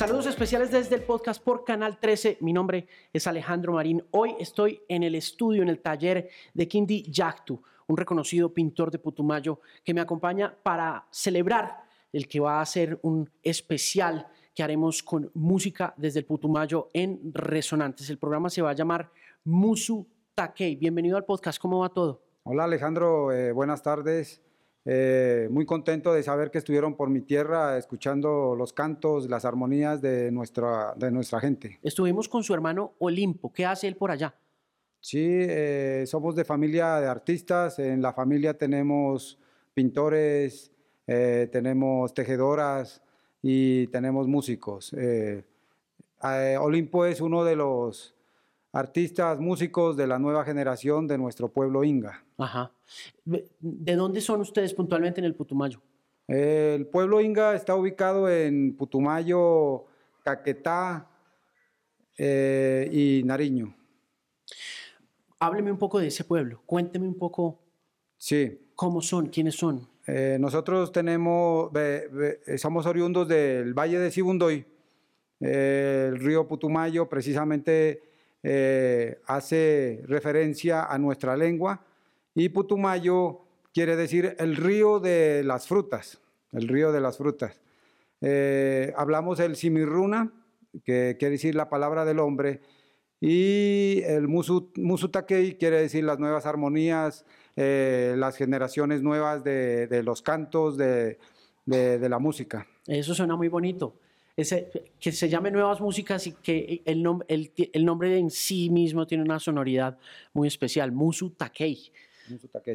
Saludos 0.00 0.24
especiales 0.24 0.70
desde 0.70 0.94
el 0.94 1.02
podcast 1.02 1.44
por 1.44 1.62
Canal 1.62 2.00
13. 2.00 2.38
Mi 2.40 2.54
nombre 2.54 2.88
es 3.12 3.26
Alejandro 3.26 3.74
Marín. 3.74 4.02
Hoy 4.12 4.34
estoy 4.40 4.80
en 4.88 5.02
el 5.02 5.14
estudio, 5.14 5.62
en 5.62 5.68
el 5.68 5.80
taller 5.80 6.30
de 6.54 6.66
Kindi 6.66 7.02
Yactu, 7.02 7.62
un 7.86 7.98
reconocido 7.98 8.50
pintor 8.54 8.90
de 8.90 8.98
Putumayo 8.98 9.60
que 9.84 9.92
me 9.92 10.00
acompaña 10.00 10.56
para 10.62 11.06
celebrar 11.10 11.84
el 12.14 12.28
que 12.28 12.40
va 12.40 12.62
a 12.62 12.64
ser 12.64 12.98
un 13.02 13.28
especial 13.42 14.26
que 14.54 14.62
haremos 14.62 15.02
con 15.02 15.30
música 15.34 15.92
desde 15.98 16.20
el 16.20 16.24
Putumayo 16.24 16.88
en 16.94 17.20
Resonantes. 17.34 18.08
El 18.08 18.16
programa 18.16 18.48
se 18.48 18.62
va 18.62 18.70
a 18.70 18.74
llamar 18.74 19.10
Musu 19.44 20.08
Takei. 20.34 20.76
Bienvenido 20.76 21.18
al 21.18 21.26
podcast. 21.26 21.60
¿Cómo 21.60 21.80
va 21.80 21.90
todo? 21.90 22.22
Hola 22.44 22.64
Alejandro, 22.64 23.32
eh, 23.32 23.52
buenas 23.52 23.82
tardes. 23.82 24.40
Eh, 24.84 25.48
muy 25.50 25.66
contento 25.66 26.12
de 26.12 26.22
saber 26.22 26.50
que 26.50 26.58
estuvieron 26.58 26.96
por 26.96 27.10
mi 27.10 27.20
tierra 27.20 27.76
escuchando 27.76 28.54
los 28.56 28.72
cantos, 28.72 29.28
las 29.28 29.44
armonías 29.44 30.00
de 30.00 30.30
nuestra, 30.30 30.94
de 30.96 31.10
nuestra 31.10 31.40
gente. 31.40 31.78
Estuvimos 31.82 32.28
con 32.28 32.42
su 32.42 32.54
hermano 32.54 32.94
Olimpo. 32.98 33.52
¿Qué 33.52 33.66
hace 33.66 33.88
él 33.88 33.96
por 33.96 34.10
allá? 34.10 34.34
Sí, 35.00 35.18
eh, 35.22 36.04
somos 36.06 36.34
de 36.34 36.44
familia 36.44 36.96
de 36.96 37.08
artistas. 37.08 37.78
En 37.78 38.00
la 38.00 38.12
familia 38.12 38.56
tenemos 38.56 39.38
pintores, 39.74 40.72
eh, 41.06 41.48
tenemos 41.52 42.14
tejedoras 42.14 43.02
y 43.42 43.86
tenemos 43.88 44.28
músicos. 44.28 44.94
Olimpo 46.60 47.04
es 47.04 47.20
uno 47.20 47.44
de 47.44 47.56
los 47.56 48.14
artistas, 48.72 49.40
músicos 49.40 49.96
de 49.96 50.06
la 50.06 50.18
nueva 50.18 50.44
generación 50.44 51.06
de 51.06 51.18
nuestro 51.18 51.48
pueblo 51.48 51.84
Inga. 51.84 52.24
Ajá. 52.40 52.72
¿De 53.24 53.96
dónde 53.96 54.20
son 54.20 54.40
ustedes 54.40 54.72
puntualmente 54.72 55.20
en 55.20 55.26
el 55.26 55.34
Putumayo? 55.34 55.80
El 56.26 56.86
pueblo 56.86 57.20
Inga 57.20 57.54
está 57.54 57.74
ubicado 57.74 58.30
en 58.30 58.74
Putumayo, 58.76 59.84
Caquetá 60.24 61.06
eh, 62.16 62.88
y 62.90 63.22
Nariño. 63.24 63.74
Hábleme 65.38 65.70
un 65.70 65.78
poco 65.78 65.98
de 65.98 66.06
ese 66.06 66.24
pueblo, 66.24 66.62
cuénteme 66.64 67.06
un 67.06 67.18
poco 67.18 67.58
sí. 68.16 68.58
cómo 68.74 69.02
son, 69.02 69.26
quiénes 69.26 69.56
son. 69.56 69.86
Eh, 70.06 70.38
nosotros 70.40 70.92
tenemos, 70.92 71.70
somos 72.56 72.86
oriundos 72.86 73.28
del 73.28 73.74
Valle 73.74 73.98
de 73.98 74.10
Sibundoy, 74.10 74.64
el 75.40 76.18
río 76.18 76.46
Putumayo, 76.46 77.08
precisamente 77.08 78.02
eh, 78.42 79.20
hace 79.26 80.02
referencia 80.06 80.84
a 80.84 80.96
nuestra 80.96 81.36
lengua 81.36 81.84
y 82.34 82.48
Putumayo 82.50 83.40
quiere 83.72 83.96
decir 83.96 84.36
el 84.38 84.56
río 84.56 85.00
de 85.00 85.42
las 85.44 85.66
frutas, 85.66 86.20
el 86.52 86.68
río 86.68 86.92
de 86.92 87.00
las 87.00 87.18
frutas. 87.18 87.60
Eh, 88.20 88.92
hablamos 88.96 89.40
el 89.40 89.56
simirruna, 89.56 90.32
que 90.84 91.16
quiere 91.18 91.32
decir 91.32 91.54
la 91.54 91.68
palabra 91.68 92.04
del 92.04 92.18
hombre, 92.18 92.60
y 93.20 94.02
el 94.06 94.28
musu, 94.28 94.72
musutakei 94.76 95.58
quiere 95.58 95.80
decir 95.80 96.04
las 96.04 96.18
nuevas 96.18 96.46
armonías, 96.46 97.26
eh, 97.56 98.14
las 98.16 98.36
generaciones 98.36 99.02
nuevas 99.02 99.44
de, 99.44 100.02
los 100.04 100.22
cantos, 100.22 100.76
de, 100.76 101.18
la 101.66 102.18
música. 102.18 102.66
Eso 102.86 103.14
suena 103.14 103.36
muy 103.36 103.48
bonito 103.48 103.94
que 105.00 105.12
se 105.12 105.28
llame 105.28 105.50
Nuevas 105.50 105.80
Músicas 105.80 106.26
y 106.26 106.32
que 106.32 106.82
el, 106.84 107.04
el, 107.72 107.84
nombre 107.84 108.18
en 108.18 108.30
sí 108.30 108.70
mismo 108.70 109.06
tiene 109.06 109.24
una 109.24 109.38
sonoridad 109.38 109.98
muy 110.32 110.48
especial, 110.48 110.92
Musu 110.92 111.30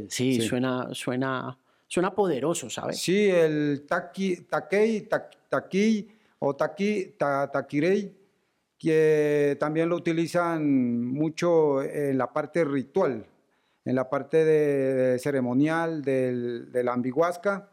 Sí, 0.10 0.42
Suena, 0.42 0.90
suena, 0.94 1.58
suena 1.88 2.14
poderoso, 2.14 2.70
¿sabes? 2.70 3.00
Sí, 3.00 3.30
el 3.30 3.86
taki, 3.88 4.38
Takei, 4.42 5.08
Taki 5.50 6.08
o 6.40 6.56
Taki, 6.56 7.16
Takirei, 7.18 8.14
que 8.78 9.58
también 9.60 9.90
lo 9.90 9.96
utilizan 9.96 11.06
mucho 11.06 11.82
en 11.82 12.18
la 12.18 12.32
parte 12.32 12.64
ritual, 12.66 13.26
en 13.84 13.96
la 13.96 14.10
parte 14.10 14.44
de, 14.44 15.20
ceremonial 15.20 16.02
del, 16.02 16.72
de 16.72 16.84
la 16.84 16.94
ambiguasca 16.94 17.70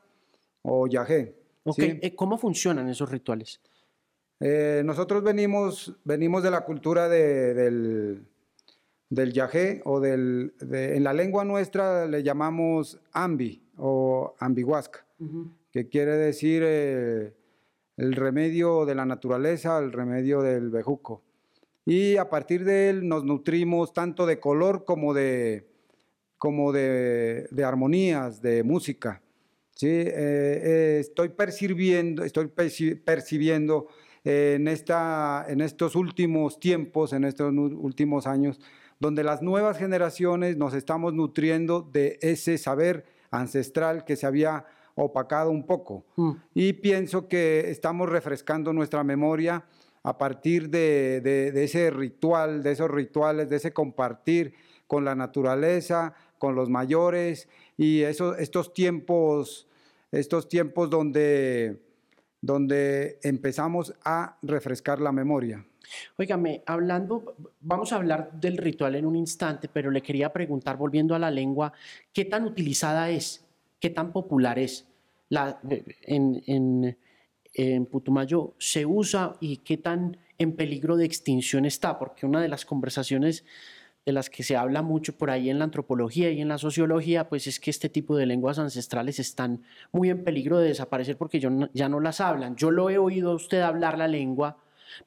o 0.62 0.86
yajé. 0.86 1.34
Okay. 1.64 1.98
Eh, 2.02 2.14
¿Cómo 2.14 2.38
funcionan 2.38 2.88
esos 2.88 3.10
rituales? 3.10 3.60
Eh, 4.40 4.82
nosotros 4.84 5.22
venimos, 5.22 5.94
venimos 6.02 6.42
de 6.42 6.50
la 6.50 6.62
cultura 6.62 7.08
del, 7.08 8.26
del 9.12 9.34
yajé 9.34 9.82
o 9.84 10.00
del, 10.00 10.54
en 10.70 11.04
la 11.04 11.12
lengua 11.12 11.44
nuestra 11.44 12.06
le 12.06 12.22
llamamos 12.22 12.98
ambi 13.12 13.62
o 13.76 14.34
ambiguasca, 14.38 15.04
que 15.70 15.86
quiere 15.88 16.16
decir 16.16 16.62
eh, 16.64 17.34
el 17.98 18.14
remedio 18.14 18.86
de 18.86 18.94
la 18.94 19.04
naturaleza, 19.04 19.78
el 19.78 19.92
remedio 19.92 20.40
del 20.40 20.70
bejuco. 20.70 21.20
Y 21.84 22.16
a 22.16 22.30
partir 22.30 22.64
de 22.64 22.88
él 22.88 23.06
nos 23.06 23.22
nutrimos 23.24 23.92
tanto 23.92 24.24
de 24.24 24.40
color 24.40 24.86
como 24.86 25.12
de, 25.12 25.66
como 26.38 26.72
de, 26.72 27.46
armonías, 27.62 28.40
de 28.40 28.62
música. 28.62 29.20
¿sí? 29.74 29.88
Eh, 29.90 30.98
estoy 31.00 31.28
percibiendo, 31.28 32.24
estoy 32.24 32.46
percibiendo 32.48 33.88
en, 34.24 34.68
esta, 34.68 35.44
en 35.48 35.60
estos 35.60 35.96
últimos 35.96 36.58
tiempos, 36.58 37.12
en 37.12 37.24
estos 37.24 37.52
últimos 37.52 38.26
años, 38.26 38.58
donde 39.02 39.24
las 39.24 39.42
nuevas 39.42 39.78
generaciones 39.78 40.56
nos 40.56 40.74
estamos 40.74 41.12
nutriendo 41.12 41.82
de 41.82 42.20
ese 42.22 42.56
saber 42.56 43.04
ancestral 43.32 44.04
que 44.04 44.14
se 44.14 44.26
había 44.26 44.64
opacado 44.94 45.50
un 45.50 45.66
poco. 45.66 46.04
Mm. 46.14 46.30
Y 46.54 46.74
pienso 46.74 47.26
que 47.26 47.68
estamos 47.68 48.08
refrescando 48.08 48.72
nuestra 48.72 49.02
memoria 49.02 49.64
a 50.04 50.18
partir 50.18 50.70
de, 50.70 51.20
de, 51.20 51.64
ese 51.64 51.90
ritual, 51.90 52.62
de 52.62 52.70
esos 52.70 52.88
rituales, 52.88 53.48
de 53.50 53.56
ese 53.56 53.72
compartir 53.72 54.54
con 54.86 55.04
la 55.04 55.16
naturaleza, 55.16 56.14
con 56.38 56.54
los 56.54 56.68
mayores 56.68 57.48
y 57.76 58.02
estos 58.02 58.72
tiempos, 58.72 59.66
estos 60.12 60.48
tiempos 60.48 60.90
donde 60.90 61.82
donde 62.40 63.18
empezamos 63.22 63.94
a 64.04 64.36
refrescar 64.42 65.00
la 65.00 65.12
memoria. 65.12 65.64
Óigame, 66.16 66.62
hablando, 66.66 67.36
vamos 67.60 67.92
a 67.92 67.96
hablar 67.96 68.32
del 68.32 68.56
ritual 68.56 68.94
en 68.94 69.06
un 69.06 69.16
instante, 69.16 69.68
pero 69.68 69.90
le 69.90 70.02
quería 70.02 70.32
preguntar, 70.32 70.76
volviendo 70.76 71.14
a 71.14 71.18
la 71.18 71.30
lengua, 71.30 71.72
¿qué 72.12 72.24
tan 72.24 72.44
utilizada 72.44 73.10
es? 73.10 73.44
¿Qué 73.80 73.90
tan 73.90 74.12
popular 74.12 74.58
es? 74.58 74.86
La, 75.28 75.60
en, 76.02 76.42
en, 76.46 76.96
en 77.54 77.86
Putumayo 77.86 78.54
se 78.58 78.86
usa 78.86 79.36
y 79.40 79.58
qué 79.58 79.76
tan 79.76 80.18
en 80.38 80.56
peligro 80.56 80.96
de 80.96 81.04
extinción 81.04 81.64
está, 81.64 81.98
porque 81.98 82.26
una 82.26 82.40
de 82.40 82.48
las 82.48 82.64
conversaciones 82.64 83.44
de 84.04 84.12
las 84.12 84.30
que 84.30 84.42
se 84.42 84.56
habla 84.56 84.82
mucho 84.82 85.16
por 85.16 85.30
ahí 85.30 85.48
en 85.48 85.58
la 85.58 85.64
antropología 85.64 86.30
y 86.30 86.40
en 86.40 86.48
la 86.48 86.58
sociología, 86.58 87.28
pues 87.28 87.46
es 87.46 87.60
que 87.60 87.70
este 87.70 87.88
tipo 87.88 88.16
de 88.16 88.26
lenguas 88.26 88.58
ancestrales 88.58 89.18
están 89.20 89.62
muy 89.92 90.10
en 90.10 90.24
peligro 90.24 90.58
de 90.58 90.68
desaparecer 90.68 91.16
porque 91.16 91.40
ya 91.40 91.88
no 91.88 92.00
las 92.00 92.20
hablan. 92.20 92.56
Yo 92.56 92.70
lo 92.70 92.90
he 92.90 92.98
oído 92.98 93.30
a 93.30 93.34
usted 93.34 93.60
hablar 93.60 93.96
la 93.98 94.08
lengua, 94.08 94.56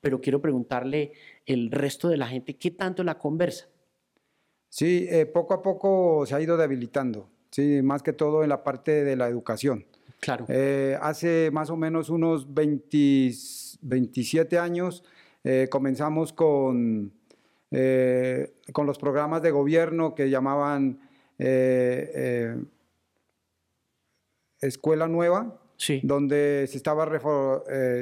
pero 0.01 0.21
quiero 0.21 0.41
preguntarle 0.41 1.13
el 1.45 1.71
resto 1.71 2.09
de 2.09 2.17
la 2.17 2.27
gente, 2.27 2.55
¿qué 2.55 2.71
tanto 2.71 3.03
la 3.03 3.17
conversa? 3.17 3.67
Sí, 4.69 5.07
eh, 5.09 5.25
poco 5.25 5.53
a 5.53 5.61
poco 5.61 6.25
se 6.25 6.35
ha 6.35 6.41
ido 6.41 6.57
debilitando, 6.57 7.29
sí, 7.51 7.81
más 7.81 8.03
que 8.03 8.11
todo 8.13 8.43
en 8.43 8.49
la 8.49 8.63
parte 8.63 9.03
de 9.03 9.15
la 9.15 9.29
educación. 9.29 9.85
Claro. 10.19 10.45
Eh, 10.49 10.97
hace 11.01 11.49
más 11.51 11.69
o 11.69 11.77
menos 11.77 12.09
unos 12.09 12.53
27 12.53 14.57
años 14.57 15.03
eh, 15.43 15.67
comenzamos 15.69 16.33
con 16.33 17.13
con 18.71 18.85
los 18.85 18.97
programas 18.97 19.41
de 19.41 19.51
gobierno 19.51 20.15
que 20.15 20.29
llamaban 20.29 21.01
Escuela 24.61 25.09
Nueva, 25.09 25.59
donde 26.03 26.65
se, 26.69 26.77
estaba 26.77 27.07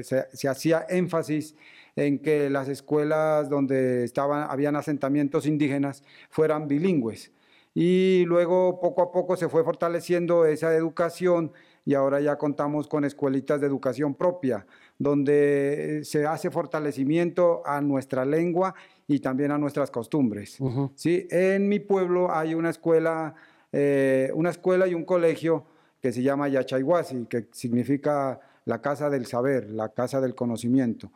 se, 0.03 0.47
hacía 0.47 0.85
énfasis 0.89 1.55
en 1.95 2.19
que 2.19 2.49
las 2.49 2.69
escuelas 2.69 3.49
donde 3.49 4.03
estaban, 4.03 4.49
habían 4.49 4.75
asentamientos 4.75 5.45
indígenas 5.45 6.03
fueran 6.29 6.67
bilingües. 6.67 7.31
Y 7.75 8.23
luego 8.25 8.79
poco 8.79 9.01
a 9.01 9.11
poco 9.11 9.35
se 9.35 9.49
fue 9.49 9.63
fortaleciendo 9.63 10.45
esa 10.45 10.75
educación 10.75 11.51
y 11.85 11.95
ahora 11.95 12.21
ya 12.21 12.37
contamos 12.37 12.87
con 12.87 13.03
escuelitas 13.03 13.59
de 13.59 13.67
educación 13.67 14.15
propia, 14.15 14.65
donde 14.97 16.01
se 16.03 16.25
hace 16.25 16.49
fortalecimiento 16.49 17.61
a 17.65 17.81
nuestra 17.81 18.25
lengua 18.25 18.73
y 19.07 19.19
también 19.19 19.51
a 19.51 19.57
nuestras 19.57 19.91
costumbres. 19.91 20.57
¿sí? 20.95 21.27
En 21.29 21.67
mi 21.67 21.79
pueblo 21.79 22.33
hay 22.33 22.53
una 22.53 22.69
escuela, 22.69 23.35
eh, 23.71 24.31
una 24.33 24.51
escuela 24.51 24.87
y 24.87 24.93
un 24.93 25.03
colegio 25.03 25.65
que 26.03 26.11
se 26.11 26.21
llama 26.21 26.49
Yachayhuasi, 26.49 27.27
que 27.27 27.47
significa 27.53 28.37
la 28.65 28.81
casa 28.81 29.09
del 29.09 29.25
saber, 29.25 29.69
la 29.69 29.87
casa 29.87 30.19
del 30.19 30.35
conocimiento. 30.35 31.13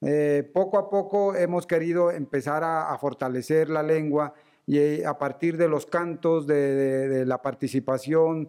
Eh, 0.00 0.48
poco 0.54 0.78
a 0.78 0.88
poco 0.88 1.34
hemos 1.34 1.66
querido 1.66 2.12
empezar 2.12 2.62
a, 2.62 2.96
fortalecer 2.98 3.68
la 3.68 3.82
lengua 3.82 4.32
y 4.64 4.78
eh, 4.78 5.04
a 5.04 5.18
partir 5.18 5.56
de 5.56 5.66
los 5.66 5.86
cantos, 5.86 6.46
de, 6.46 7.24
la 7.26 7.42
participación 7.42 8.48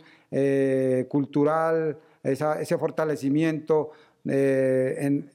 cultural, 1.10 1.98
ese 2.22 2.78
fortalecimiento 2.78 3.94
en, 4.26 5.31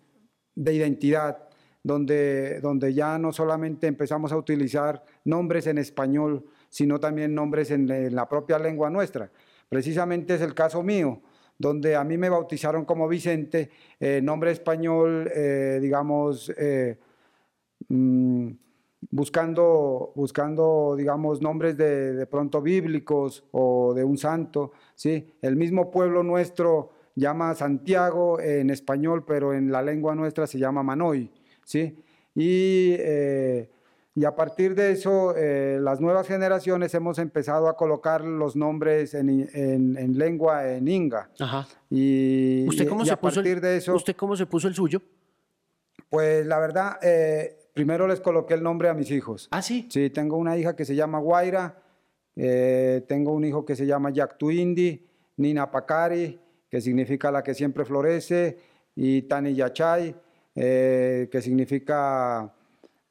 de 0.54 0.72
identidad, 0.72 1.48
donde, 1.82 2.60
donde 2.60 2.94
ya 2.94 3.18
no 3.18 3.32
solamente 3.32 3.88
empezamos 3.88 4.30
a 4.30 4.36
utilizar 4.36 5.02
nombres 5.24 5.66
en 5.66 5.78
español, 5.78 6.44
sino 6.68 7.00
también 7.00 7.34
nombres 7.34 7.72
en 7.72 8.14
la 8.14 8.28
propia 8.28 8.60
lengua 8.60 8.88
nuestra. 8.88 9.32
Precisamente 9.68 10.34
es 10.34 10.40
el 10.40 10.54
caso 10.54 10.82
mío 10.82 11.20
donde 11.58 11.96
a 11.96 12.04
mí 12.04 12.16
me 12.16 12.28
bautizaron 12.30 12.84
como 12.84 13.08
Vicente, 13.08 13.70
eh, 13.98 14.20
nombre 14.22 14.52
español, 14.52 15.30
eh, 15.34 15.78
digamos, 15.82 16.52
eh, 16.56 16.98
mm, 17.88 18.50
buscando, 19.10 20.12
buscando, 20.14 20.94
digamos, 20.96 21.42
nombres 21.42 21.76
de, 21.76 22.14
de, 22.14 22.26
pronto 22.26 22.62
bíblicos 22.62 23.44
o 23.50 23.92
de 23.92 24.04
un 24.04 24.16
santo, 24.16 24.72
¿sí? 24.94 25.34
El 25.42 25.56
mismo 25.56 25.90
pueblo 25.90 26.22
nuestro 26.22 26.92
llama 27.16 27.54
Santiago 27.54 28.40
en 28.40 28.70
español, 28.70 29.24
pero 29.26 29.52
en 29.52 29.72
la 29.72 29.82
lengua 29.82 30.14
nuestra 30.14 30.46
se 30.46 30.58
llama 30.58 30.84
Manoy, 30.84 31.32
¿sí? 31.64 31.98
Y 32.36 32.96
y 34.18 34.24
a 34.24 34.34
partir 34.34 34.74
de 34.74 34.90
eso, 34.90 35.36
eh, 35.36 35.78
las 35.80 36.00
nuevas 36.00 36.26
generaciones 36.26 36.92
hemos 36.92 37.20
empezado 37.20 37.68
a 37.68 37.76
colocar 37.76 38.24
los 38.24 38.56
nombres 38.56 39.14
en, 39.14 39.48
en, 39.54 40.18
lengua 40.18 40.68
en 40.68 40.88
inga. 40.88 41.30
Ajá. 41.38 41.68
Y, 41.88 42.66
¿Usted 42.66 42.88
cómo, 42.88 43.04
y 43.04 43.06
se 43.06 43.12
a 43.12 43.20
puso 43.20 43.36
partir 43.36 43.58
el, 43.58 43.60
de 43.60 43.76
eso, 43.76 43.94
¿Usted 43.94 44.16
cómo 44.16 44.36
se 44.36 44.46
puso 44.46 44.66
el 44.66 44.74
suyo? 44.74 45.00
pues 46.10 46.44
la 46.46 46.58
verdad, 46.58 46.98
eh, 47.00 47.70
primero 47.74 48.08
les 48.08 48.18
coloqué 48.18 48.54
el 48.54 48.62
nombre 48.64 48.88
a 48.88 48.94
mis 48.94 49.08
hijos. 49.12 49.46
Ah, 49.52 49.62
sí. 49.62 49.86
Sí, 49.88 50.10
tengo 50.10 50.36
una 50.36 50.56
hija 50.56 50.74
que 50.74 50.84
se 50.84 50.96
llama 50.96 51.20
Guaira, 51.20 51.80
eh, 52.34 53.04
tengo 53.06 53.32
un 53.32 53.44
hijo 53.44 53.64
que 53.64 53.76
se 53.76 53.86
llama 53.86 54.10
Yaktuindi, 54.10 55.06
Nina 55.36 55.70
Pakari, 55.70 56.40
que 56.68 56.80
significa 56.80 57.30
la 57.30 57.44
que 57.44 57.54
siempre 57.54 57.84
florece, 57.84 58.58
y 58.96 59.22
Tani 59.22 59.54
Yachay, 59.54 60.16
que 60.56 61.40
significa 61.40 62.52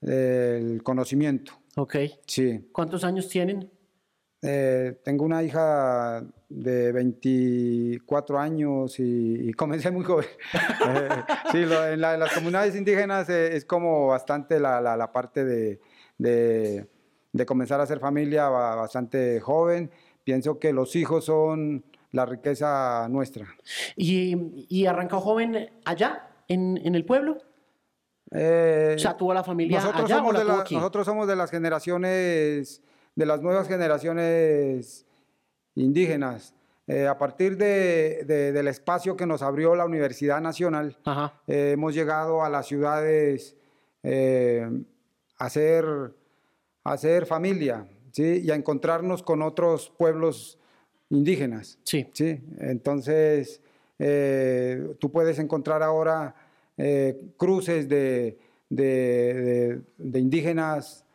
el 0.02 0.82
conocimiento. 0.84 1.54
Ok. 1.76 1.96
Sí. 2.26 2.70
¿Cuántos 2.72 3.04
años 3.04 3.28
tienen? 3.30 3.72
Eh, 4.42 5.00
tengo 5.04 5.26
una 5.26 5.44
hija 5.44 6.24
de 6.48 6.92
24 6.92 8.40
años 8.40 9.00
y, 9.00 9.50
y 9.50 9.54
comencé 9.54 9.92
muy 9.92 10.04
joven. 10.04 10.28
Eh, 10.88 11.10
sí, 11.52 11.66
lo, 11.66 11.86
en, 11.88 12.00
la, 12.00 12.14
en, 12.14 12.20
las 12.20 12.34
comunidades 12.34 12.76
indígenas 12.76 13.28
eh, 13.30 13.56
es 13.56 13.66
como 13.66 14.08
bastante 14.08 14.60
la, 14.60 14.80
la, 14.80 14.96
la 14.96 15.12
parte 15.12 15.44
de, 15.44 15.82
de, 16.18 16.88
de, 17.34 17.46
comenzar 17.46 17.80
a 17.80 17.84
hacer 17.84 18.00
familia 18.00 18.48
bastante 18.48 19.40
joven. 19.42 19.92
Pienso 20.24 20.60
que 20.60 20.72
los 20.72 20.96
hijos 20.96 21.26
son 21.26 21.84
la 22.12 22.26
riqueza 22.26 23.08
nuestra. 23.10 23.48
¿Y, 23.96 24.66
y 24.70 24.86
arrancó 24.86 25.20
joven 25.20 25.70
allá, 25.84 26.30
en, 26.48 26.80
en 26.84 26.96
el 26.96 27.04
pueblo? 27.04 27.38
Eh, 28.32 28.94
o 28.96 29.00
sea, 29.00 29.16
tuvo 29.16 29.34
la 29.34 29.44
familia 29.44 29.80
nosotros 29.80 30.06
allá 30.06 30.18
somos 30.18 30.30
o 30.30 30.34
la 30.34 30.40
de 30.40 30.46
la, 30.46 30.60
aquí? 30.60 30.76
Nosotros 30.76 31.06
somos 31.06 31.28
de 31.28 31.36
las 31.36 31.50
generaciones, 31.50 32.82
de 33.16 33.26
las 33.26 33.42
nuevas 33.42 33.68
generaciones 33.68 35.06
indígenas. 35.76 36.54
Eh, 36.90 37.06
a 37.06 37.18
partir 37.18 37.58
de, 37.58 38.24
de, 38.26 38.54
del 38.54 38.68
espacio 38.70 39.18
que 39.18 39.26
nos 39.26 39.42
abrió 39.42 39.76
la 39.76 39.84
Universidad 39.84 40.40
Nacional, 40.40 40.98
eh, 41.46 41.72
hemos 41.74 41.94
llegado 41.94 42.44
a 42.44 42.50
las 42.50 42.66
ciudades 42.66 43.58
eh, 44.04 44.66
a, 45.38 45.46
hacer 46.86 47.26
familia 47.26 47.86
¿sí? 48.14 48.42
y 48.46 48.52
a 48.52 48.56
encontrarnos 48.56 49.22
con 49.22 49.42
otros 49.42 49.90
pueblos 49.98 50.58
indígenas. 51.10 51.78
Sí. 51.84 52.08
¿sí? 52.14 52.42
Entonces, 52.60 53.62
tú 55.00 55.12
puedes 55.12 55.40
encontrar 55.40 55.84
ahora 55.84 56.36
eh, 56.78 57.34
cruces 57.38 57.88
de, 57.90 58.38
de, 58.70 59.82
de, 59.98 60.20
indígenas 60.20 61.06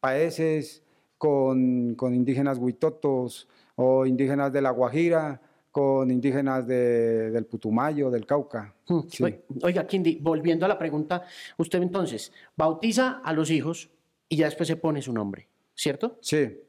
paeses 0.00 0.82
con, 1.18 1.94
con, 1.94 2.14
indígenas 2.14 2.58
huitotos 2.58 3.48
o 3.76 4.06
indígenas 4.06 4.52
de 4.52 4.62
la 4.62 4.70
Guajira 4.70 5.40
con 5.70 6.10
indígenas 6.10 6.66
de, 6.66 7.30
del 7.30 7.44
Putumayo, 7.44 8.10
del 8.10 8.24
Cauca. 8.24 8.74
Sí. 9.08 9.24
Oiga, 9.62 9.86
Kindi, 9.86 10.16
volviendo 10.22 10.64
a 10.64 10.68
la 10.68 10.78
pregunta, 10.78 11.24
usted 11.58 11.82
entonces 11.82 12.32
bautiza 12.56 13.20
a 13.22 13.34
los 13.34 13.50
hijos 13.50 13.90
y 14.26 14.36
ya 14.36 14.46
después 14.46 14.68
se 14.68 14.76
pone 14.76 15.02
su 15.02 15.12
nombre, 15.12 15.48
¿cierto? 15.74 16.16
Sí. 16.22 16.62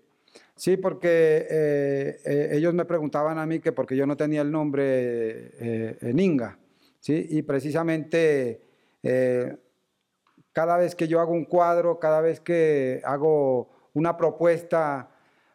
Sí, 0.55 0.75
porque 0.75 1.47
eh, 1.49 2.19
eh, 2.25 2.49
ellos 2.53 2.73
me 2.73 2.83
preguntaban 2.83 3.37
a 3.37 3.45
mí 3.45 3.59
que 3.59 3.71
porque 3.71 3.95
yo 3.95 4.05
no 4.05 4.17
tenía 4.17 4.41
el 4.41 4.51
nombre 4.51 5.51
eh, 5.59 5.97
en 6.01 6.19
Inga. 6.19 6.57
¿Sí? 6.99 7.27
Y 7.29 7.41
precisamente 7.41 8.61
eh, 9.03 9.57
cada 10.53 10.77
vez 10.77 10.95
que 10.95 11.07
yo 11.07 11.19
hago 11.19 11.33
un 11.33 11.45
cuadro, 11.45 11.99
cada 11.99 12.21
vez 12.21 12.39
que 12.39 13.01
hago 13.05 13.69
una 13.93 14.17
propuesta, 14.17 15.09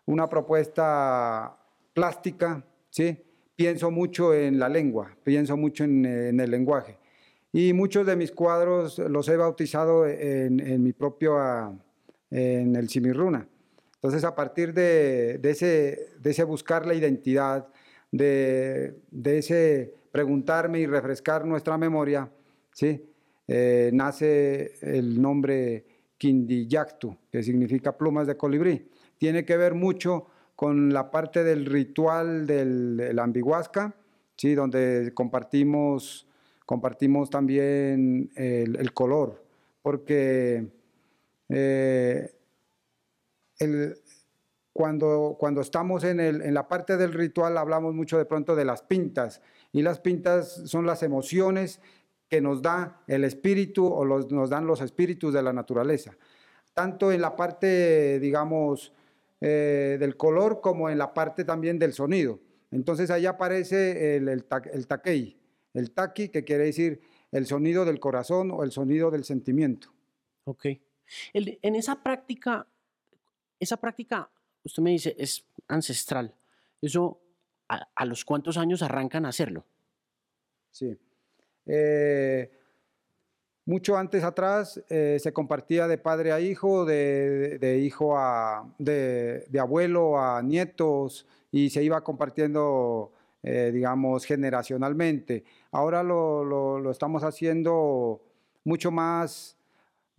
una 0.06 0.28
propuesta 0.28 1.56
plástica, 1.92 2.64
¿sí? 2.90 3.18
pienso 3.56 3.90
mucho 3.90 4.34
en 4.34 4.58
la 4.58 4.68
lengua, 4.68 5.16
pienso 5.22 5.56
mucho 5.56 5.84
en, 5.84 6.04
el 6.06 6.50
lenguaje. 6.50 6.98
Y 7.52 7.72
muchos 7.72 8.06
de 8.06 8.16
mis 8.16 8.32
cuadros 8.32 8.98
los 8.98 9.28
he 9.28 9.36
bautizado 9.36 10.06
en, 10.06 10.82
mi 10.82 10.92
propio, 10.92 11.36
en 12.30 12.76
el 12.76 12.88
Cimirruna. 12.88 13.46
Entonces, 13.96 14.24
a 14.24 14.34
partir 14.34 14.72
de, 14.72 15.38
de, 15.38 15.50
ese, 15.50 16.08
de 16.18 16.30
ese 16.30 16.44
buscar 16.44 16.86
la 16.86 16.94
identidad, 16.94 17.68
de, 18.10 18.96
de 19.10 19.38
ese 19.38 19.94
preguntarme 20.12 20.80
y 20.80 20.86
refrescar 20.86 21.44
nuestra 21.44 21.76
memoria, 21.78 22.30
¿sí? 22.70 23.04
Eh, 23.48 23.90
nace 23.92 24.74
el 24.82 25.20
nombre 25.20 25.84
Quindiyactu, 26.16 27.16
que 27.30 27.42
significa 27.42 27.96
plumas 27.96 28.26
de 28.26 28.36
colibrí. 28.36 28.88
Tiene 29.18 29.44
que 29.44 29.56
ver 29.56 29.74
mucho 29.74 30.26
con 30.54 30.92
la 30.92 31.10
parte 31.10 31.42
del 31.42 31.66
ritual 31.66 32.46
del, 32.46 32.96
del 32.96 33.18
ambiguasca, 33.18 33.96
¿sí? 34.36 34.54
donde 34.54 35.12
compartimos, 35.14 36.28
compartimos 36.66 37.30
también 37.30 38.30
el, 38.36 38.76
el 38.76 38.92
color, 38.92 39.42
porque 39.82 40.68
eh, 41.48 42.34
el, 43.58 43.96
cuando, 44.72 45.36
cuando 45.38 45.60
estamos 45.60 46.04
en, 46.04 46.20
el, 46.20 46.42
en, 46.42 46.54
la 46.54 46.68
parte 46.68 46.96
del 46.96 47.12
ritual 47.12 47.58
hablamos 47.58 47.94
mucho 47.94 48.16
de 48.16 48.24
pronto 48.24 48.56
de 48.56 48.64
las 48.64 48.82
pintas 48.82 49.42
y 49.72 49.82
las 49.82 50.00
pintas 50.00 50.62
son 50.68 50.86
las 50.86 51.02
emociones 51.02 51.80
que 52.28 52.40
nos 52.40 52.62
da 52.62 53.02
el 53.06 53.24
espíritu 53.24 53.86
o 53.86 54.04
los, 54.04 54.30
nos 54.30 54.50
dan 54.50 54.66
los 54.66 54.80
espíritus 54.80 55.34
de 55.34 55.42
la 55.42 55.52
naturaleza, 55.52 56.16
tanto 56.74 57.12
en 57.12 57.20
la 57.20 57.36
parte, 57.36 58.20
digamos, 58.20 58.92
eh, 59.40 59.96
del 59.98 60.16
color 60.16 60.60
como 60.60 60.88
en 60.88 60.98
la 60.98 61.12
parte 61.12 61.44
también 61.44 61.78
del 61.78 61.92
sonido. 61.92 62.38
Entonces 62.70 63.10
ahí 63.10 63.26
aparece 63.26 64.16
el, 64.16 64.28
el, 64.28 64.44
el 64.72 64.86
taquei, 64.86 65.36
el 65.74 65.90
taqui, 65.90 66.28
que 66.28 66.44
quiere 66.44 66.64
decir 66.64 67.00
el 67.32 67.46
sonido 67.46 67.84
del 67.84 68.00
corazón 68.00 68.50
o 68.50 68.62
el 68.62 68.72
sonido 68.72 69.10
del 69.10 69.24
sentimiento. 69.24 69.92
Ok. 70.44 70.66
El, 71.32 71.58
en 71.60 71.74
esa 71.74 72.02
práctica, 72.02 72.66
esa 73.58 73.76
práctica 73.76 74.30
usted 74.64 74.82
me 74.82 74.90
dice, 74.90 75.14
es 75.18 75.44
ancestral. 75.68 76.34
¿Eso 76.80 77.21
a, 77.94 78.04
los 78.04 78.24
cuántos 78.24 78.58
años 78.58 78.82
arrancan 78.82 79.26
a 79.26 79.28
hacerlo? 79.28 79.64
Sí. 80.70 80.98
Eh, 81.66 82.50
mucho 83.64 83.96
antes 83.96 84.24
atrás 84.24 84.82
eh, 84.88 85.18
se 85.20 85.32
compartía 85.32 85.86
de 85.86 85.98
padre 85.98 86.32
a 86.32 86.40
hijo, 86.40 86.84
de, 86.84 87.58
de 87.58 87.78
hijo 87.78 88.16
a, 88.18 88.68
de, 88.78 89.46
de, 89.48 89.60
abuelo 89.60 90.18
a 90.18 90.42
nietos 90.42 91.26
y 91.52 91.70
se 91.70 91.82
iba 91.82 92.02
compartiendo, 92.02 93.12
eh, 93.42 93.70
digamos, 93.72 94.24
generacionalmente. 94.24 95.44
Ahora 95.70 96.02
lo, 96.02 96.44
lo, 96.44 96.80
lo 96.80 96.90
estamos 96.90 97.22
haciendo 97.22 98.20
mucho 98.64 98.90
más 98.90 99.56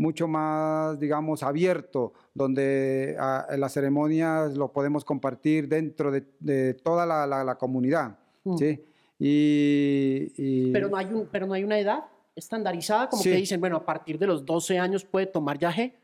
mucho 0.04 0.28
más, 0.28 1.00
digamos, 1.00 1.44
abierto, 1.44 2.12
donde 2.34 3.16
a, 3.18 3.48
las 3.58 3.72
ceremonias 3.74 4.56
lo 4.58 4.74
podemos 4.74 5.06
compartir 5.06 5.70
dentro 5.70 6.12
de, 6.12 6.26
de 6.40 6.74
toda 6.74 7.06
la, 7.06 7.26
la, 7.26 7.44
la 7.46 7.56
comunidad, 7.56 8.20
mm. 8.44 8.58
¿sí? 8.58 8.84
Y, 9.18 10.34
y, 10.36 10.72
Pero, 10.74 10.90
no 10.90 10.98
hay 10.98 11.06
un, 11.06 11.28
pero 11.32 11.48
no 11.48 11.54
hay 11.54 11.64
una 11.64 11.80
edad 11.80 12.04
estandarizada, 12.36 13.08
como 13.08 13.24
sí. 13.24 13.30
que 13.30 13.38
dicen, 13.38 13.62
bueno, 13.62 13.78
a 13.78 13.86
partir 13.86 14.20
de 14.20 14.28
los 14.28 14.46
12 14.46 14.78
años 14.78 15.06
puede 15.06 15.28
tomar 15.28 15.58
yaje. 15.58 15.96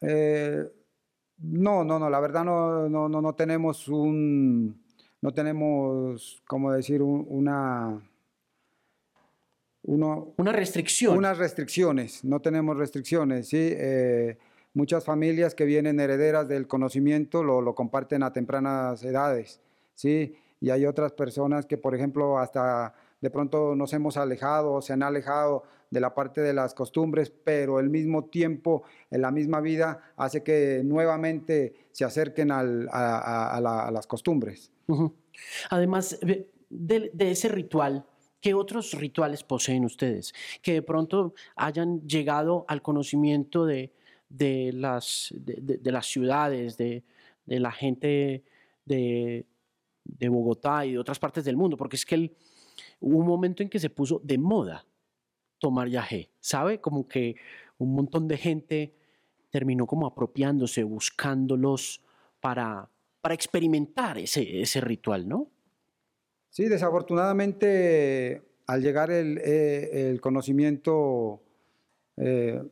Eh, 0.00 0.64
no, 1.38 1.84
no, 1.84 2.00
no, 2.00 2.10
la 2.10 2.18
verdad 2.18 2.44
no, 2.44 2.88
no, 2.88 3.08
no, 3.08 3.22
no 3.22 3.34
tenemos 3.34 3.86
un, 3.86 4.82
no 5.20 5.32
tenemos, 5.32 6.42
¿cómo 6.48 6.72
decir, 6.72 7.00
un, 7.00 7.24
una 7.28 8.02
uno, 9.86 10.34
una 10.36 10.52
restricción. 10.52 11.16
Unas 11.16 11.38
restricciones, 11.38 12.24
no 12.24 12.40
tenemos 12.40 12.76
restricciones, 12.76 13.48
¿sí? 13.48 13.58
Eh, 13.72 14.36
muchas 14.74 15.04
familias 15.04 15.54
que 15.54 15.64
vienen 15.64 15.98
herederas 16.00 16.48
del 16.48 16.66
conocimiento 16.66 17.42
lo, 17.42 17.60
lo, 17.60 17.74
comparten 17.74 18.22
a 18.22 18.32
tempranas 18.32 19.02
edades, 19.02 19.60
¿sí? 19.94 20.36
Y 20.60 20.70
hay 20.70 20.86
otras 20.86 21.12
personas 21.12 21.66
que, 21.66 21.78
por 21.78 21.94
ejemplo, 21.94 22.38
hasta 22.38 22.94
de 23.20 23.30
pronto 23.30 23.74
nos 23.74 23.92
hemos 23.92 24.16
alejado, 24.16 24.82
se 24.82 24.92
han 24.92 25.02
alejado 25.02 25.64
de 25.90 26.00
la 26.00 26.14
parte 26.14 26.40
de 26.40 26.52
las 26.52 26.74
costumbres, 26.74 27.30
pero 27.30 27.78
al 27.78 27.90
mismo 27.90 28.24
tiempo, 28.24 28.82
en 29.10 29.22
la 29.22 29.30
misma 29.30 29.60
vida, 29.60 30.12
hace 30.16 30.42
que 30.42 30.82
nuevamente 30.84 31.74
se 31.92 32.04
acerquen 32.04 32.50
a, 32.50 32.62
las 33.92 34.06
costumbres. 34.06 34.70
Además 35.70 36.18
de, 36.68 37.12
ese 37.18 37.48
ritual, 37.48 38.06
¿qué 38.46 38.54
otros 38.54 38.92
rituales 38.92 39.42
poseen 39.42 39.84
ustedes? 39.84 40.32
Que 40.62 40.74
de 40.74 40.82
pronto 40.82 41.34
hayan 41.56 42.06
llegado 42.06 42.64
al 42.68 42.80
conocimiento 42.80 43.66
de, 43.66 43.90
las, 44.72 45.34
de, 45.34 45.90
las 45.90 46.06
ciudades, 46.06 46.76
de, 46.76 47.02
la 47.46 47.72
gente 47.72 48.44
de, 48.84 49.44
Bogotá 50.28 50.86
y 50.86 50.92
de 50.92 50.98
otras 51.00 51.18
partes 51.18 51.44
del 51.44 51.56
mundo, 51.56 51.76
porque 51.76 51.96
es 51.96 52.06
que 52.06 52.36
hubo 53.00 53.18
un 53.18 53.26
momento 53.26 53.64
en 53.64 53.68
que 53.68 53.80
se 53.80 53.90
puso 53.90 54.20
de 54.22 54.38
moda 54.38 54.86
tomar 55.58 55.88
yagé, 55.88 56.30
¿sabe? 56.38 56.80
Como 56.80 57.08
que 57.08 57.34
un 57.78 57.96
montón 57.96 58.28
de 58.28 58.36
gente 58.36 58.94
terminó 59.50 59.88
como 59.88 60.06
apropiándose, 60.06 60.84
buscándolos 60.84 62.00
para, 62.38 62.88
para 63.20 63.34
experimentar 63.34 64.18
ese, 64.18 64.62
ese 64.62 64.80
ritual, 64.80 65.26
¿no? 65.26 65.50
Sí, 66.56 66.68
desafortunadamente 66.70 68.40
al 68.66 68.80
llegar 68.80 69.10
el, 69.10 69.38
eh, 69.44 70.16
conocimiento 70.22 71.42
eh, 72.16 72.62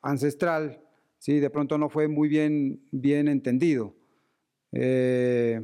ancestral, 0.00 0.80
sí, 1.18 1.38
de 1.38 1.50
pronto 1.50 1.76
no 1.76 1.90
fue 1.90 2.08
muy 2.08 2.30
bien, 2.30 2.88
bien 2.90 3.28
entendido. 3.28 3.94
Eh, 4.72 5.60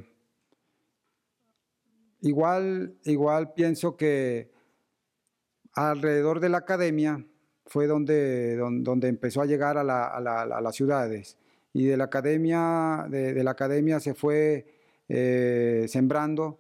igual, 2.21 2.99
igual 3.05 3.55
pienso 3.55 3.97
que 3.97 4.51
alrededor 5.73 6.41
de 6.41 6.51
la 6.51 6.59
academia 6.59 7.27
fue 7.65 7.87
donde, 7.87 8.57
donde, 8.59 9.09
empezó 9.09 9.41
a 9.41 9.47
llegar 9.47 9.79
a, 9.79 9.85
las 10.61 10.77
ciudades. 10.77 11.39
Y 11.73 11.87
de 11.87 11.97
la 11.97 12.05
academia, 12.05 13.07
de, 13.09 13.43
la 13.43 13.53
academia 13.53 14.01
se 14.01 14.13
fue 14.13 14.67
sembrando, 15.89 16.59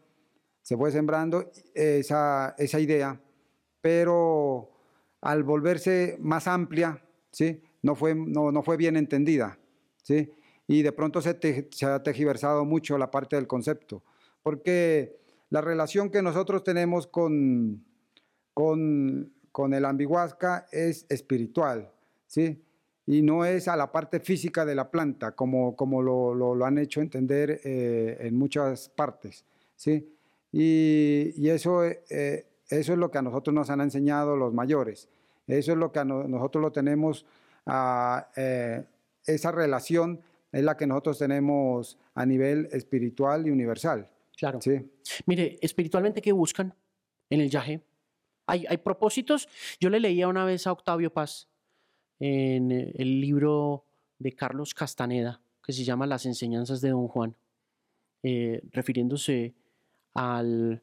se 0.69 0.77
fue 0.77 0.93
sembrando 0.93 1.51
esa, 1.73 2.55
idea, 2.79 3.19
pero 3.81 4.69
al 5.23 5.43
volverse 5.43 6.19
más 6.21 6.47
amplia, 6.47 7.03
¿sí? 7.31 7.63
no, 7.81 7.95
fue, 7.95 8.15
no, 8.15 8.53
no 8.53 8.63
fue 8.63 8.77
bien 8.77 8.99
entendida. 8.99 9.59
¿sí? 10.03 10.31
Y 10.67 10.83
de 10.83 10.93
pronto 10.93 11.23
se, 11.23 11.69
se 11.71 11.87
ha 11.87 12.03
tejiversado 12.03 12.67
mucho 12.67 12.99
la 12.99 13.11
parte 13.11 13.37
del 13.37 13.47
concepto, 13.47 14.03
porque 14.43 15.17
la 15.49 15.63
relación 15.63 16.11
que 16.11 16.21
nosotros 16.21 16.63
tenemos 16.65 17.07
con, 17.07 17.83
con, 18.53 19.33
con 19.51 19.73
el 19.73 19.87
ambiguasca 19.87 20.67
es 20.71 21.07
espiritual, 21.09 21.91
¿sí? 22.27 22.63
Y 23.07 23.23
no 23.23 23.47
es 23.47 23.69
a 23.69 23.77
la 23.77 23.91
parte 23.91 24.21
física 24.21 24.67
de 24.67 24.75
la 24.75 24.91
planta, 24.91 25.35
como, 25.35 25.75
como 25.77 26.03
lo, 26.03 26.35
lo, 26.35 26.63
han 26.67 26.77
hecho 26.77 27.01
entender 27.01 27.63
eh, 27.65 28.19
en 28.21 28.37
muchas 28.37 28.91
partes, 28.91 29.47
¿sí? 29.75 30.18
Y, 30.53 31.33
y 31.37 31.51
eso, 31.51 31.85
eh, 31.85 32.47
eso 32.69 32.93
es 32.93 32.99
lo 32.99 33.11
que 33.11 33.19
a 33.19 33.23
nosotros 33.23 33.55
nos 33.55 33.71
han 33.71 33.81
enseñado 33.81 34.37
los 34.37 34.53
mayores. 34.53 35.09
Eso 35.47 35.73
es 35.73 35.79
lo 35.79 35.91
que 35.93 35.99
a 36.01 36.05
nosotros 36.05 36.61
lo 36.61 36.73
tenemos, 36.73 37.25
a, 37.67 38.29
eh, 38.37 38.85
esa 39.27 39.51
relación 39.51 40.21
es 40.53 40.63
la 40.63 40.77
que 40.77 40.87
nosotros 40.87 41.19
tenemos 41.19 41.99
a 42.15 42.27
nivel 42.27 42.69
espiritual 42.73 43.47
y 43.47 43.51
universal. 43.51 44.09
Claro. 44.37 44.61
Sí. 44.61 44.91
Mire, 45.27 45.59
espiritualmente, 45.61 46.23
¿qué 46.23 46.33
buscan 46.33 46.75
en 47.31 47.41
el 47.41 47.51
yaje? 47.51 47.83
Hay, 48.47 48.79
propósitos. 48.79 49.47
Yo 49.79 49.91
le 49.91 50.01
leía 50.01 50.27
una 50.27 50.47
vez 50.47 50.67
a 50.67 50.73
Octavio 50.73 51.13
Paz 51.13 51.49
en 52.19 52.73
eh, 52.73 52.93
el 52.97 53.21
libro 53.21 53.85
de 54.19 54.35
Carlos 54.35 54.73
Castaneda, 54.73 55.43
que 55.63 55.75
se 55.75 55.85
llama 55.85 56.07
Las 56.07 56.25
enseñanzas 56.25 56.81
de 56.81 56.89
Don 56.89 57.09
Juan, 57.09 57.37
eh, 58.23 58.63
refiriéndose 58.73 59.55
al, 60.19 60.83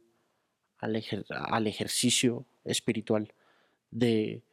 al, 0.80 1.68
ejercicio 1.68 2.46
espiritual 2.64 3.34
de 3.92 4.44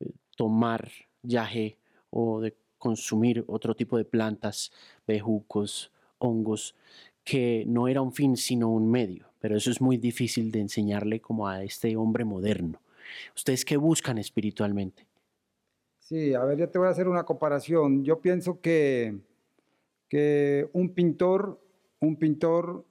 eh, 0.00 0.12
tomar 0.36 0.90
yaje 1.22 1.78
o 2.10 2.40
de 2.40 2.56
consumir 2.78 3.44
otro 3.46 3.74
tipo 3.74 3.96
de 3.96 4.04
plantas, 4.04 4.72
bejucos, 5.06 5.92
hongos, 6.18 6.74
que 7.24 7.64
no 7.66 7.88
era 7.88 8.02
un 8.02 8.12
fin 8.12 8.36
sino 8.36 8.68
un 8.70 8.90
medio 8.90 9.32
pero 9.42 9.56
eso 9.56 9.72
es 9.72 9.80
muy 9.80 9.96
difícil 9.96 10.52
de 10.52 10.60
enseñarle 10.60 11.20
como 11.20 11.48
a 11.48 11.64
este 11.64 11.96
hombre 11.96 12.24
moderno. 12.24 12.80
¿Ustedes 13.34 13.64
qué 13.64 13.76
buscan 13.76 14.16
espiritualmente? 14.16 15.04
Sí, 15.98 16.32
a 16.32 16.44
ver, 16.44 16.58
ya 16.58 16.68
te 16.68 16.78
voy 16.78 16.86
a 16.86 16.92
hacer 16.92 17.08
una 17.08 17.24
comparación. 17.24 18.04
Yo 18.04 18.20
pienso 18.20 18.60
que, 18.60 19.18
que 20.08 20.70
un 20.72 20.90
pintor, 20.90 21.60
un 21.98 22.14
pintor 22.14 22.84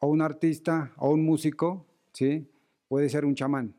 o 0.00 0.08
un 0.08 0.22
artista 0.22 0.92
o 0.96 1.10
un 1.10 1.24
músico, 1.24 1.86
¿sí? 2.12 2.48
Puede 2.88 3.08
ser 3.08 3.24
un 3.24 3.34
chamán, 3.34 3.74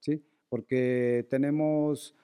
¿sí? 0.00 0.22
Porque 0.48 1.26
tenemos, 1.30 2.14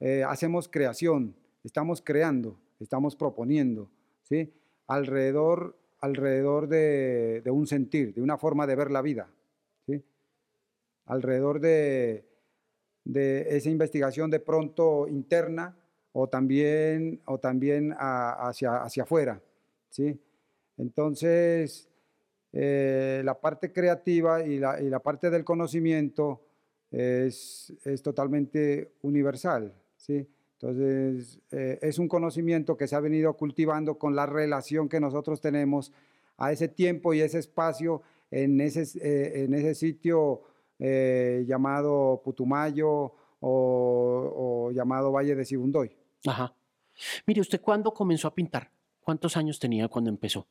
eh, 0.00 0.24
hacemos 0.26 0.68
creación, 0.68 1.34
estamos 1.62 2.00
creando, 2.02 2.58
estamos 2.80 3.16
proponiendo, 3.16 3.90
¿sí? 4.22 4.52
Alrededor 4.86 5.76
alrededor 6.04 6.68
de, 6.68 7.42
un 7.46 7.66
sentir, 7.66 8.12
de 8.12 8.20
una 8.20 8.36
forma 8.36 8.66
de 8.66 8.76
ver 8.76 8.90
la 8.90 9.00
vida, 9.00 9.30
¿sí? 9.86 10.04
alrededor 11.06 11.60
de, 11.60 12.26
esa 13.06 13.70
investigación 13.70 14.30
de 14.30 14.40
pronto 14.40 15.08
interna 15.08 15.74
o 16.12 16.28
también, 16.28 17.22
o 17.24 17.38
también 17.38 17.94
hacia, 17.98 18.82
hacia 18.82 19.04
afuera. 19.04 19.40
¿sí? 19.88 20.20
Entonces, 20.76 21.88
eh, 22.56 23.20
la 23.24 23.40
parte 23.40 23.72
creativa 23.72 24.44
y 24.44 24.60
la, 24.60 24.80
y 24.80 24.88
la, 24.88 25.00
parte 25.00 25.28
del 25.28 25.44
conocimiento 25.44 26.44
es, 26.88 27.72
es 27.84 28.00
totalmente 28.00 28.92
universal. 29.02 29.74
¿sí? 29.96 30.28
Entonces, 30.52 31.40
eh, 31.50 31.80
es 31.82 31.98
un 31.98 32.06
conocimiento 32.06 32.76
que 32.76 32.86
se 32.86 32.94
ha 32.94 33.00
venido 33.00 33.36
cultivando 33.36 33.98
con 33.98 34.14
la 34.14 34.26
relación 34.26 34.88
que 34.88 35.00
nosotros 35.00 35.40
tenemos 35.40 35.90
a 36.36 36.52
ese 36.52 36.68
tiempo 36.68 37.12
y 37.12 37.22
ese 37.22 37.40
espacio 37.40 38.02
en 38.30 38.60
ese, 38.60 38.82
eh, 39.02 39.44
en 39.44 39.54
ese 39.54 39.74
sitio 39.74 40.42
llamado 40.78 42.20
Putumayo 42.22 43.14
o, 43.40 44.70
llamado 44.72 45.10
Valle 45.10 45.34
de 45.34 45.44
Sibundoy. 45.44 45.96
Ajá. 46.26 46.54
Mire, 47.26 47.40
¿usted 47.40 47.60
cuándo 47.60 47.92
comenzó 47.92 48.28
a 48.28 48.34
pintar? 48.34 48.70
¿Cuántos 49.00 49.36
años 49.36 49.58
tenía 49.58 49.88
cuando 49.88 50.10
empezó? 50.10 50.46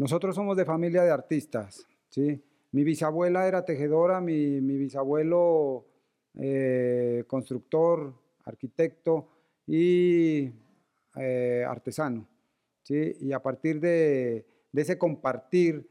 Nosotros 0.00 0.34
somos 0.34 0.56
de 0.56 0.64
familia 0.64 1.02
de 1.02 1.10
artistas, 1.10 1.86
¿sí? 2.08 2.42
Mi 2.72 2.84
bisabuela 2.84 3.46
era 3.46 3.66
tejedora, 3.66 4.18
mi, 4.22 4.62
mi 4.62 4.78
bisabuelo 4.78 5.84
constructor, 7.26 8.14
arquitecto 8.46 9.28
y 9.66 10.50
eh, 11.16 11.66
artesano. 11.68 12.26
¿sí? 12.82 13.14
Y 13.20 13.32
a 13.32 13.42
partir 13.42 13.78
de, 13.78 14.46
ese 14.72 14.96
compartir, 14.96 15.86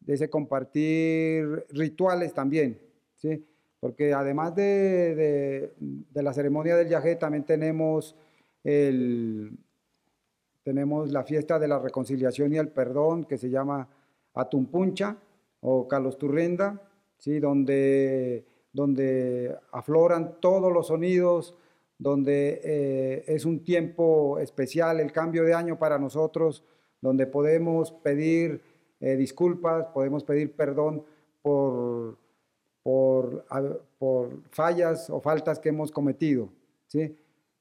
de 0.00 0.14
ese 0.14 0.28
compartir 0.28 1.64
rituales 1.70 2.34
también, 2.34 2.80
¿sí? 3.14 3.46
porque 3.78 4.14
además 4.14 4.56
de, 4.56 5.70
la 6.12 6.32
ceremonia 6.32 6.74
del 6.74 6.88
yajé 6.88 7.14
también 7.14 7.44
tenemos, 7.44 8.16
el, 8.64 9.56
tenemos 10.64 11.12
la 11.12 11.22
fiesta 11.22 11.58
de 11.58 11.68
la 11.68 11.78
reconciliación 11.78 12.52
y 12.52 12.56
el 12.56 12.68
perdón 12.68 13.24
que 13.24 13.36
se 13.36 13.50
llama 13.50 13.86
Atumpuncha 14.32 15.18
o 15.60 15.86
Calosturrenda, 15.86 16.80
¿sí? 17.18 17.38
donde, 17.38 18.44
donde 18.72 19.54
afloran 19.70 20.40
todos 20.40 20.72
los 20.72 20.88
sonidos, 20.88 21.54
donde 21.98 22.60
eh, 22.64 23.24
es 23.28 23.44
un 23.44 23.62
tiempo 23.62 24.38
especial, 24.38 25.00
el 25.00 25.12
cambio 25.12 25.44
de 25.44 25.54
año 25.54 25.78
para 25.78 25.98
nosotros, 25.98 26.64
donde 27.00 27.26
podemos 27.26 27.92
pedir 27.92 28.62
eh, 29.00 29.16
disculpas, 29.16 29.86
podemos 29.88 30.24
pedir 30.24 30.56
perdón 30.56 31.04
por, 31.42 32.16
por, 32.82 33.44
por, 33.98 34.42
fallas 34.50 35.10
o 35.10 35.20
faltas 35.20 35.58
que 35.58 35.68
hemos 35.68 35.92
cometido. 35.92 36.48
¿sí? 36.86 37.14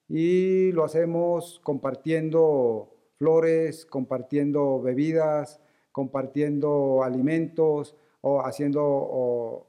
Y 0.08 0.72
lo 0.72 0.86
hacemos 0.86 1.60
compartiendo 1.64 2.93
flores, 3.18 3.86
compartiendo 3.86 4.82
bebidas, 4.82 5.60
compartiendo 5.92 7.04
alimentos 7.04 7.96
o 8.22 8.42
haciendo 8.42 9.68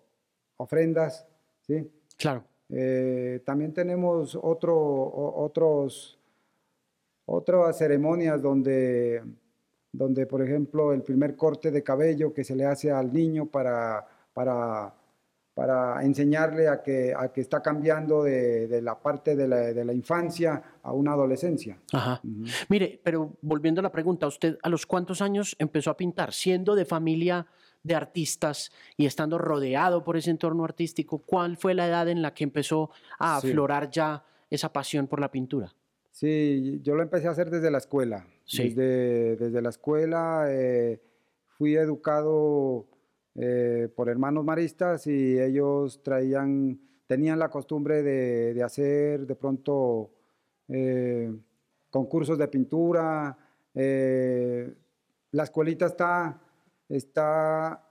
ofrendas. 0.56 1.26
¿sí? 1.66 1.90
Claro. 2.16 2.44
Eh, 2.70 3.40
también 3.44 3.72
tenemos 3.72 4.38
otro, 4.40 4.76
otros, 4.76 6.18
otras 7.26 7.78
ceremonias 7.78 8.40
donde, 8.40 9.22
donde, 9.92 10.26
por 10.26 10.42
ejemplo, 10.42 10.92
el 10.92 11.02
primer 11.02 11.36
corte 11.36 11.70
de 11.70 11.82
cabello 11.82 12.32
que 12.32 12.44
se 12.44 12.56
le 12.56 12.64
hace 12.64 12.90
al 12.90 13.12
niño 13.12 13.46
para, 13.46 14.06
para, 14.32 14.94
para 15.54 16.04
enseñarle 16.04 16.68
a 16.68 16.82
que, 16.82 17.14
a 17.16 17.32
que 17.32 17.40
está 17.40 17.62
cambiando 17.62 18.24
de, 18.24 18.66
de 18.66 18.82
la 18.82 18.98
parte 18.98 19.36
de 19.36 19.46
la, 19.46 19.56
de 19.72 19.84
la, 19.84 19.92
infancia 19.92 20.60
a 20.82 20.92
una 20.92 21.12
adolescencia. 21.12 21.78
Ajá. 21.92 22.20
Uh 22.24 22.28
-huh. 22.28 22.66
Mire, 22.68 23.00
pero 23.02 23.36
volviendo 23.40 23.80
a 23.80 23.82
la 23.82 23.92
pregunta, 23.92 24.26
¿usted 24.26 24.58
a 24.62 24.68
los 24.68 24.84
cuántos 24.84 25.22
años 25.22 25.54
empezó 25.60 25.90
a 25.90 25.96
pintar? 25.96 26.32
Siendo 26.32 26.74
de 26.74 26.84
familia 26.84 27.46
de 27.84 27.94
artistas 27.94 28.72
y 28.96 29.06
estando 29.06 29.38
rodeado 29.38 30.02
por 30.02 30.16
ese 30.16 30.30
entorno 30.30 30.64
artístico, 30.64 31.18
¿cuál 31.18 31.56
fue 31.56 31.74
la 31.74 31.86
edad 31.86 32.08
en 32.08 32.20
la 32.20 32.34
que 32.34 32.42
empezó 32.42 32.90
a 33.18 33.40
sí. 33.40 33.48
aflorar 33.48 33.90
ya 33.90 34.24
esa 34.50 34.72
pasión 34.72 35.06
por 35.06 35.20
la 35.20 35.30
pintura? 35.30 35.72
Sí, 36.10 36.80
yo 36.82 36.94
lo 36.94 37.02
empecé 37.02 37.28
a 37.28 37.32
hacer 37.32 37.50
desde 37.50 37.70
la 37.70 37.78
escuela. 37.78 38.26
Sí. 38.44 38.70
Desde, 38.70 39.36
desde 39.36 39.62
la 39.62 39.68
escuela 39.68 40.46
eh, 40.48 41.00
fui 41.58 41.76
educado 41.76 42.86
eh, 43.36 43.88
por 43.94 44.08
hermanos 44.08 44.44
maristas 44.44 45.08
y 45.08 45.40
ellos 45.40 46.02
traían, 46.04 46.78
tenían 47.06 47.38
la 47.38 47.50
costumbre 47.50 48.02
de, 48.02 48.54
de 48.54 48.62
hacer 48.62 49.26
de 49.26 49.34
pronto 49.34 50.10
eh, 50.68 51.34
concursos 51.90 52.38
de 52.38 52.46
pintura. 52.46 53.36
Eh, 53.74 54.72
la 55.32 55.42
escuelita 55.42 55.86
está, 55.86 56.40
está, 56.88 57.84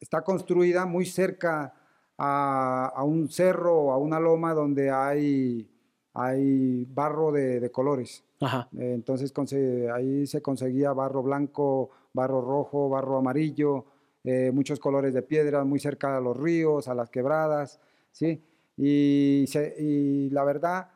está 0.00 0.22
construida 0.22 0.86
muy 0.86 1.04
cerca 1.04 1.74
a, 2.16 2.86
a, 2.94 3.04
un 3.04 3.28
cerro 3.28 3.76
o 3.76 3.92
a 3.92 3.98
una 3.98 4.18
loma 4.18 4.54
donde 4.54 4.90
hay, 4.90 5.70
hay 6.14 6.86
barro 6.86 7.32
de, 7.32 7.60
de 7.60 7.70
colores. 7.70 8.24
Ajá. 8.42 8.66
entonces 8.78 9.34
ahí 9.92 10.26
se 10.26 10.40
conseguía 10.40 10.94
barro 10.94 11.22
blanco, 11.22 11.90
barro 12.14 12.40
rojo, 12.40 12.88
barro 12.88 13.18
amarillo 13.18 13.84
eh, 14.24 14.50
muchos 14.52 14.78
colores 14.78 15.14
de 15.14 15.22
piedra, 15.22 15.64
muy 15.64 15.80
cerca 15.80 16.16
a 16.16 16.20
los 16.20 16.36
ríos, 16.36 16.88
a 16.88 16.94
las 16.94 17.10
quebradas, 17.10 17.80
¿sí? 18.10 18.42
Y, 18.76 20.28
la 20.30 20.44
verdad, 20.44 20.88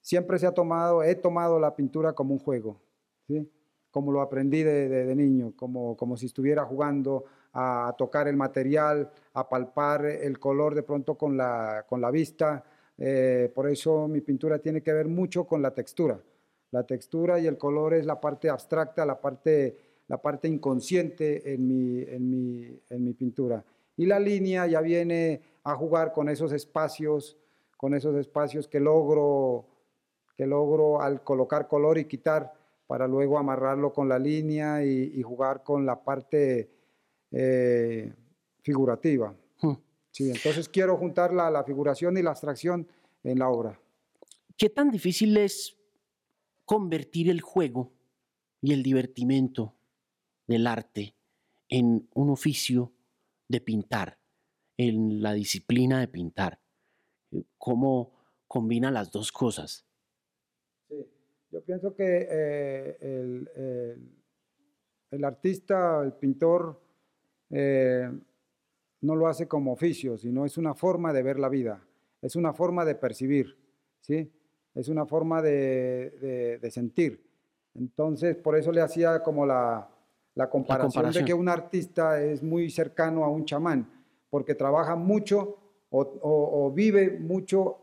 siempre 0.00 0.38
se 0.38 0.46
ha 0.46 0.52
tomado, 0.52 1.02
he 1.02 1.14
tomado 1.14 1.60
la 1.60 1.76
pintura 1.76 2.12
como 2.12 2.34
un 2.34 2.40
juego, 2.40 2.80
¿sí? 3.26 3.48
Como 3.90 4.12
lo 4.12 4.20
aprendí 4.20 4.62
de, 4.62 4.88
de, 4.88 5.06
de 5.06 5.16
niño, 5.16 5.52
como, 5.56 5.96
como 5.96 6.16
si 6.16 6.26
estuviera 6.26 6.64
jugando 6.64 7.24
a 7.52 7.94
tocar 7.96 8.28
el 8.28 8.36
material, 8.36 9.10
a 9.34 9.48
palpar 9.48 10.06
el 10.06 10.38
color 10.38 10.74
de 10.74 10.82
pronto 10.82 11.16
con 11.16 11.36
la, 11.36 11.84
con 11.88 12.00
la 12.00 12.10
vista. 12.10 12.64
Eh, 12.96 13.50
por 13.54 13.68
eso 13.68 14.06
mi 14.08 14.20
pintura 14.20 14.58
tiene 14.58 14.82
que 14.82 14.92
ver 14.92 15.08
mucho 15.08 15.44
con 15.44 15.62
la 15.62 15.72
textura. 15.72 16.20
La 16.70 16.84
textura 16.84 17.40
y 17.40 17.46
el 17.46 17.58
color 17.58 17.94
es 17.94 18.06
la 18.06 18.20
parte 18.20 18.48
abstracta, 18.48 19.04
la 19.04 19.20
parte 19.20 19.76
la 20.10 20.20
parte 20.20 20.48
inconsciente 20.48 21.54
en 21.54 21.68
mi, 21.68 22.02
en, 22.02 22.28
mi, 22.28 22.80
en 22.90 23.04
mi 23.04 23.12
pintura. 23.12 23.64
Y 23.96 24.06
la 24.06 24.18
línea 24.18 24.66
ya 24.66 24.80
viene 24.80 25.40
a 25.62 25.76
jugar 25.76 26.12
con 26.12 26.28
esos 26.28 26.52
espacios, 26.52 27.36
con 27.76 27.94
esos 27.94 28.16
espacios 28.16 28.66
que 28.66 28.80
logro, 28.80 29.68
que 30.36 30.48
logro 30.48 31.00
al 31.00 31.22
colocar 31.22 31.68
color 31.68 31.96
y 31.96 32.06
quitar 32.06 32.52
para 32.88 33.06
luego 33.06 33.38
amarrarlo 33.38 33.92
con 33.92 34.08
la 34.08 34.18
línea 34.18 34.84
y, 34.84 35.12
y 35.14 35.22
jugar 35.22 35.62
con 35.62 35.86
la 35.86 36.02
parte 36.02 36.68
eh, 37.30 38.12
figurativa. 38.62 39.32
Hmm. 39.60 39.74
Sí, 40.10 40.28
entonces 40.28 40.68
quiero 40.68 40.96
juntar 40.96 41.32
la, 41.32 41.52
la 41.52 41.62
figuración 41.62 42.18
y 42.18 42.22
la 42.22 42.30
abstracción 42.30 42.84
en 43.22 43.38
la 43.38 43.48
obra. 43.48 43.78
¿Qué 44.56 44.70
tan 44.70 44.90
difícil 44.90 45.36
es 45.36 45.76
convertir 46.64 47.30
el 47.30 47.42
juego 47.42 47.92
y 48.60 48.72
el 48.72 48.82
divertimento 48.82 49.76
del 50.50 50.66
arte 50.66 51.14
en 51.68 52.08
un 52.12 52.30
oficio 52.30 52.92
de 53.48 53.60
pintar, 53.60 54.18
en 54.76 55.22
la 55.22 55.32
disciplina 55.32 56.00
de 56.00 56.08
pintar. 56.08 56.60
¿Cómo 57.56 58.12
combina 58.48 58.90
las 58.90 59.12
dos 59.12 59.30
cosas? 59.30 59.86
Sí, 60.88 61.06
yo 61.52 61.62
pienso 61.64 61.94
que 61.94 62.26
eh, 62.28 62.96
el, 63.00 63.48
el, 65.12 65.24
artista, 65.24 66.02
el 66.02 66.14
pintor, 66.14 66.82
eh, 67.50 68.10
no 69.02 69.14
lo 69.14 69.28
hace 69.28 69.46
como 69.46 69.72
oficio, 69.72 70.18
sino 70.18 70.44
es 70.44 70.58
una 70.58 70.74
forma 70.74 71.12
de 71.12 71.22
ver 71.22 71.38
la 71.38 71.48
vida, 71.48 71.86
es 72.20 72.34
una 72.34 72.52
forma 72.52 72.84
de 72.84 72.96
percibir, 72.96 73.56
¿sí? 74.00 74.32
es 74.74 74.88
una 74.88 75.06
forma 75.06 75.42
de, 75.42 76.58
de 76.60 76.70
sentir. 76.72 77.24
Entonces, 77.74 78.36
por 78.36 78.56
eso 78.56 78.72
le 78.72 78.80
hacía 78.80 79.22
como 79.22 79.46
la, 79.46 79.88
la 80.34 80.48
comparación, 80.48 80.88
la 80.88 80.92
comparación, 80.92 81.24
de 81.24 81.26
que 81.26 81.34
un 81.34 81.48
artista 81.48 82.22
es 82.22 82.42
muy 82.42 82.70
cercano 82.70 83.24
a 83.24 83.28
un 83.28 83.44
chamán, 83.44 83.90
porque 84.30 84.54
trabaja 84.54 84.96
mucho 84.96 85.58
o, 85.90 86.00
o, 86.00 86.66
o 86.66 86.72
vive 86.72 87.18
mucho, 87.18 87.78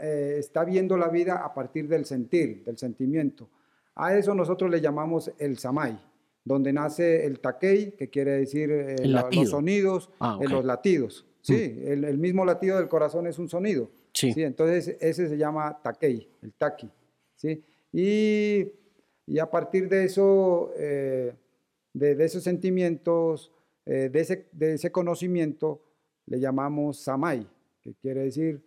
eh, 0.00 0.36
está 0.38 0.64
viendo 0.64 0.96
la 0.96 1.08
vida 1.08 1.44
a 1.44 1.52
partir 1.54 1.88
del 1.88 2.04
sentir, 2.04 2.64
del 2.64 2.78
sentimiento. 2.78 3.48
A 3.94 4.14
eso 4.14 4.34
nosotros 4.34 4.70
le 4.70 4.80
llamamos 4.80 5.32
el 5.38 5.58
samay, 5.58 5.98
donde 6.44 6.72
nace 6.72 7.24
el 7.24 7.40
taquei, 7.40 7.92
que 7.92 8.08
quiere 8.08 8.32
decir 8.32 8.70
eh, 8.70 8.96
la, 9.04 9.28
los 9.32 9.50
sonidos, 9.50 10.10
ah, 10.20 10.36
okay. 10.36 10.46
eh, 10.46 10.50
los 10.50 10.64
latidos. 10.64 11.26
Sí, 11.40 11.54
mm. 11.54 11.88
el, 11.92 12.04
el, 12.04 12.18
mismo 12.18 12.44
latido 12.44 12.76
del 12.76 12.88
corazón 12.88 13.26
es 13.26 13.38
un 13.38 13.48
sonido. 13.48 13.90
Sí. 14.12 14.32
¿sí? 14.32 14.42
Entonces 14.42 14.96
ese 15.00 15.28
se 15.28 15.36
llama 15.36 15.80
taquei, 15.82 16.28
el 16.42 16.52
taqui. 16.52 16.90
¿sí? 17.34 17.62
Y, 17.92 18.72
y 19.26 19.38
a 19.38 19.50
partir 19.50 19.88
de 19.88 20.04
eso 20.04 20.72
eh, 20.76 21.34
de, 21.96 22.24
esos 22.24 22.42
sentimientos, 22.42 23.52
eh, 23.86 24.10
de, 24.12 24.74
ese, 24.74 24.92
conocimiento, 24.92 25.82
le 26.26 26.38
llamamos 26.38 26.98
samay, 26.98 27.46
que 27.80 27.94
quiere 27.94 28.24
decir 28.24 28.62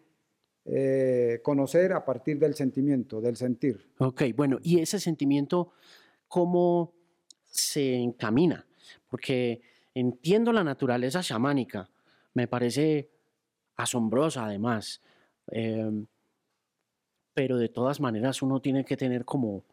eh, 0.66 1.40
conocer 1.44 1.94
a 1.94 2.04
partir 2.06 2.40
del 2.40 2.56
sentimiento, 2.56 3.22
del 3.22 3.36
sentir. 3.36 3.92
Ok, 4.00 4.24
bueno, 4.36 4.58
y 4.64 4.80
ese 4.80 5.00
sentimiento, 5.00 5.72
¿cómo 6.28 6.94
se 7.46 7.96
encamina? 7.96 8.66
Porque 9.08 9.62
entiendo 9.94 10.52
la 10.52 10.64
naturaleza 10.64 11.22
chamánica, 11.22 11.90
me 12.34 12.48
parece 12.48 13.12
asombrosa 13.76 14.46
además, 14.46 15.02
eh, 15.52 16.06
pero 17.34 17.58
de 17.58 17.70
todas 17.70 18.00
maneras 18.02 18.42
uno 18.42 18.60
tiene 18.60 18.84
que 18.84 18.98
tener 18.98 19.24
como 19.24 19.66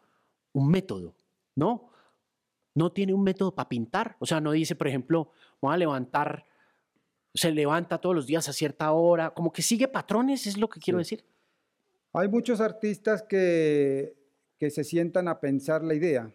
un 0.53 0.69
método, 0.69 1.15
¿no? 1.55 1.96
No 2.77 2.93
tiene 2.93 3.15
un 3.15 3.25
método 3.25 3.55
para 3.55 3.69
pintar. 3.69 4.17
O 4.21 4.27
sea, 4.27 4.41
no 4.41 4.53
dice, 4.53 4.77
por 4.77 4.87
ejemplo, 4.87 5.33
voy 5.61 5.75
a 5.75 5.79
levantar, 5.79 6.45
se 7.35 7.51
levanta 7.51 7.99
todos 7.99 8.15
los 8.15 8.27
días 8.27 8.49
a 8.49 8.53
cierta 8.53 8.93
hora, 8.93 9.31
como 9.31 9.51
que 9.51 9.63
sigue 9.63 9.89
patrones, 9.89 10.47
es 10.47 10.59
lo 10.59 10.69
que 10.69 10.79
quiero 10.79 11.03
sí. 11.03 11.17
decir. 11.17 11.25
Hay 12.13 12.29
muchos 12.29 12.61
artistas 12.61 13.23
que, 13.23 14.15
que, 14.59 14.71
se 14.71 14.85
sientan 14.85 15.27
a 15.27 15.41
pensar 15.41 15.83
la 15.83 15.95
idea, 15.95 16.31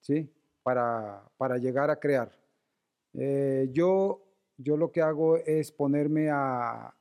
¿sí? 0.00 0.32
Para, 0.62 1.22
para 1.36 1.58
llegar 1.58 1.90
a 1.90 2.00
crear. 2.00 2.32
Eh, 3.12 3.68
yo, 3.70 4.24
yo 4.56 4.78
lo 4.78 4.90
que 4.90 5.02
hago 5.02 5.36
es 5.36 5.70
ponerme 5.70 6.30
a, 6.30 6.94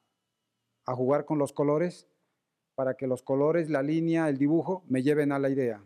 a 0.85 0.95
jugar 0.95 1.23
con 1.23 1.39
los 1.39 1.53
colores 1.53 2.07
para 2.75 2.95
que 2.95 3.07
los 3.07 3.23
colores, 3.23 3.69
la 3.69 3.81
línea, 3.81 4.27
el 4.27 4.37
dibujo 4.37 4.83
me 4.89 5.03
lleven 5.03 5.31
a 5.31 5.39
la 5.39 5.49
idea, 5.49 5.81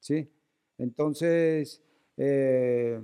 ¿sí? 0.00 0.30
Entonces, 0.76 1.82
eh, 2.16 3.00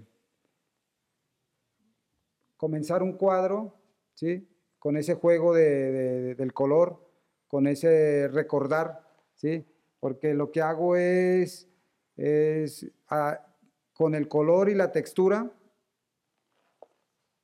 comenzar 2.56 3.02
un 3.02 3.12
cuadro, 3.12 3.74
¿sí? 4.14 4.46
Con 4.78 4.96
ese 4.96 5.14
juego 5.14 5.54
de, 5.54 5.92
de, 5.92 6.34
del 6.34 6.52
color, 6.52 7.00
con 7.48 7.66
ese 7.66 8.28
recordar, 8.28 9.02
¿sí? 9.34 9.64
Porque 10.00 10.34
lo 10.34 10.52
que 10.52 10.60
hago 10.60 10.96
es, 10.96 11.68
es 12.16 12.90
con 13.94 14.14
el 14.14 14.28
color 14.28 14.68
y 14.68 14.74
la 14.74 14.92
textura, 14.92 15.50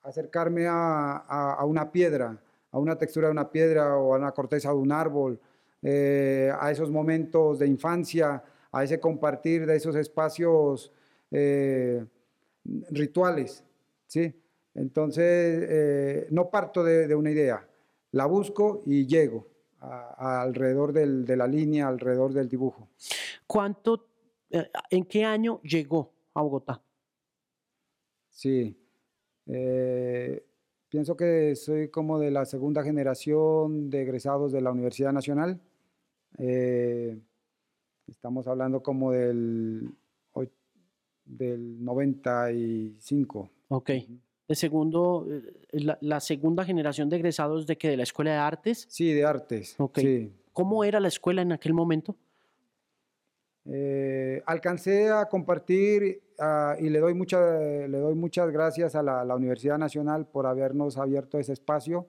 acercarme 0.03 0.67
a, 0.67 1.17
a, 1.17 1.55
a, 1.55 1.65
una 1.65 1.91
piedra, 1.91 2.39
a 2.71 2.79
una 2.79 2.97
textura 2.97 3.29
de 3.29 3.33
una 3.33 3.51
piedra 3.51 3.97
o 3.97 4.15
a 4.15 4.19
una 4.19 4.33
corteza 4.33 4.69
de 4.69 4.77
un 4.77 4.93
árbol, 4.93 5.41
eh, 5.87 6.51
a 6.59 6.71
esos 6.71 6.91
momentos 6.91 7.59
de 7.59 7.67
infancia, 7.67 8.43
a 8.73 8.85
ese 8.85 8.99
compartir 8.99 9.67
de 9.67 9.77
esos 9.77 9.95
espacios 9.97 10.91
eh, 11.35 12.05
rituales, 12.91 13.65
¿sí? 14.07 14.33
Entonces, 14.75 15.25
eh, 15.69 16.27
no 16.31 16.51
parto 16.51 16.83
de, 16.83 17.07
de, 17.07 17.15
una 17.15 17.31
idea, 17.31 17.67
la 18.13 18.27
busco 18.27 18.83
y 18.87 19.07
llego 19.07 19.47
a, 19.81 20.15
a 20.17 20.43
alrededor 20.43 20.93
del, 20.93 21.25
de 21.25 21.37
la 21.37 21.47
línea, 21.47 21.89
alrededor 21.89 22.33
del 22.33 22.49
dibujo. 22.49 22.89
¿Cuánto, 23.47 24.07
eh, 24.51 24.71
en 24.91 25.05
qué 25.05 25.25
año 25.25 25.61
llegó 25.63 26.13
a 26.35 26.43
Bogotá? 26.43 26.83
Sí, 28.29 28.77
eh, 29.47 30.45
pienso 30.89 31.17
que 31.17 31.55
soy 31.57 31.89
como 31.89 32.19
de 32.19 32.31
la 32.31 32.45
segunda 32.45 32.83
generación 32.83 33.91
de 33.91 34.03
egresados 34.03 34.53
de 34.53 34.61
la 34.61 34.73
Universidad 34.73 35.13
Nacional. 35.13 35.61
Eh, 36.39 37.19
estamos 38.09 38.47
hablando 38.47 38.83
como 38.83 39.13
del 39.13 39.95
del 41.25 41.83
95. 41.85 43.51
Ok, 43.69 43.91
De 44.47 44.55
segundo, 44.55 45.27
eh, 45.31 45.43
la, 45.81 45.97
la 46.01 46.21
segunda 46.21 46.65
generación 46.65 47.09
de 47.09 47.17
egresados 47.17 47.67
de 47.67 47.77
que 47.79 47.89
de 47.89 47.97
la 47.97 48.03
Escuela 48.03 48.33
de 48.33 48.37
Artes. 48.39 48.87
Sí, 48.91 49.13
de 49.13 49.25
artes. 49.25 49.75
Ok. 49.79 49.99
Sí. 49.99 50.33
¿Cómo 50.53 50.85
era 50.85 51.01
la 51.01 51.09
escuela 51.09 51.43
en 51.43 51.53
aquel 51.53 51.73
momento? 51.75 52.15
Eh, 53.67 54.43
alcancé 54.45 55.09
a 55.11 55.25
compartir 55.27 56.21
ah, 56.39 56.77
y 56.79 56.91
le 56.91 56.99
doy, 56.99 57.15
mucha- 57.15 57.59
le 57.89 57.99
doy 57.99 58.15
muchas 58.15 58.51
gracias 58.51 58.95
a 58.95 59.03
la, 59.03 59.25
la 59.25 59.35
Universidad 59.37 59.79
Nacional 59.79 60.27
por 60.27 60.47
habernos 60.47 60.99
abierto 60.99 61.39
ese 61.39 61.55
espacio, 61.55 62.07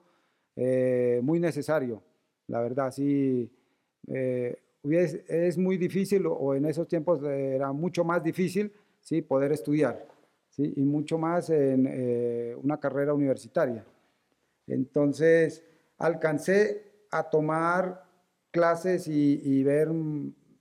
eh, 0.57 1.21
muy 1.23 1.39
necesario, 1.39 2.03
la 2.47 2.59
verdad, 2.61 2.91
sí. 2.91 3.49
eh, 4.07 4.57
hubies- 4.83 5.23
es 5.29 5.57
muy 5.57 5.77
difícil, 5.77 6.25
o 6.27 6.53
en 6.55 6.65
esos 6.65 6.87
tiempos 6.89 7.23
eh, 7.23 7.55
era 7.55 7.71
mucho 7.71 8.03
más 8.03 8.21
difícil, 8.21 8.71
¿sí? 9.05 9.21
poder 9.21 9.51
estudiar, 9.51 10.03
¿sí? 10.49 10.73
y 10.75 10.81
mucho 10.81 11.17
más 11.17 11.49
en 11.51 11.87
eh, 11.87 12.55
una 12.61 12.79
carrera 12.79 13.13
universitaria. 13.13 13.85
Entonces, 14.67 15.63
alcancé 15.99 17.05
a 17.11 17.29
tomar 17.29 18.03
clases 18.49 19.07
y, 19.07 19.39
y 19.43 19.63
ver 19.63 19.91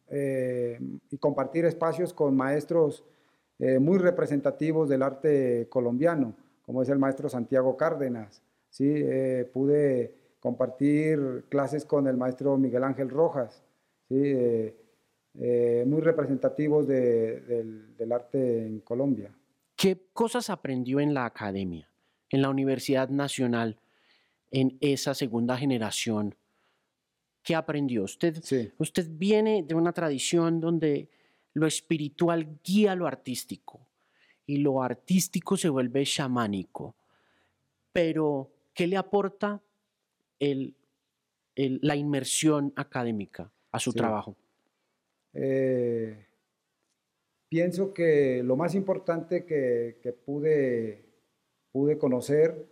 eh, 0.09 0.79
y 1.11 1.17
compartir 1.17 1.65
espacios 1.65 2.13
con 2.13 2.37
maestros 2.37 3.03
eh, 3.59 3.79
muy 3.79 3.97
representativos 3.97 4.91
del 4.91 5.03
arte 5.03 5.67
colombiano, 5.71 6.37
como 6.67 6.83
es 6.83 6.89
el 6.91 6.99
maestro 6.99 7.31
Santiago 7.31 7.77
Cárdenas. 7.79 8.43
¿sí? 8.69 9.03
Pude 9.55 10.15
compartir 10.39 11.47
clases 11.49 11.87
con 11.87 12.07
el 12.07 12.19
maestro 12.19 12.59
Miguel 12.59 12.85
Ángel 12.85 13.09
Rojas, 13.09 13.63
¿sí? 14.09 14.75
Eh, 15.39 15.85
muy 15.87 16.01
representativos 16.01 16.87
de- 16.87 17.41
del, 17.41 17.97
del 17.97 18.13
arte 18.13 18.67
en 18.67 18.81
Colombia. 18.81 19.35
¿Qué 19.77 20.07
cosas 20.13 20.49
aprendió 20.49 21.01
en 21.01 21.13
la 21.13 21.25
academia, 21.27 21.89
en 22.31 22.41
la 22.43 22.49
Universidad 22.51 23.09
Nacional, 23.09 23.77
en 24.53 24.79
esa 24.81 25.13
segunda 25.15 25.57
generación? 25.57 26.37
¿Qué 27.43 27.55
aprendió? 27.57 28.05
Usted, 28.05 28.37
Sí. 28.43 28.71
usted 28.79 29.09
viene 29.11 29.65
de 29.65 29.75
una 29.75 29.93
tradición 29.93 30.61
donde 30.61 31.09
lo 31.53 31.67
espiritual 31.67 32.59
guía 32.65 32.95
lo 32.95 33.07
artístico 33.09 33.81
y 34.47 34.59
lo 34.59 34.83
artístico 34.83 35.57
se 35.57 35.69
vuelve 35.69 36.05
chamánico. 36.05 36.95
Pero, 37.93 38.51
¿qué 38.73 38.87
le 38.87 38.97
aporta 38.97 39.61
el- 40.39 40.75
el- 41.57 41.81
la 41.83 41.97
inmersión 41.97 42.73
académica 42.77 43.51
a 43.73 43.79
su 43.81 43.91
Sí. 43.93 43.99
trabajo? 43.99 44.37
Eh, 45.35 46.27
pienso 47.49 47.93
que 47.93 48.43
lo 48.43 48.57
más 48.57 48.75
importante 48.75 49.45
que, 49.45 49.99
que 50.03 50.13
pude, 50.13 51.05
pude 51.73 51.99
conocer 51.99 52.67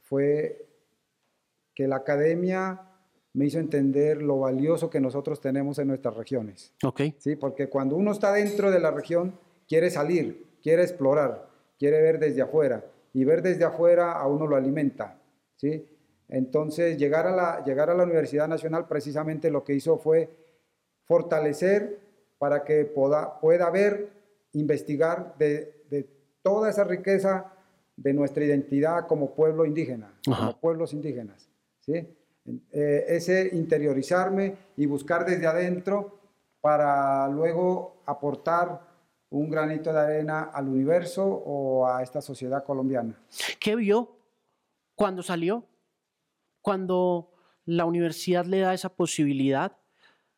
fue 0.00 0.66
que 1.74 1.88
la 1.88 1.96
academia 1.96 2.80
me 3.34 3.46
hizo 3.46 3.58
entender 3.58 4.22
lo 4.22 4.38
valioso 4.38 4.88
que 4.88 5.00
nosotros 5.00 5.40
tenemos 5.40 5.78
en 5.78 5.88
nuestras 5.88 6.14
regiones. 6.14 6.72
Ok. 6.84 7.00
¿sí? 7.18 7.36
Porque 7.36 7.68
cuando 7.68 7.96
uno 7.96 8.12
está 8.12 8.32
dentro 8.32 8.70
de 8.70 8.78
la 8.78 8.92
región, 8.92 9.36
quiere 9.68 9.90
salir, 9.90 10.46
quiere 10.62 10.82
explorar, 10.82 11.48
quiere 11.78 12.00
ver 12.00 12.18
desde 12.18 12.42
afuera. 12.42 12.84
Y 13.12 13.24
ver 13.24 13.42
desde 13.42 13.64
afuera 13.64 14.12
a 14.12 14.26
uno 14.28 14.46
lo 14.46 14.56
alimenta. 14.56 15.20
¿sí? 15.56 15.84
Entonces, 16.28 16.96
llegar 16.96 17.26
a, 17.26 17.34
la, 17.34 17.64
llegar 17.64 17.90
a 17.90 17.94
la 17.94 18.04
Universidad 18.04 18.48
Nacional 18.48 18.86
precisamente 18.86 19.50
lo 19.50 19.64
que 19.64 19.74
hizo 19.74 19.98
fue 19.98 20.30
fortalecer 21.04 21.98
para 22.44 22.62
que 22.62 22.84
poda- 22.84 23.40
pueda 23.40 23.70
ver, 23.70 24.10
investigar 24.52 25.34
de, 25.38 25.82
de 25.88 26.06
toda 26.42 26.68
esa 26.68 26.84
riqueza 26.84 27.50
de 27.96 28.12
nuestra 28.12 28.44
identidad 28.44 29.06
como 29.06 29.34
pueblo 29.34 29.64
indígena, 29.64 30.12
Ajá. 30.30 30.38
como 30.48 30.60
pueblos 30.60 30.92
indígenas. 30.92 31.48
¿sí? 31.80 32.06
Eh, 32.70 33.04
ese 33.08 33.48
interiorizarme 33.54 34.56
y 34.76 34.84
buscar 34.84 35.24
desde 35.24 35.46
adentro 35.46 36.20
para 36.60 37.26
luego 37.28 38.02
aportar 38.04 38.78
un 39.30 39.48
granito 39.48 39.90
de 39.90 40.00
arena 40.00 40.42
al 40.52 40.68
universo 40.68 41.24
o 41.24 41.86
a 41.86 42.02
esta 42.02 42.20
sociedad 42.20 42.62
colombiana. 42.62 43.18
¿Qué 43.58 43.74
vio 43.74 44.18
cuando 44.94 45.22
salió? 45.22 45.64
Cuando 46.60 47.30
la 47.64 47.86
universidad 47.86 48.44
le 48.44 48.60
da 48.60 48.74
esa 48.74 48.90
posibilidad 48.90 49.78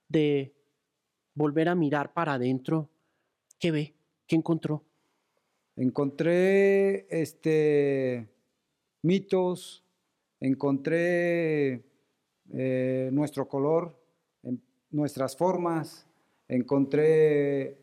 de 0.08 0.54
volver 1.36 1.68
a 1.68 1.74
mirar 1.76 2.12
para 2.12 2.34
adentro, 2.34 2.88
¿qué 3.60 3.70
ve? 3.70 3.94
¿Qué 4.26 4.34
encontró? 4.34 4.82
Encontré 5.76 7.06
este, 7.10 8.26
mitos, 9.02 9.84
encontré 10.40 11.84
eh, 12.52 13.10
nuestro 13.12 13.46
color, 13.46 13.94
en- 14.42 14.62
nuestras 14.90 15.36
formas, 15.36 16.06
encontré 16.48 17.78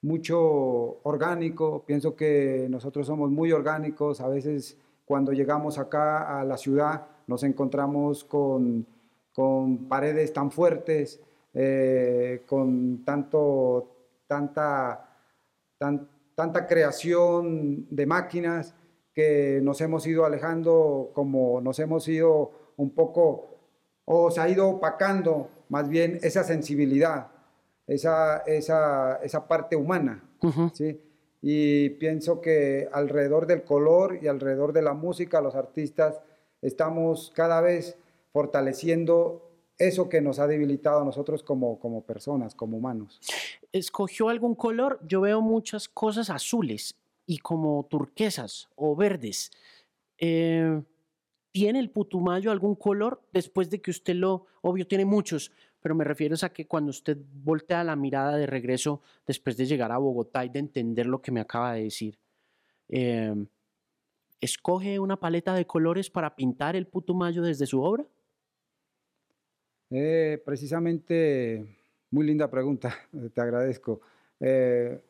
mucho 0.00 1.00
orgánico, 1.02 1.84
pienso 1.84 2.14
que 2.14 2.68
nosotros 2.70 3.06
somos 3.08 3.30
muy 3.30 3.50
orgánicos, 3.50 4.20
a 4.20 4.28
veces 4.28 4.78
cuando 5.04 5.32
llegamos 5.32 5.78
acá 5.78 6.40
a 6.40 6.44
la 6.44 6.56
ciudad 6.56 7.08
nos 7.26 7.42
encontramos 7.42 8.22
con, 8.22 8.86
con 9.32 9.88
paredes 9.88 10.32
tan 10.32 10.50
fuertes, 10.52 11.20
eh, 11.54 12.42
con 12.46 13.04
tanto, 13.04 13.88
tanta, 14.26 15.08
tan- 15.78 16.08
tanta 16.34 16.66
creación 16.66 17.86
de 17.90 18.06
máquinas 18.06 18.74
que 19.14 19.60
nos 19.62 19.80
hemos 19.80 20.06
ido 20.06 20.24
alejando, 20.24 21.10
como 21.14 21.60
nos 21.60 21.78
hemos 21.78 22.08
ido 22.08 22.50
un 22.76 22.90
poco, 22.90 23.46
o 24.04 24.30
se 24.30 24.40
ha 24.40 24.48
ido 24.48 24.68
opacando 24.68 25.48
más 25.68 25.88
bien 25.88 26.18
esa 26.22 26.42
sensibilidad, 26.42 27.28
esa, 27.86 28.38
esa, 28.38 29.16
esa 29.22 29.46
parte 29.46 29.76
humana. 29.76 30.22
¿sí? 30.74 31.00
Y 31.40 31.90
pienso 31.90 32.40
que 32.40 32.88
alrededor 32.92 33.46
del 33.46 33.62
color 33.62 34.18
y 34.20 34.26
alrededor 34.26 34.72
de 34.72 34.82
la 34.82 34.94
música, 34.94 35.40
los 35.40 35.54
artistas 35.54 36.20
estamos 36.60 37.30
cada 37.36 37.60
vez 37.60 37.96
fortaleciendo 38.32 39.42
eso 39.78 40.08
que 40.08 40.20
nos 40.20 40.38
ha 40.38 40.46
debilitado 40.46 41.00
a 41.00 41.04
nosotros 41.04 41.42
como, 41.42 41.78
como 41.78 42.02
personas, 42.02 42.54
como 42.54 42.76
humanos. 42.76 43.20
¿Escogió 43.72 44.28
algún 44.28 44.54
color? 44.54 45.00
Yo 45.06 45.20
veo 45.20 45.40
muchas 45.40 45.88
cosas 45.88 46.30
azules 46.30 46.94
y 47.26 47.38
como 47.38 47.86
turquesas 47.90 48.68
o 48.76 48.94
verdes. 48.94 49.50
Eh, 50.18 50.82
¿Tiene 51.50 51.78
el 51.78 51.90
putumayo 51.90 52.50
algún 52.50 52.74
color 52.74 53.22
después 53.32 53.70
de 53.70 53.80
que 53.80 53.90
usted 53.90 54.14
lo, 54.14 54.46
obvio 54.60 54.86
tiene 54.86 55.04
muchos, 55.04 55.52
pero 55.80 55.94
me 55.94 56.04
refiero 56.04 56.34
a 56.40 56.48
que 56.48 56.66
cuando 56.66 56.90
usted 56.90 57.16
voltea 57.32 57.84
la 57.84 57.94
mirada 57.94 58.36
de 58.36 58.46
regreso 58.46 59.02
después 59.26 59.56
de 59.56 59.66
llegar 59.66 59.92
a 59.92 59.98
Bogotá 59.98 60.44
y 60.44 60.48
de 60.48 60.58
entender 60.58 61.06
lo 61.06 61.20
que 61.20 61.30
me 61.30 61.40
acaba 61.40 61.74
de 61.74 61.84
decir, 61.84 62.18
eh, 62.88 63.34
¿escoge 64.40 64.98
una 64.98 65.20
paleta 65.20 65.54
de 65.54 65.66
colores 65.66 66.10
para 66.10 66.34
pintar 66.34 66.74
el 66.74 66.86
putumayo 66.86 67.42
desde 67.42 67.66
su 67.66 67.82
obra? 67.82 68.04
Eh, 69.90 70.42
precisamente, 70.44 71.64
muy 72.10 72.26
linda 72.26 72.50
pregunta, 72.50 72.94
te 73.34 73.40
agradezco. 73.40 74.00
Eh, 74.40 75.00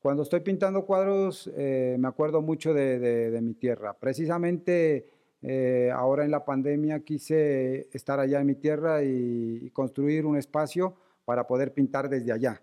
cuando 0.00 0.22
estoy 0.22 0.40
pintando 0.40 0.84
cuadros, 0.84 1.50
eh, 1.56 1.96
me 1.98 2.08
acuerdo 2.08 2.42
mucho 2.42 2.74
de, 2.74 2.98
de- 2.98 3.30
de 3.30 3.40
mi 3.40 3.54
tierra. 3.54 3.94
Precisamente 3.98 5.08
eh, 5.40 5.90
ahora 5.94 6.24
en 6.24 6.30
la 6.30 6.44
pandemia 6.44 7.00
quise 7.00 7.88
estar 7.92 8.20
allá 8.20 8.40
en 8.40 8.46
mi 8.46 8.54
tierra 8.54 9.02
y, 9.02 9.60
y 9.62 9.70
construir 9.70 10.26
un 10.26 10.36
espacio 10.36 10.94
para 11.24 11.46
poder 11.46 11.72
pintar 11.72 12.08
desde 12.10 12.32
allá. 12.32 12.60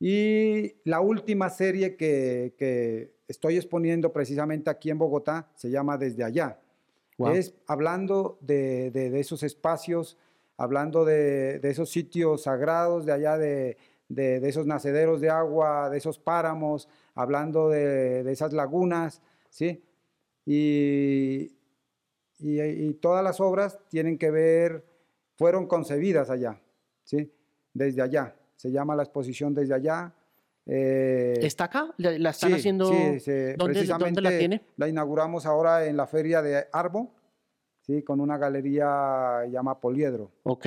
Y 0.00 0.74
la 0.84 1.00
última 1.00 1.50
serie 1.50 1.96
que, 1.96 2.54
que 2.58 3.12
estoy 3.28 3.56
exponiendo 3.56 4.12
precisamente 4.12 4.70
aquí 4.70 4.90
en 4.90 4.98
Bogotá 4.98 5.50
se 5.54 5.70
llama 5.70 5.96
Desde 5.98 6.24
allá. 6.24 6.58
Guau. 7.18 7.34
Es 7.34 7.54
hablando 7.66 8.38
de, 8.40 8.90
de- 8.90 9.10
de 9.10 9.20
esos 9.20 9.42
espacios, 9.42 10.16
hablando 10.56 11.04
de, 11.04 11.58
de 11.58 11.70
esos 11.70 11.90
sitios 11.90 12.42
sagrados 12.44 13.04
de 13.06 13.12
allá, 13.12 13.36
de, 13.38 13.76
de- 14.08 14.40
de 14.40 14.48
esos 14.48 14.66
nacederos 14.66 15.20
de 15.20 15.30
agua, 15.30 15.88
de 15.90 15.98
esos 15.98 16.18
páramos, 16.18 16.88
hablando 17.14 17.68
de, 17.68 18.22
de 18.22 18.32
esas 18.32 18.52
lagunas, 18.52 19.20
¿sí? 19.50 19.82
Y, 20.46 21.56
y- 22.38 22.60
y 22.60 22.94
todas 22.94 23.24
las 23.24 23.40
obras 23.40 23.78
tienen 23.88 24.18
que 24.18 24.30
ver, 24.30 24.84
fueron 25.36 25.66
concebidas 25.66 26.30
allá, 26.30 26.60
¿sí? 27.04 27.32
Desde 27.72 28.02
allá. 28.02 28.34
Se 28.56 28.70
llama 28.70 28.94
la 28.94 29.02
exposición 29.02 29.54
desde 29.54 29.74
allá. 29.74 30.12
Eh, 30.66 31.40
¿Está 31.42 31.64
acá? 31.64 31.92
¿La, 31.98 32.18
la 32.18 32.30
están 32.30 32.50
sí, 32.50 32.56
haciendo? 32.56 32.86
sí, 32.86 33.32
¿Dónde, 33.56 33.84
¿Dónde 33.84 34.20
la 34.22 34.38
tiene? 34.38 34.62
La 34.76 34.88
inauguramos 34.88 35.44
ahora 35.46 35.86
en 35.86 35.96
la 35.96 36.06
feria 36.06 36.40
de 36.40 36.66
Arbo, 36.72 37.12
¿sí? 37.86 38.02
con 38.02 38.20
una 38.20 38.38
galería 38.38 39.44
llama 39.46 39.80
Poliedro. 39.80 40.30
Ok. 40.42 40.66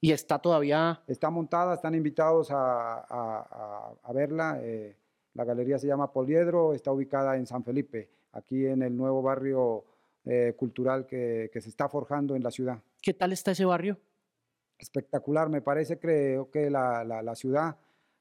¿Y 0.00 0.10
está 0.12 0.38
todavía? 0.40 1.02
Está 1.06 1.30
montada, 1.30 1.74
están 1.74 1.94
invitados 1.94 2.50
a, 2.50 2.56
a- 2.56 3.04
a- 3.08 3.92
a 4.02 4.12
verla. 4.12 4.58
eh, 4.60 4.96
La 5.34 5.44
galería 5.44 5.78
se 5.78 5.86
llama 5.86 6.12
Poliedro, 6.12 6.74
está 6.74 6.92
ubicada 6.92 7.36
en 7.36 7.46
San 7.46 7.64
Felipe, 7.64 8.10
aquí 8.32 8.66
en 8.66 8.82
el 8.82 8.94
nuevo 8.96 9.22
barrio 9.22 9.84
eh, 10.24 10.54
cultural 10.58 11.06
que, 11.06 11.48
que 11.52 11.60
se 11.60 11.68
está 11.70 11.88
forjando 11.88 12.36
en 12.36 12.42
la 12.42 12.50
ciudad. 12.50 12.82
¿Qué 13.00 13.14
tal 13.14 13.32
está 13.32 13.52
ese 13.52 13.64
barrio? 13.64 13.98
espectacular. 14.78 15.48
Me 15.48 15.60
parece, 15.62 15.98
creo 15.98 16.50
que 16.50 16.68
la, 16.68 17.04
la, 17.04 17.22
la 17.22 17.34
ciudad, 17.36 17.76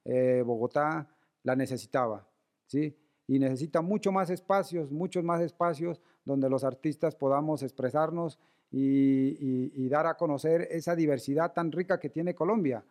eh, 0.05 0.43
Bogotá, 0.45 1.07
la 1.43 1.55
necesitaba, 1.55 2.27
¿sí? 2.67 2.95
Y 3.27 3.39
necesita 3.39 3.81
mucho 3.81 4.11
más 4.11 4.29
espacios, 4.29 4.91
muchos 4.91 5.23
más 5.23 5.41
espacios 5.41 5.99
donde 6.25 6.49
los 6.49 6.63
artistas 6.63 7.15
podamos 7.15 7.63
expresarnos 7.63 8.39
y, 8.71 9.89
dar 9.89 10.07
a 10.07 10.15
conocer 10.15 10.67
esa 10.71 10.95
diversidad 10.95 11.51
tan 11.53 11.71
rica 11.71 11.99
que 11.99 12.09
tiene 12.09 12.33
Colombia. 12.33 12.83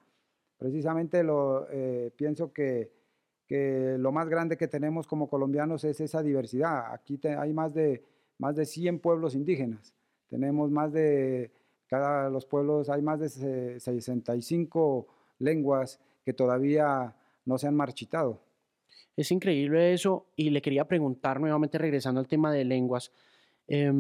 Precisamente 0.59 1.23
lo, 1.23 1.67
eh, 1.71 2.13
pienso 2.15 2.53
que, 2.53 2.93
que, 3.47 3.97
lo 3.99 4.13
más 4.13 4.29
grande 4.29 4.59
que 4.59 4.69
tenemos 4.69 5.07
como 5.07 5.29
colombianos 5.29 5.85
es 5.85 6.01
esa 6.01 6.23
diversidad. 6.23 6.93
Aquí 6.93 7.19
hay 7.25 7.55
más 7.55 7.73
de, 7.73 8.05
más 8.37 8.57
de 8.57 8.67
100 8.67 8.99
pueblos 8.99 9.35
indígenas, 9.35 9.95
tenemos 10.29 10.71
más 10.71 10.93
de 10.93 11.51
cada 11.91 12.31
los 12.31 12.47
pueblos 12.47 12.89
hay 12.89 13.03
más 13.03 13.19
de 13.19 13.81
65 13.81 15.09
lenguas 15.41 15.99
que 16.25 16.33
todavía 16.33 17.17
no 17.45 17.59
se 17.59 17.67
han 17.67 17.75
marchitado. 17.75 18.41
Es 19.21 19.31
increíble 19.33 19.93
eso 19.93 20.29
y 20.35 20.49
le 20.49 20.63
quería 20.63 20.89
preguntar 20.89 21.41
nuevamente 21.41 21.77
regresando 21.77 22.21
al 22.21 22.27
tema 22.27 22.51
de 22.51 22.65
lenguas, 22.65 23.13
eh, 23.69 23.93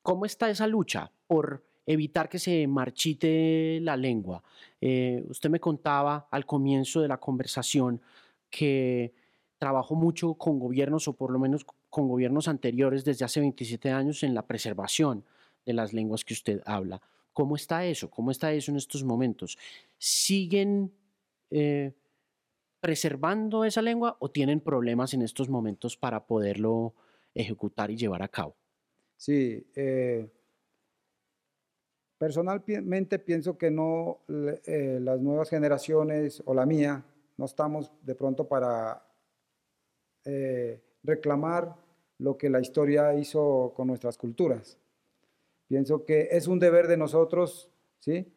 ¿cómo 0.00 0.26
está 0.26 0.48
esa 0.48 0.68
lucha 0.68 1.10
por 1.26 1.64
evitar 1.84 2.28
que 2.28 2.38
se 2.38 2.68
marchite 2.68 3.80
la 3.82 3.96
lengua? 3.96 4.44
Eh, 4.80 5.24
usted 5.28 5.50
me 5.50 5.58
contaba 5.58 6.28
al 6.30 6.46
comienzo 6.46 7.00
de 7.00 7.08
la 7.08 7.16
conversación 7.16 8.00
que 8.48 9.12
trabajó 9.58 9.96
mucho 9.96 10.34
con 10.34 10.60
gobiernos 10.60 11.08
o 11.08 11.14
por 11.14 11.32
lo 11.32 11.40
menos 11.40 11.66
con 11.88 12.06
gobiernos 12.06 12.46
anteriores 12.46 13.04
desde 13.04 13.24
hace 13.24 13.40
27 13.40 13.90
años 13.90 14.22
en 14.22 14.34
la 14.34 14.46
preservación 14.46 15.24
de 15.66 15.72
las 15.72 15.92
lenguas 15.92 16.24
que 16.24 16.34
usted 16.34 16.62
habla. 16.64 17.02
¿Cómo 17.32 17.56
está 17.56 17.84
eso? 17.84 18.08
¿Cómo 18.08 18.30
está 18.30 18.52
eso 18.52 18.70
en 18.70 18.76
estos 18.76 19.02
momentos? 19.02 19.58
¿Siguen 19.98 20.92
eh, 21.50 21.92
preservando 22.80 23.64
esa 23.64 23.82
lengua 23.82 24.16
o 24.18 24.30
tienen 24.30 24.60
problemas 24.60 25.14
en 25.14 25.22
estos 25.22 25.48
momentos 25.48 25.96
para 25.96 26.26
poderlo 26.26 26.94
ejecutar 27.34 27.90
y 27.90 27.96
llevar 27.96 28.22
a 28.22 28.28
cabo? 28.28 28.56
Sí, 29.16 29.66
eh, 29.76 30.28
personalmente 32.18 33.18
pienso 33.18 33.56
que 33.58 33.70
no, 33.70 34.20
eh, 34.28 34.98
las 35.00 35.20
nuevas 35.20 35.50
generaciones 35.50 36.42
o 36.46 36.54
la 36.54 36.66
mía, 36.66 37.04
no 37.36 37.44
estamos 37.44 37.92
de 38.02 38.14
pronto 38.14 38.48
para 38.48 39.02
eh, 40.24 40.82
reclamar 41.02 41.76
lo 42.18 42.36
que 42.36 42.50
la 42.50 42.60
historia 42.60 43.14
hizo 43.14 43.72
con 43.74 43.88
nuestras 43.88 44.18
culturas. 44.18 44.78
Pienso 45.68 46.04
que 46.04 46.28
es 46.32 46.46
un 46.48 46.58
deber 46.58 46.88
de 46.88 46.96
nosotros, 46.96 47.70
¿sí? 48.00 48.30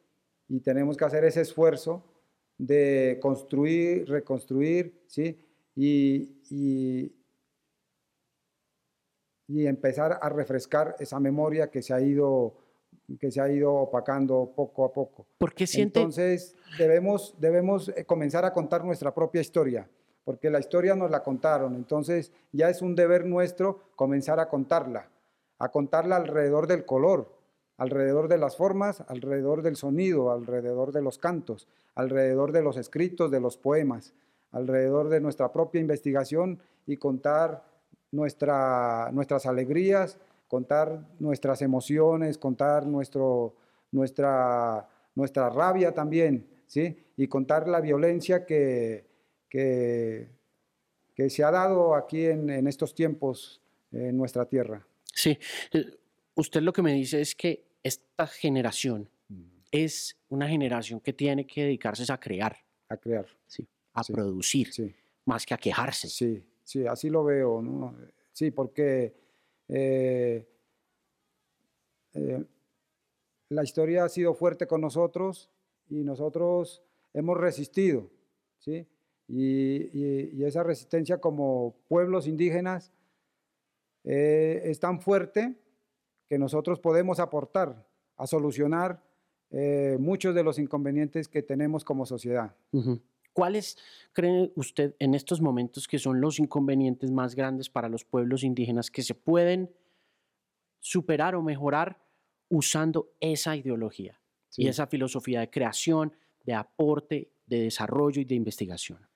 Y 0.48 0.60
tenemos 0.60 0.96
que 0.96 1.06
hacer 1.06 1.26
ese 1.26 1.42
esfuerzo 1.42 2.04
de 2.58 3.20
construir, 3.22 4.08
reconstruir, 4.08 5.04
¿sí? 5.08 5.38
Y, 5.76 6.38
y, 6.50 7.12
y, 9.48 9.66
empezar 9.66 10.20
a 10.22 10.30
refrescar 10.30 10.96
esa 11.00 11.20
memoria 11.20 11.70
que 11.70 11.82
se 11.82 11.94
ha 11.94 12.02
ido 12.02 12.56
que 13.20 13.32
se 13.32 13.42
ha 13.42 13.50
ido 13.50 13.74
opacando 13.74 14.54
poco 14.56 14.86
a 14.86 14.94
poco. 14.94 15.26
¿Por 15.40 15.54
qué 15.54 15.66
siente? 15.68 16.00
Entonces 16.00 16.56
debemos, 16.78 17.36
debemos 17.40 17.90
eh, 17.90 18.06
comenzar 18.06 18.46
a 18.46 18.54
contar 18.54 18.86
nuestra 18.86 19.14
propia 19.14 19.42
historia, 19.42 19.90
porque 20.24 20.50
la 20.50 20.60
historia 20.60 20.96
nos 20.96 21.10
la 21.10 21.24
contaron, 21.24 21.76
entonces 21.76 22.32
ya 22.52 22.70
es 22.70 22.82
un 22.82 22.96
deber 22.96 23.26
nuestro 23.26 23.82
comenzar 23.96 24.40
a 24.40 24.48
contarla 24.48 25.10
a 25.64 25.70
contarla 25.70 26.18
alrededor 26.18 26.68
del 26.68 26.86
color, 26.86 27.33
alrededor 27.78 28.28
de 28.28 28.38
las 28.38 28.56
formas, 28.56 29.04
alrededor 29.08 29.62
del 29.62 29.76
sonido, 29.76 30.32
alrededor 30.32 30.92
de 30.92 31.02
los 31.02 31.18
cantos, 31.18 31.68
alrededor 31.96 32.52
de 32.52 32.62
los 32.62 32.78
escritos, 32.78 33.32
de 33.32 33.40
los 33.40 33.58
poemas, 33.58 34.14
alrededor 34.52 35.10
de 35.10 35.20
nuestra 35.20 35.52
propia 35.52 35.82
investigación 35.82 36.60
y 36.86 36.98
contar 36.98 37.64
nuestra, 38.12 39.10
nuestras 39.12 39.46
alegrías, 39.46 40.18
contar 40.48 41.08
nuestras 41.20 41.62
emociones, 41.62 42.38
contar 42.38 42.86
nuestro, 42.86 43.56
nuestra, 43.92 44.88
nuestra 45.16 45.50
rabia 45.50 45.94
también, 45.94 46.48
¿sí? 46.68 46.96
Y 47.18 47.28
contar 47.28 47.68
la 47.68 47.82
violencia 47.82 48.46
que, 48.46 49.08
que, 49.50 50.30
se 51.30 51.44
ha 51.44 51.52
dado 51.52 51.96
aquí 51.96 52.26
en, 52.26 52.50
en 52.50 52.68
estos 52.68 52.94
tiempos 52.94 53.62
en 53.92 54.18
nuestra 54.18 54.46
tierra. 54.46 54.86
Sí, 55.06 55.38
eh, 55.72 55.86
usted 56.36 56.62
lo 56.62 56.74
que 56.74 56.82
me 56.82 56.94
dice 56.94 57.22
es 57.22 57.36
que 57.36 57.66
esta 57.84 58.28
generación 58.28 59.10
es 59.72 60.16
una 60.30 60.48
generación 60.48 61.00
que 61.00 61.14
tiene 61.14 61.48
que 61.48 61.64
dedicarse 61.64 62.12
a 62.12 62.20
crear. 62.20 62.56
A 62.90 62.98
crear. 62.98 63.26
Sí, 63.48 63.68
a 63.94 64.04
sí, 64.04 64.14
producir, 64.14 64.72
sí. 64.72 64.94
más 65.26 65.46
que 65.46 65.54
a 65.54 65.58
quejarse. 65.58 66.08
Sí, 66.08 66.46
sí, 66.64 66.86
así 66.86 67.10
lo 67.10 67.24
veo, 67.24 67.62
¿no? 67.62 67.96
Sí, 68.32 68.52
porque 68.52 69.16
eh, 69.68 70.48
eh, 72.14 72.46
la 73.50 73.64
historia 73.64 74.06
ha 74.06 74.10
sido 74.10 74.36
fuerte 74.36 74.68
con 74.68 74.82
nosotros 74.82 75.50
y 75.90 76.04
nosotros 76.04 76.84
hemos 77.14 77.38
resistido, 77.38 78.10
¿sí? 78.60 78.88
Y, 79.28 79.90
y, 79.98 80.30
y 80.34 80.44
esa 80.44 80.64
resistencia 80.64 81.20
como 81.20 81.78
pueblos 81.88 82.28
indígenas 82.28 82.92
eh, 84.04 84.62
es 84.66 84.80
tan 84.80 85.00
fuerte 85.00 85.56
que 86.34 86.40
nosotros 86.40 86.80
podemos 86.80 87.20
aportar 87.20 87.88
a 88.18 88.26
solucionar 88.26 89.04
eh, 89.52 89.98
muchos 90.00 90.34
de 90.34 90.42
los 90.42 90.58
inconvenientes 90.58 91.28
que 91.28 91.44
tenemos 91.44 91.84
como 91.84 92.08
sociedad. 92.08 92.56
Uh 92.72 92.82
-huh. 92.82 93.02
¿Cuáles 93.34 93.78
cree 94.14 94.52
usted 94.56 94.96
en 94.98 95.14
estos 95.14 95.42
momentos 95.42 95.88
que 95.88 96.00
son 96.00 96.22
los 96.22 96.40
inconvenientes 96.40 97.12
más 97.12 97.36
grandes 97.36 97.70
para 97.70 97.88
los 97.88 98.04
pueblos 98.04 98.44
indígenas 98.44 98.90
que 98.90 99.04
se 99.04 99.14
pueden 99.14 99.70
superar 100.80 101.36
o 101.36 101.44
mejorar 101.44 102.02
usando 102.50 103.12
esa 103.20 103.56
ideología 103.56 104.20
sí. 104.50 104.64
y 104.64 104.68
esa 104.70 104.88
filosofía 104.88 105.42
de 105.42 105.52
creación, 105.52 106.14
de 106.46 106.56
aporte, 106.56 107.30
de 107.46 107.62
desarrollo 107.62 108.20
y 108.22 108.26
de 108.26 108.34
investigación? 108.34 109.08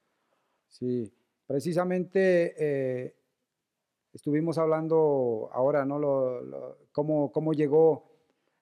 Sí, 0.67 1.11
precisamente 1.47 2.53
eh, 2.59 3.15
estuvimos 4.17 4.57
hablando 4.57 5.47
ahora, 5.53 5.85
¿no? 5.85 5.99
Lo, 5.99 6.41
lo, 6.41 6.77
cómo, 6.91 7.31
cómo, 7.31 7.53
llegó 7.53 8.03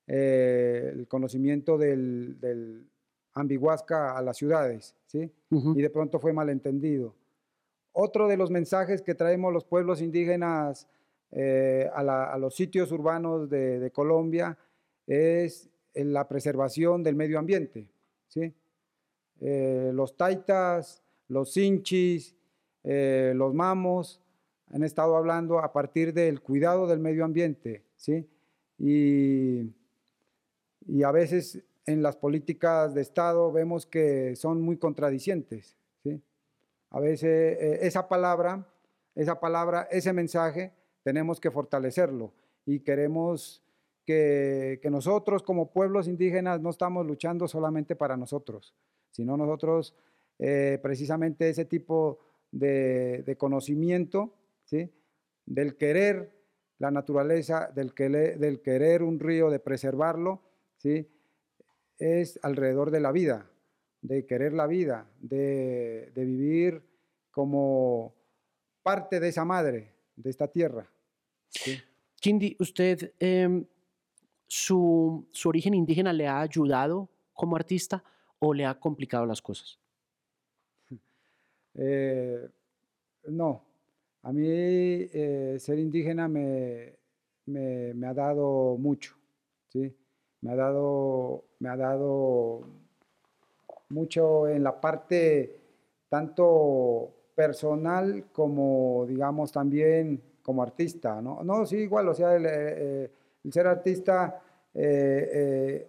eh, 0.05 0.91
el 0.93 1.07
conocimiento 1.07 1.77
del, 1.77 2.37
del, 2.41 2.85
ambiguasca 3.33 4.17
a 4.17 4.21
las 4.21 4.35
ciudades, 4.35 4.95
¿sí? 5.05 5.31
Uh 5.51 5.61
-huh. 5.61 5.79
Y 5.79 5.81
de 5.81 5.89
pronto 5.89 6.19
fue 6.19 6.33
malentendido. 6.33 7.15
Otro 7.93 8.27
de 8.27 8.35
los 8.35 8.51
mensajes 8.51 9.01
que 9.01 9.15
traemos 9.15 9.53
los 9.53 9.63
pueblos 9.63 10.01
indígenas 10.01 10.89
eh, 11.31 11.89
a, 11.93 12.03
la, 12.03 12.25
a, 12.25 12.37
los 12.37 12.53
sitios 12.53 12.91
urbanos 12.91 13.49
de, 13.49 13.79
de 13.79 13.91
Colombia 13.91 14.57
es 15.07 15.69
la 15.93 16.27
preservación 16.27 17.01
del 17.01 17.15
medio 17.15 17.39
ambiente, 17.39 17.87
¿sí? 18.27 18.53
Eh, 19.39 19.91
los 19.93 20.17
taitas, 20.17 21.01
los 21.29 21.53
sinchis, 21.53 22.35
eh, 22.83 23.31
los 23.35 23.53
mamos, 23.53 24.21
han 24.75 24.83
estado 24.83 25.15
hablando 25.15 25.59
a 25.59 25.71
partir 25.71 26.13
del 26.13 26.41
cuidado 26.41 26.85
del 26.85 26.99
medio 26.99 27.23
ambiente, 27.23 27.85
¿sí? 27.95 28.27
Y, 28.77 29.71
a 31.01 31.11
veces 31.13 31.63
en 31.85 32.03
las 32.03 32.17
políticas 32.17 32.93
de 32.93 33.01
Estado 33.01 33.53
vemos 33.53 33.85
que 33.85 34.35
son 34.35 34.61
muy 34.61 34.75
contradicientes, 34.75 35.77
¿sí? 36.03 36.21
A 36.89 36.99
veces 36.99 37.57
eh, 37.57 37.79
esa 37.87 38.09
palabra, 38.09 38.67
esa 39.15 39.39
palabra, 39.39 39.87
ese 39.91 40.11
mensaje, 40.11 40.73
tenemos 41.03 41.39
que 41.39 41.51
fortalecerlo 41.51 42.33
y 42.65 42.81
queremos 42.81 43.63
que, 44.05 44.81
nosotros 44.91 45.41
como 45.41 45.71
pueblos 45.71 46.09
indígenas 46.09 46.59
no 46.59 46.69
estamos 46.69 47.05
luchando 47.05 47.47
solamente 47.47 47.95
para 47.95 48.17
nosotros, 48.17 48.75
sino 49.09 49.37
nosotros 49.37 49.95
eh, 50.37 50.79
precisamente 50.83 51.47
ese 51.47 51.63
tipo 51.63 52.19
de 52.51 53.35
conocimiento 53.37 54.33
¿sí? 54.65 54.91
del 55.45 55.77
querer 55.77 56.35
la 56.77 56.91
naturaleza, 56.91 57.71
del, 57.73 57.93
que, 57.93 58.09
del 58.09 58.61
querer 58.61 59.01
un 59.03 59.19
río, 59.19 59.49
de 59.49 59.59
preservarlo, 59.59 60.41
¿sí? 60.77 61.09
es 61.97 62.37
alrededor 62.43 62.91
de 62.91 62.99
la 62.99 63.11
vida, 63.11 63.49
de 64.01 64.25
querer 64.25 64.53
la 64.53 64.67
vida, 64.67 65.09
de, 65.19 66.11
de 66.13 66.25
vivir 66.25 66.83
como 67.31 68.13
parte 68.83 69.19
de 69.19 69.29
esa 69.29 69.45
madre, 69.45 69.93
de 70.15 70.29
esta 70.29 70.47
tierra. 70.47 70.91
¿sí? 71.49 71.77
Kindi, 72.19 72.55
¿usted 72.59 73.13
eh, 73.19 73.63
su, 74.47 75.27
su 75.31 75.49
origen 75.49 75.73
indígena 75.73 76.11
le 76.11 76.27
ha 76.27 76.41
ayudado 76.41 77.09
como 77.33 77.55
artista 77.55 78.03
o 78.39 78.53
le 78.53 78.65
ha 78.65 78.79
complicado 78.79 79.25
las 79.25 79.41
cosas? 79.41 79.79
Eh, 81.77 82.47
no, 83.27 83.65
a 84.25 84.33
mí 84.33 84.43
eh, 84.47 85.55
ser 85.59 85.77
indígena 85.77 86.27
me, 86.27 86.97
me, 87.45 88.07
ha 88.07 88.13
dado 88.15 88.75
mucho, 88.75 89.15
¿sí? 89.67 89.95
Me 90.41 90.51
ha 90.51 90.55
dado, 90.55 91.45
me 91.59 91.69
ha 91.69 91.77
dado 91.77 92.67
mucho 93.89 94.47
en 94.47 94.63
la 94.63 94.81
parte 94.81 95.55
tanto 96.09 97.13
personal 97.35 98.25
como, 98.31 99.05
digamos, 99.07 99.51
también 99.51 100.19
como 100.41 100.63
artista, 100.63 101.21
¿no? 101.21 101.43
No, 101.43 101.63
sí, 101.67 101.77
igual, 101.77 102.09
o 102.09 102.15
sea, 102.15 102.35
el, 102.35 102.45
eh, 102.47 103.11
ser 103.51 103.67
artista, 103.67 104.41
eh, 104.73 105.87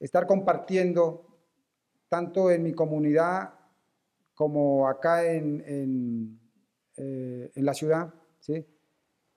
estar 0.00 0.26
compartiendo 0.26 1.26
tanto 2.08 2.50
en 2.50 2.62
mi 2.62 2.72
comunidad 2.72 3.52
como 4.34 4.88
acá 4.88 5.26
en, 5.26 6.40
en 6.98 7.64
la 7.64 7.74
ciudad, 7.74 8.12
¿sí? 8.40 8.64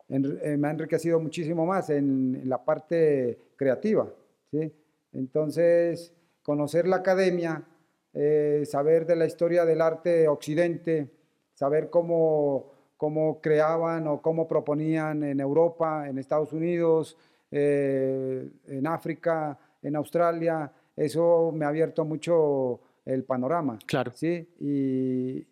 me 0.08 0.68
ha 0.68 0.72
enriquecido 0.72 1.20
muchísimo 1.20 1.66
más 1.66 1.90
en, 1.90 2.36
en 2.36 2.50
la 2.50 2.64
parte 2.64 3.38
creativa, 3.56 4.12
¿sí? 4.50 4.74
Entonces, 5.14 6.14
conocer 6.44 6.88
la 6.88 6.98
academia, 6.98 7.64
eh, 8.14 8.64
saber 8.66 9.06
de 9.06 9.16
la 9.16 9.26
historia 9.26 9.66
del 9.66 9.82
arte 9.82 10.28
occidente, 10.28 11.10
saber 11.54 11.90
cómo, 11.90 12.72
cómo 12.98 13.40
creaban 13.42 14.08
o 14.08 14.22
cómo 14.22 14.48
proponían 14.48 15.24
en 15.24 15.40
Europa, 15.40 16.08
en 16.10 16.18
Estados 16.18 16.54
Unidos, 16.54 17.18
eh, 17.52 18.50
en 18.68 18.88
África, 18.88 19.58
en 19.82 19.96
Australia, 19.96 20.72
eso 20.96 21.52
me 21.54 21.66
ha 21.66 21.70
abierto 21.70 22.06
mucho 22.06 22.82
el 23.06 23.24
panorama. 23.24 23.80
Claro. 23.86 24.12
¿sí? 24.14 24.48
Y, 24.60 25.46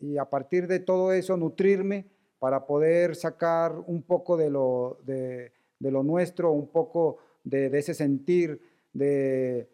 y 0.00 0.18
a 0.18 0.24
partir 0.24 0.66
de 0.66 0.80
todo 0.80 1.12
eso, 1.12 1.36
nutrirme 1.36 2.06
para 2.38 2.66
poder 2.66 3.16
sacar 3.16 3.74
un 3.86 4.02
poco 4.02 4.36
de 4.36 4.50
lo, 4.50 4.98
de, 5.04 5.52
de 5.78 5.90
lo 5.90 6.02
nuestro, 6.02 6.52
un 6.52 6.68
poco 6.68 7.18
de, 7.44 7.68
de 7.68 7.78
ese 7.78 7.94
sentir, 7.94 8.60
de, 8.92 9.68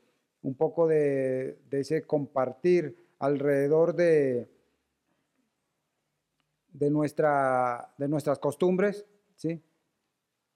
un 0.45 0.55
poco 0.55 0.87
de, 0.87 1.59
ese 1.71 2.03
compartir 2.03 2.97
alrededor 3.19 3.95
de, 3.95 4.49
de, 6.73 6.91
nuestra, 6.91 7.93
de 7.99 8.09
nuestras 8.09 8.39
costumbres, 8.39 9.07
¿sí? 9.37 9.63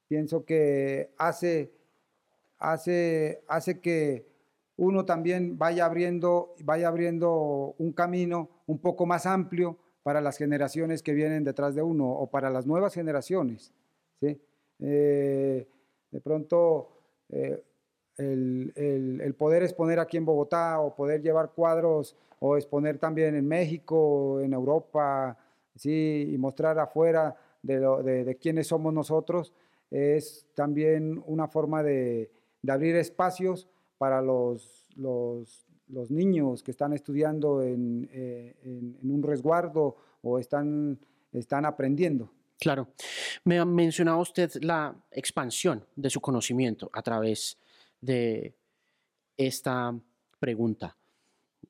Pienso 0.06 0.44
que 0.44 1.12
hace, 1.18 1.72
hace, 2.58 3.42
hace 3.48 3.80
que 3.80 4.26
uno 4.76 5.04
también 5.04 5.58
vaya 5.58 5.86
abriendo, 5.86 6.54
vaya 6.64 6.88
abriendo 6.88 7.74
un 7.78 7.92
camino 7.92 8.48
un 8.68 8.78
poco 8.78 9.06
más 9.06 9.26
amplio 9.26 9.76
para 10.02 10.20
las 10.20 10.38
generaciones 10.38 11.02
que 11.02 11.14
vienen 11.14 11.42
detrás 11.42 11.74
de 11.74 11.82
uno 11.82 12.08
o 12.08 12.30
para 12.30 12.50
las 12.50 12.66
nuevas 12.66 12.94
generaciones. 12.94 13.72
¿sí? 14.20 14.40
Eh, 14.78 15.66
de 16.10 16.20
pronto, 16.20 16.90
eh, 17.30 17.62
el, 18.18 19.34
poder 19.36 19.62
exponer 19.62 19.98
aquí 19.98 20.16
en 20.16 20.24
Bogotá 20.24 20.80
o 20.80 20.94
poder 20.94 21.22
llevar 21.22 21.52
cuadros 21.52 22.16
o 22.40 22.56
exponer 22.56 22.98
también 22.98 23.34
en 23.34 23.48
México, 23.48 24.40
en 24.40 24.52
Europa, 24.52 25.36
¿sí? 25.74 26.30
y 26.32 26.38
mostrar 26.38 26.78
afuera 26.78 27.36
de, 27.62 27.78
lo, 27.78 28.02
de, 28.02 28.36
quiénes 28.36 28.66
somos 28.68 28.92
nosotros, 28.92 29.52
es 29.90 30.46
también 30.54 31.22
una 31.26 31.48
forma 31.48 31.82
de, 31.82 32.30
abrir 32.68 32.96
espacios 32.96 33.66
para 33.96 34.20
los, 34.20 34.88
los, 34.96 35.66
niños 36.10 36.62
que 36.62 36.70
están 36.70 36.92
estudiando 36.92 37.62
eh, 37.62 37.72
en, 37.72 38.98
en, 39.02 39.10
un 39.10 39.22
resguardo 39.22 39.96
o 40.22 40.38
están, 40.38 40.98
están 41.32 41.64
aprendiendo. 41.64 42.30
Claro. 42.58 42.88
Me 43.44 43.58
ha 43.58 43.64
mencionado 43.64 44.18
usted 44.18 44.50
la 44.62 44.94
expansión 45.10 45.84
de 45.94 46.10
su 46.10 46.20
conocimiento 46.20 46.90
a 46.92 47.02
través 47.02 47.56
de 48.00 48.54
esta 49.36 49.98
pregunta. 50.38 50.96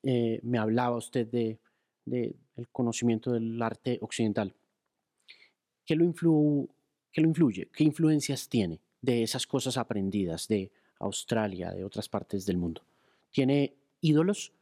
Eh, 0.03 0.39
me 0.43 0.57
hablaba 0.57 0.97
usted 0.97 1.27
de, 1.27 1.59
el 2.05 2.67
conocimiento 2.71 3.31
del 3.31 3.61
arte 3.61 3.99
occidental. 4.01 4.53
¿Qué 5.85 5.95
lo, 5.95 6.05
¿Qué 7.11 7.21
lo 7.21 7.27
influye? 7.27 7.69
¿Qué 7.71 7.83
influencias 7.83 8.49
tiene 8.49 8.81
de 9.01 9.23
esas 9.23 9.45
cosas 9.45 9.77
aprendidas 9.77 10.47
de 10.47 10.71
Australia, 10.99 11.71
de 11.71 11.83
otras 11.83 12.09
partes 12.09 12.45
del 12.45 12.57
mundo? 12.57 12.83
¿Tiene 13.31 13.75
ídolos? 14.01 14.53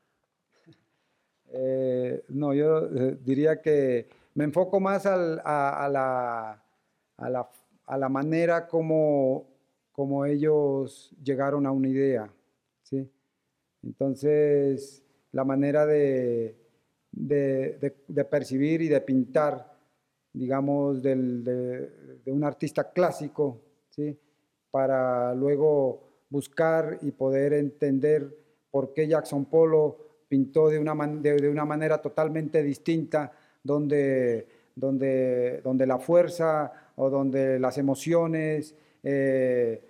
Eh, 1.49 2.23
no, 2.29 2.53
yo 2.53 2.87
eh, 2.87 3.17
diría 3.23 3.61
que 3.61 4.07
me 4.35 4.43
enfoco 4.43 4.79
más 4.79 5.05
a, 5.05 5.17
la, 5.17 5.69
a, 7.15 7.29
la, 7.29 7.49
a, 7.85 7.97
la, 7.97 8.09
manera 8.09 8.67
como 8.67 9.47
como 9.97 10.25
ellos 10.25 11.11
llegaron 11.23 11.65
a 11.65 11.71
una 11.71 11.87
idea. 11.87 12.31
¿sí? 12.83 13.09
Entonces, 13.81 15.03
la 15.31 15.43
manera 15.43 15.87
de, 15.87 16.55
percibir 18.29 18.83
y 18.83 18.89
de 18.89 19.01
pintar, 19.01 19.75
digamos, 20.31 21.01
de, 21.01 22.21
un 22.27 22.43
artista 22.43 22.91
clásico, 22.91 23.59
¿sí? 23.89 24.15
para 24.69 25.33
luego 25.33 26.03
buscar 26.29 26.99
y 27.01 27.09
poder 27.09 27.53
entender 27.53 28.37
por 28.77 28.93
qué 28.93 29.07
Jackson 29.07 29.45
Polo 29.45 29.97
pintó 30.27 30.69
de 30.69 30.77
una, 30.77 30.93
de, 31.07 31.49
una 31.49 31.65
manera 31.65 31.99
totalmente 31.99 32.61
distinta, 32.61 33.31
donde, 33.63 34.47
donde, 34.75 35.61
donde 35.63 35.87
la 35.87 35.97
fuerza 35.97 36.71
o 36.95 37.09
donde 37.09 37.57
las 37.57 37.79
emociones 37.79 38.75
eh, 39.01 39.81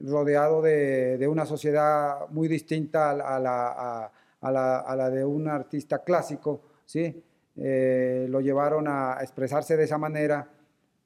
rodeado 0.00 0.62
de, 0.62 1.28
una 1.30 1.46
sociedad 1.46 2.28
muy 2.30 2.48
distinta 2.48 3.10
a 3.10 3.38
la, 3.38 4.10
a, 4.40 4.96
la, 4.96 5.10
de 5.10 5.24
un 5.24 5.46
artista 5.46 6.02
clásico, 6.02 6.60
¿sí? 6.84 7.22
Eh, 7.54 8.26
lo 8.28 8.40
llevaron 8.40 8.88
a 8.88 9.18
expresarse 9.20 9.76
de 9.76 9.84
esa 9.84 9.96
manera 9.96 10.44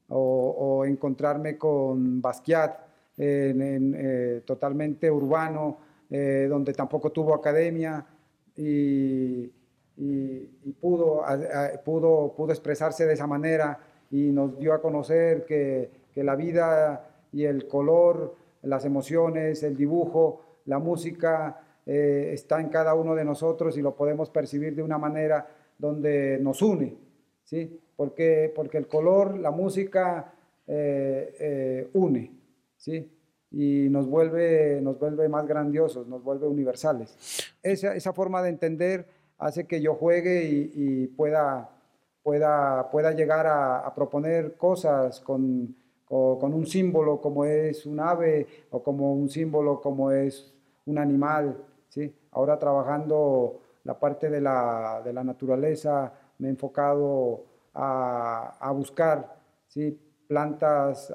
o, 0.08 0.82
encontrarme 0.86 1.58
con 1.58 2.22
Basquiat, 2.22 2.74
en, 3.18 3.94
eh, 3.98 4.42
totalmente 4.46 5.10
urbano, 5.10 5.91
eh, 6.14 6.46
donde 6.48 6.74
tampoco 6.74 7.10
tuvo 7.10 7.34
academia 7.34 8.06
y, 8.54 9.50
pudo, 10.80 11.22
pudo, 11.84 12.34
pudo 12.36 12.52
expresarse 12.52 13.06
de 13.06 13.14
esa 13.14 13.26
manera 13.26 13.78
y 14.10 14.30
nos 14.30 14.58
dio 14.58 14.74
a 14.74 14.82
conocer 14.82 15.44
que, 15.46 15.90
que 16.12 16.22
la 16.22 16.36
vida 16.36 17.08
y 17.32 17.44
el 17.44 17.66
color 17.66 18.36
las 18.62 18.84
emociones, 18.84 19.62
el 19.62 19.76
dibujo, 19.76 20.42
la 20.66 20.78
música 20.78 21.60
eh, 21.84 22.30
está 22.32 22.60
en 22.60 22.68
cada 22.68 22.94
uno 22.94 23.14
de 23.14 23.24
nosotros 23.24 23.76
y 23.76 23.82
lo 23.82 23.96
podemos 23.96 24.30
percibir 24.30 24.74
de 24.74 24.82
una 24.82 24.98
manera 24.98 25.48
donde 25.78 26.38
nos 26.40 26.62
une, 26.62 26.96
¿sí? 27.42 27.80
Porque, 27.96 28.52
porque 28.54 28.78
el 28.78 28.86
color, 28.86 29.36
la 29.38 29.50
música 29.50 30.32
eh, 30.66 31.88
une, 31.92 32.32
¿sí? 32.76 33.10
Y 33.52 33.88
nos 33.90 34.08
vuelve, 34.08 34.80
nos 34.80 34.98
vuelve 34.98 35.28
más 35.28 35.46
grandiosos, 35.46 36.06
nos 36.06 36.22
vuelve 36.22 36.46
universales. 36.46 37.16
Esa, 37.62 37.94
esa 37.94 38.12
forma 38.12 38.42
de 38.42 38.48
entender 38.48 39.06
hace 39.38 39.66
que 39.66 39.80
yo 39.80 39.94
juegue 39.94 40.44
y, 40.44 41.06
pueda, 41.08 41.68
pueda, 42.22 42.90
pueda 42.90 43.12
llegar 43.12 43.46
a 43.46 43.92
proponer 43.94 44.56
cosas 44.56 45.20
con, 45.20 45.74
con 46.12 46.52
un 46.52 46.66
símbolo 46.66 47.22
como 47.22 47.46
es 47.46 47.86
un 47.86 47.98
ave 47.98 48.46
o 48.70 48.82
como 48.82 49.14
un 49.14 49.30
símbolo 49.30 49.80
como 49.80 50.10
es 50.10 50.52
un 50.84 50.98
animal. 50.98 51.56
¿sí? 51.88 52.14
Ahora 52.32 52.58
trabajando 52.58 53.60
la 53.84 53.98
parte 53.98 54.28
de 54.28 54.42
la, 54.42 55.00
de 55.02 55.14
la 55.14 55.24
naturaleza, 55.24 56.12
me 56.36 56.48
he 56.48 56.50
enfocado 56.50 57.44
a, 57.72 58.58
a 58.60 58.70
buscar 58.72 59.38
¿sí? 59.68 59.98
Plantas 60.32 61.10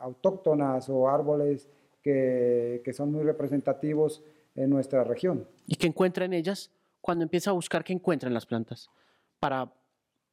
autóctonas 0.00 0.88
o 0.88 1.08
árboles 1.08 1.68
que, 2.02 2.82
que, 2.84 2.92
son 2.92 3.12
muy 3.12 3.22
representativos 3.22 4.24
en 4.56 4.70
nuestra 4.70 5.04
región. 5.04 5.46
¿Y 5.68 5.76
qué 5.76 5.86
encuentra 5.86 6.24
en 6.24 6.32
ellas 6.32 6.72
cuando 7.00 7.22
empieza 7.22 7.50
a 7.50 7.52
buscar 7.52 7.84
qué 7.84 7.92
encuentra 7.92 8.26
en 8.26 8.34
las 8.34 8.44
plantas 8.44 8.90
para 9.38 9.72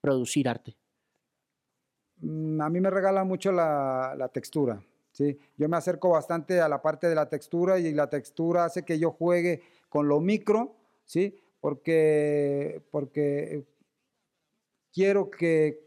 producir 0.01 0.49
arte? 0.49 0.76
Mm, 2.22 2.59
a 2.59 2.70
mí 2.72 2.80
me 2.80 2.89
regala 2.89 3.24
mucho 3.24 3.51
la, 3.51 4.32
textura. 4.34 4.82
¿sí? 5.11 5.38
Yo 5.57 5.70
me 5.70 5.78
acerco 5.78 6.09
bastante 6.09 6.59
a 6.59 6.68
la 6.68 6.82
parte 6.82 7.07
de 7.07 7.13
la 7.13 7.30
textura 7.30 7.78
y 7.78 7.93
la 7.93 8.09
textura 8.09 8.65
hace 8.65 8.84
que 8.84 8.97
yo 8.97 9.11
juegue 9.11 9.61
con 9.89 10.07
lo 10.07 10.20
micro, 10.20 10.76
¿sí? 11.05 11.39
porque, 11.59 12.82
porque 12.89 13.63
quiero 14.91 15.30
que, 15.30 15.87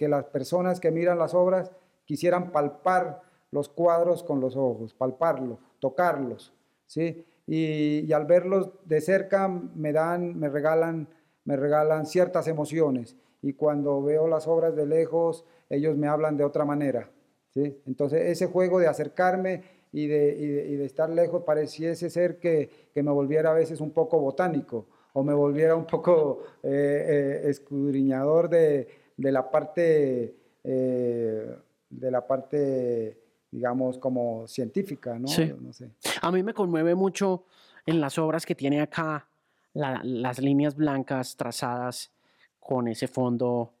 las 0.00 0.24
personas 0.26 0.80
que 0.80 0.90
miran 0.90 1.18
las 1.18 1.34
obras 1.34 1.70
quisieran 2.04 2.52
palpar 2.52 3.22
los 3.50 3.68
cuadros 3.68 4.22
con 4.22 4.40
los 4.40 4.56
ojos, 4.56 4.94
palparlos, 4.94 5.58
tocarlos. 5.78 6.52
¿sí? 6.86 7.24
Y, 7.46 8.12
al 8.12 8.26
verlos 8.26 8.70
de 8.84 9.00
cerca 9.00 9.48
me 9.48 9.92
dan, 9.92 10.38
me 10.38 10.48
regalan 10.48 11.08
me 11.44 11.56
regalan 11.56 12.06
ciertas 12.06 12.46
emociones 12.48 13.16
y 13.42 13.54
cuando 13.54 14.02
veo 14.02 14.28
las 14.28 14.46
obras 14.46 14.76
de 14.76 14.86
lejos, 14.86 15.44
ellos 15.68 15.96
me 15.96 16.06
hablan 16.06 16.36
de 16.36 16.44
otra 16.44 16.64
manera. 16.64 17.10
¿sí? 17.50 17.80
Entonces, 17.86 18.22
ese 18.26 18.46
juego 18.46 18.78
de 18.78 18.86
acercarme 18.86 19.62
y 19.92 20.06
de, 20.06 20.84
estar 20.84 21.10
lejos 21.10 21.42
pareciese 21.42 22.10
ser 22.10 22.38
que, 22.38 22.70
que, 22.94 23.02
me 23.02 23.10
volviera 23.10 23.50
a 23.50 23.54
veces 23.54 23.80
un 23.80 23.90
poco 23.90 24.20
botánico 24.20 24.86
o 25.12 25.24
me 25.24 25.34
volviera 25.34 25.74
un 25.74 25.86
poco 25.86 26.42
eh, 26.62 27.40
eh, 27.42 27.50
escudriñador 27.50 28.48
de, 28.48 28.86
de, 29.20 29.32
la 29.32 29.50
parte, 29.50 30.34
eh, 30.64 31.56
de 31.90 32.10
la 32.10 32.26
parte, 32.26 33.20
digamos, 33.50 33.98
como 33.98 34.48
científica, 34.48 35.18
¿no? 35.18 35.28
no 35.60 35.72
sé. 35.72 35.90
A 36.22 36.32
mí 36.32 36.42
me 36.42 36.54
conmueve 36.54 36.94
mucho 36.94 37.44
en 37.84 38.00
las 38.00 38.18
obras 38.18 38.46
que 38.46 38.54
tiene 38.54 38.80
acá 38.80 39.28
las 39.72 40.40
líneas 40.40 40.74
blancas 40.74 41.36
trazadas 41.36 42.10
con 42.58 42.88
ese 42.88 43.06
fondo 43.08 43.74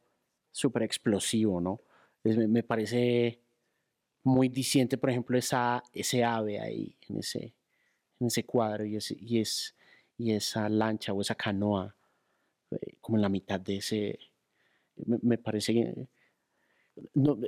súper 0.52 0.82
explosivo, 0.82 1.60
¿no? 1.60 1.80
me 2.22 2.62
parece 2.62 3.40
muy 4.22 4.48
diciente, 4.50 4.98
por 4.98 5.08
ejemplo, 5.10 5.38
esa, 5.38 5.82
ese 5.92 6.22
ave 6.22 6.60
ahí 6.60 6.96
en 7.08 7.18
ese, 7.18 7.54
en 8.20 8.26
ese 8.26 8.44
cuadro 8.44 8.84
y, 8.84 8.98
y, 9.20 9.40
es, 9.40 9.74
y 10.18 10.32
esa 10.32 10.68
lancha 10.68 11.14
o 11.14 11.22
esa 11.22 11.34
canoa 11.34 11.96
eh, 12.70 12.96
como 13.00 13.16
en 13.16 13.22
la 13.22 13.28
mitad 13.28 13.58
de 13.58 13.76
ese, 13.78 14.18
me, 15.06 15.38
parece, 15.38 16.08
no, 17.14 17.38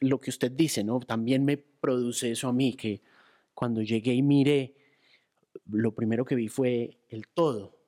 lo 0.00 0.20
que 0.20 0.30
usted 0.30 0.52
dice, 0.52 0.84
¿no? 0.84 1.00
También 1.00 1.44
me 1.44 1.56
produce 1.56 2.30
eso 2.30 2.48
a 2.48 2.52
mí, 2.52 2.74
que 2.74 3.02
cuando 3.54 3.82
llegué 3.82 4.12
y 4.12 4.22
miré, 4.22 4.74
lo 5.70 5.94
primero 5.94 6.24
que 6.24 6.34
vi 6.34 6.48
fue 6.48 6.98
el 7.08 7.28
todo, 7.28 7.78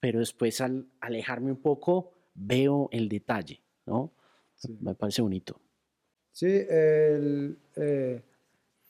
pero 0.00 0.20
después 0.20 0.60
al 0.60 0.88
alejarme 1.00 1.50
un 1.50 1.60
poco 1.60 2.12
veo 2.34 2.88
el 2.92 3.08
detalle, 3.08 3.62
¿no? 3.86 4.12
Me 4.80 4.94
parece 4.94 5.22
bonito. 5.22 5.60
Sí, 6.30 6.46
el, 6.46 7.58
eh, 7.76 8.22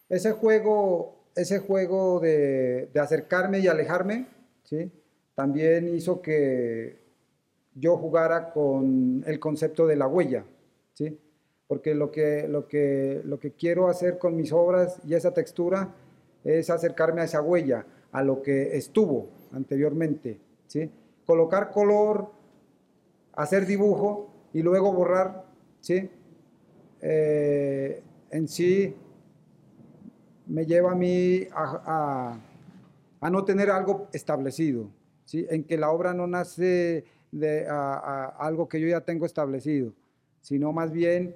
ese 0.09 0.33
juego, 0.33 1.31
ese 1.35 1.59
juego 1.59 2.21
de, 2.21 2.91
de, 2.93 3.01
acercarme 3.01 3.59
y 3.59 3.67
alejarme, 3.67 4.27
¿sí? 4.63 4.93
también 5.35 5.95
hizo 5.95 6.23
que 6.23 7.02
yo 7.75 7.97
jugara 7.97 8.51
con 8.51 9.25
el 9.27 9.39
concepto 9.39 9.87
de 9.87 9.97
la 9.97 10.07
huella, 10.07 10.45
¿sí? 10.95 11.19
porque 11.67 11.95
lo 11.95 12.11
que, 12.11 12.47
lo, 12.49 12.69
que, 12.69 13.23
lo 13.25 13.39
que 13.39 13.53
quiero 13.53 13.89
hacer 13.89 14.19
con 14.19 14.37
mis 14.37 14.53
obras 14.53 14.99
y 15.07 15.15
esa 15.15 15.33
textura 15.33 15.95
es 16.45 16.69
acercarme 16.71 17.23
a 17.23 17.25
esa 17.25 17.41
huella, 17.41 17.87
a 18.11 18.23
lo 18.23 18.43
que 18.43 18.77
estuvo 18.77 19.29
anteriormente, 19.53 20.39
¿sí? 20.67 20.91
colocar 21.25 21.71
color, 21.71 22.31
hacer 23.33 23.67
dibujo 23.67 24.31
y 24.53 24.63
luego 24.63 24.93
borrar, 24.93 25.45
¿sí? 25.81 26.11
Eh, 27.01 28.03
en 28.31 28.49
sí 28.49 28.95
me 30.47 30.67
lleva 30.67 30.93
a 30.93 30.95
mí 30.95 31.47
a, 31.55 32.39
no 33.31 33.45
tener 33.45 33.71
algo 33.71 34.09
establecido, 34.13 34.91
¿sí? 35.25 35.47
en 35.49 35.65
que 35.65 35.79
la 35.79 35.91
obra 35.91 36.13
no 36.13 36.27
nace 36.27 37.05
de 37.33 37.67
algo 37.67 38.69
que 38.69 38.81
yo 38.81 38.87
ya 38.87 39.01
tengo 39.01 39.27
establecido, 39.27 39.93
sino 40.41 40.73
más 40.73 40.93
bien 40.93 41.35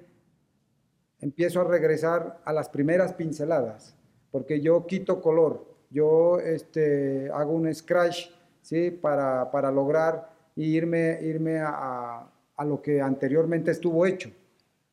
empiezo 1.19 1.59
a 1.59 1.63
regresar 1.65 2.39
a 2.45 2.53
las 2.53 2.69
primeras 2.69 3.13
pinceladas, 3.13 3.95
porque 4.31 4.61
yo 4.61 4.85
quito 4.85 5.21
color, 5.21 5.65
yo 5.89 6.39
este, 6.39 7.29
hago 7.33 7.51
un 7.53 7.73
scratch 7.73 8.29
¿sí? 8.61 8.91
para, 8.91 9.49
para 9.51 9.71
lograr 9.71 10.29
irme, 10.55 11.19
irme 11.21 11.59
a, 11.59 12.29
a 12.55 12.65
lo 12.65 12.81
que 12.81 13.01
anteriormente 13.01 13.71
estuvo 13.71 14.05
hecho. 14.05 14.31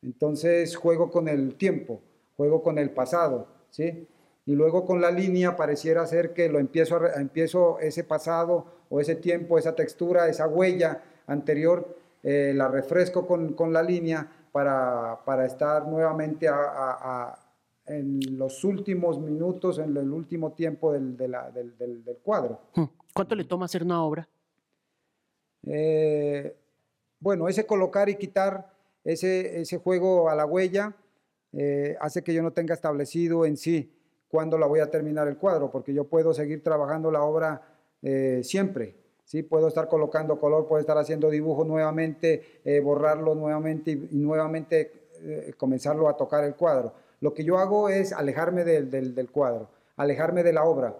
Entonces 0.02 0.76
juego 0.76 1.10
con 1.10 1.28
el 1.28 1.54
tiempo, 1.56 2.00
juego 2.36 2.62
con 2.62 2.78
el 2.78 2.90
pasado, 2.90 3.48
¿sí? 3.70 4.06
Y 4.46 4.54
luego 4.54 4.84
con 4.84 5.00
la 5.00 5.10
línea 5.10 5.56
pareciera 5.56 6.06
ser 6.06 6.34
que 6.34 6.48
lo 6.48 6.58
empiezo, 6.58 6.96
a, 6.96 7.14
empiezo 7.14 7.78
ese 7.80 8.04
pasado 8.04 8.66
o 8.90 9.00
ese 9.00 9.16
tiempo, 9.16 9.58
esa 9.58 9.74
textura, 9.74 10.28
esa 10.28 10.46
huella 10.46 11.02
anterior, 11.26 11.96
eh, 12.22 12.52
la 12.54 12.68
refresco 12.68 13.26
con, 13.26 13.54
con, 13.54 13.72
la 13.72 13.82
línea 13.82 14.30
para, 14.52 15.20
para 15.24 15.46
estar 15.46 15.86
nuevamente 15.88 16.46
a, 16.48 17.38
en 17.86 18.38
los 18.38 18.64
últimos 18.64 19.18
minutos, 19.18 19.78
en 19.78 19.96
el 19.96 20.10
último 20.10 20.52
tiempo 20.52 20.92
del, 20.92 21.16
del, 21.16 21.34
del, 21.78 22.04
del 22.04 22.16
cuadro. 22.18 22.60
Hmm. 22.74 22.84
¿Cuánto 23.14 23.34
le 23.34 23.44
toma 23.44 23.66
hacer 23.66 23.82
una 23.82 24.02
obra? 24.02 24.28
Eh, 25.66 26.56
bueno, 27.20 27.48
ese 27.48 27.66
colocar 27.66 28.08
y 28.08 28.16
quitar 28.16 28.70
ese, 29.02 29.60
ese 29.60 29.78
juego 29.78 30.28
a 30.28 30.34
la 30.34 30.44
huella 30.44 30.94
eh, 31.52 31.96
hace 32.00 32.22
que 32.22 32.34
yo 32.34 32.42
no 32.42 32.52
tenga 32.52 32.74
establecido 32.74 33.46
en 33.46 33.56
sí 33.56 33.90
cuándo 34.34 34.58
la 34.58 34.66
voy 34.66 34.80
a 34.80 34.90
terminar 34.90 35.28
el 35.28 35.36
cuadro, 35.36 35.70
porque 35.70 35.94
yo 35.94 36.02
puedo 36.02 36.34
seguir 36.34 36.60
trabajando 36.60 37.12
la 37.12 37.22
obra 37.22 37.62
eh, 38.02 38.40
siempre. 38.42 38.96
¿sí? 39.24 39.44
Puedo 39.44 39.68
estar 39.68 39.86
colocando 39.86 40.40
color, 40.40 40.66
puedo 40.66 40.80
estar 40.80 40.98
haciendo 40.98 41.30
dibujo 41.30 41.64
nuevamente, 41.64 42.42
eh, 42.64 42.80
borrarlo 42.80 43.36
nuevamente 43.36 43.92
y, 43.92 44.16
nuevamente 44.16 45.04
comenzarlo 45.56 46.08
a 46.08 46.16
tocar 46.16 46.42
el 46.42 46.56
cuadro. 46.56 46.94
Lo 47.20 47.32
que 47.32 47.44
yo 47.44 47.58
hago 47.58 47.88
es 47.88 48.12
alejarme 48.12 48.64
del, 48.64 48.90
del, 48.90 49.14
del 49.14 49.30
cuadro, 49.30 49.70
alejarme 49.96 50.42
de 50.42 50.52
la 50.52 50.64
obra. 50.64 50.98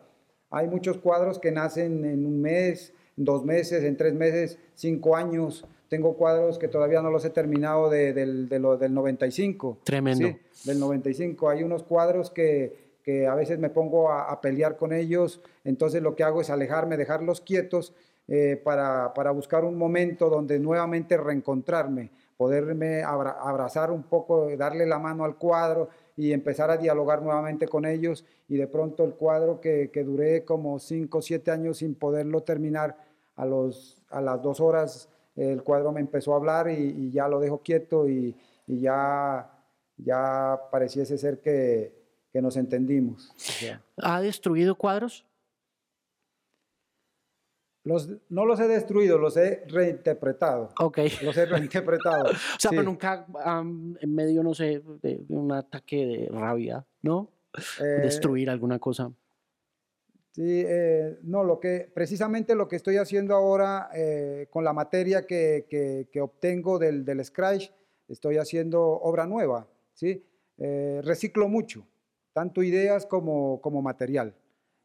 Hay 0.51 0.69
muchos 0.69 0.99
cuadros 0.99 1.41
que 1.41 1.51
nacen 1.51 2.05
en 2.05 2.25
un 2.25 2.41
mes, 2.41 2.95
dos 3.17 3.45
meses, 3.45 3.83
en 3.83 3.97
tres 3.97 4.15
meses, 4.15 4.61
cinco 4.77 5.17
años, 5.17 5.67
tengo 5.95 6.17
cuadros 6.17 6.59
que 6.59 6.67
todavía 6.67 7.03
no 7.03 7.11
los 7.11 7.25
he 7.25 7.31
terminado 7.31 7.89
de 7.89 8.59
lo, 8.59 8.77
del 8.77 8.95
95. 8.95 9.79
Tremendo. 9.85 10.27
Sí, 10.27 10.69
del 10.69 10.81
95. 10.81 11.49
Hay 11.49 11.63
unos 11.63 11.85
cuadros 11.85 12.31
que, 12.31 12.84
que 13.05 13.27
a 13.27 13.35
veces 13.35 13.59
me 13.59 13.71
pongo 13.71 14.11
a, 14.11 14.41
pelear 14.41 14.77
con 14.77 14.93
ellos, 14.93 15.41
entonces 15.63 16.03
lo 16.03 16.17
que 16.17 16.25
hago 16.25 16.41
es 16.41 16.51
alejarme, 16.51 16.97
dejarlos 16.97 17.41
quietos 17.41 17.95
eh, 18.27 18.61
para, 18.63 19.13
para, 19.15 19.31
buscar 19.31 19.65
un 19.65 19.77
momento 19.77 20.31
donde 20.31 20.59
nuevamente 20.59 21.17
reencontrarme, 21.17 22.11
poderme 22.37 23.03
abrazar 23.03 23.91
un 23.91 24.03
poco, 24.03 24.49
darle 24.57 24.87
la 24.87 24.99
mano 24.99 25.25
al 25.25 25.37
cuadro 25.37 25.91
y 26.17 26.33
empezar 26.33 26.71
a 26.71 26.79
dialogar 26.79 27.23
nuevamente 27.23 27.69
con 27.69 27.85
ellos. 27.85 28.25
Y 28.49 28.57
de 28.57 28.67
pronto 28.67 29.05
el 29.05 29.13
cuadro 29.13 29.61
que, 29.61 29.91
que 29.93 30.03
duré 30.03 30.45
como 30.45 30.79
5 30.79 31.19
o 31.19 31.23
7 31.23 31.51
años 31.51 31.79
sin 31.79 31.95
poderlo 31.95 32.43
terminar 32.43 32.97
a, 33.37 33.45
los, 33.45 34.03
a 34.09 34.21
las 34.21 34.43
dos 34.43 34.61
horas 34.61 35.11
el 35.37 35.63
cuadro 35.63 35.93
me 35.93 36.01
empezó 36.01 36.33
a 36.33 36.37
hablar 36.37 36.71
y, 36.71 37.11
ya 37.11 37.29
lo 37.29 37.41
dejo 37.41 37.59
quieto 37.59 38.09
y, 38.09 38.37
ya, 38.67 39.51
ya 39.97 40.61
pareciese 40.71 41.19
ser 41.19 41.41
que, 41.41 42.04
nos 42.43 42.57
entendimos. 42.57 43.33
¿Ha 43.99 44.21
destruido 44.21 44.75
cuadros? 44.75 45.25
Los, 47.85 48.09
no 48.31 48.47
los 48.47 48.59
he 48.61 48.67
destruido, 48.67 49.19
los 49.19 49.37
he 49.37 49.63
reinterpretado. 49.67 50.71
Ok. 50.81 51.01
Los 51.23 51.37
he 51.37 51.45
reinterpretado. 51.45 52.25
o 52.31 52.59
sea, 52.59 52.71
pero 52.71 52.83
nunca 52.83 53.27
en 54.01 54.15
medio, 54.15 54.43
no 54.43 54.55
sé, 54.55 54.83
de, 55.03 55.23
un 55.29 55.53
ataque 55.53 56.07
de 56.07 56.29
rabia, 56.33 56.85
¿no? 57.03 57.31
Eh, 57.81 58.01
Destruir 58.03 58.49
alguna 58.49 58.79
cosa. 58.79 59.13
Sí, 60.33 60.65
eh, 60.67 61.19
no, 61.23 61.45
lo 61.45 61.61
que, 61.61 61.91
precisamente 61.95 62.55
lo 62.55 62.67
que 62.67 62.77
estoy 62.77 62.97
haciendo 62.97 63.35
ahora 63.35 63.91
eh, 63.95 64.49
con 64.51 64.65
la 64.65 64.73
materia 64.73 65.27
que, 65.27 65.67
que, 66.11 66.21
obtengo 66.21 66.79
del, 66.79 67.05
del, 67.05 67.23
Scratch, 67.25 67.71
estoy 68.09 68.39
haciendo 68.39 68.83
obra 68.83 69.27
nueva, 69.27 69.69
¿sí? 69.93 70.25
Reciclo 70.57 71.49
mucho, 71.49 71.87
tanto 72.35 72.63
ideas 72.63 73.07
como, 73.07 73.63
como 73.63 73.81
material. 73.81 74.35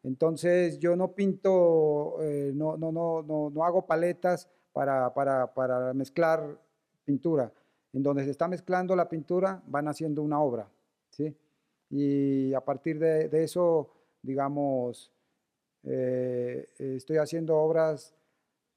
Entonces 0.04 0.80
yo 0.80 0.95
no 0.95 1.14
pinto, 1.14 2.16
no, 2.54 2.78
no, 2.78 2.91
no, 2.93 3.22
no, 3.22 3.50
no 3.50 3.64
hago 3.66 3.86
paletas 3.86 4.47
para, 4.72 5.14
para, 5.14 5.54
para 5.54 5.93
mezclar 5.93 6.58
pintura. 7.04 7.52
En 7.91 8.02
donde 8.02 8.24
se 8.24 8.32
está 8.32 8.47
mezclando 8.47 8.95
la 8.95 9.10
pintura, 9.10 9.62
van 9.68 9.89
haciendo 9.89 10.22
una 10.22 10.39
obra, 10.39 10.70
¿sí? 11.10 11.36
Y 11.89 12.54
a 12.54 12.62
partir 12.62 13.00
de, 13.00 13.28
de 13.28 13.43
eso, 13.43 13.89
digamos, 14.22 15.12
eh, 15.84 16.68
estoy 16.78 17.18
haciendo 17.18 17.58
obras 17.58 18.16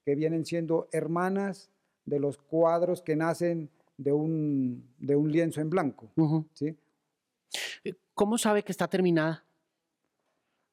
que 0.04 0.14
vienen 0.14 0.44
siendo 0.44 0.88
hermanas 0.92 1.70
de 2.04 2.18
los 2.20 2.38
cuadros 2.38 3.02
que 3.02 3.16
nacen 3.16 3.70
de 3.96 4.12
un, 4.12 4.94
de 4.98 5.16
un 5.16 5.30
lienzo 5.30 5.60
en 5.60 5.70
blanco. 5.70 6.10
¿sí? 6.54 6.76
¿Cómo 8.14 8.38
sabe 8.38 8.62
que 8.62 8.72
está 8.72 8.88
terminada? 8.88 9.44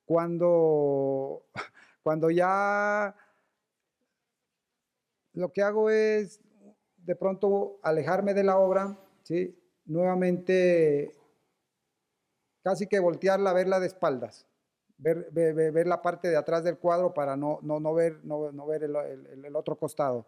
Cuando, 0.05 1.43
cuando 2.03 2.29
ya 2.29 3.15
lo 5.33 5.51
que 5.51 5.61
hago 5.61 5.89
es 5.89 6.41
de 6.97 7.15
pronto 7.15 7.79
alejarme 7.83 8.33
de 8.33 8.43
la 8.43 8.57
obra, 8.57 8.97
¿sí? 9.23 9.55
nuevamente 9.85 11.11
casi 12.61 12.87
que 12.87 12.99
voltearla 12.99 13.53
verla 13.53 13.79
de 13.79 13.87
espaldas 13.87 14.45
ver, 14.99 15.31
ver, 15.31 15.87
la 15.87 16.01
parte 16.01 16.27
de 16.27 16.35
atrás 16.35 16.63
del 16.63 16.77
cuadro 16.77 17.13
para 17.13 17.35
no, 17.35 17.59
no, 17.61 17.79
no 17.79 17.93
ver, 17.93 18.19
no, 18.23 18.51
no 18.51 18.65
ver 18.67 18.83
el, 18.83 19.55
otro 19.55 19.77
costado. 19.77 20.25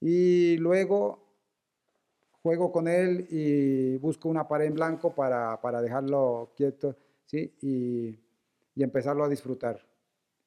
Y 0.00 0.56
luego 0.58 1.27
juego 2.48 2.72
con 2.72 2.88
él 2.88 3.26
y 3.28 3.98
busco 3.98 4.26
una 4.26 4.48
pared 4.48 4.68
en 4.68 4.74
blanco 4.74 5.14
para, 5.14 5.60
para 5.60 5.82
dejarlo 5.82 6.52
quieto 6.56 6.96
¿sí? 7.26 7.52
y, 7.60 8.18
y, 8.74 8.82
empezarlo 8.82 9.22
a 9.22 9.28
disfrutar. 9.28 9.78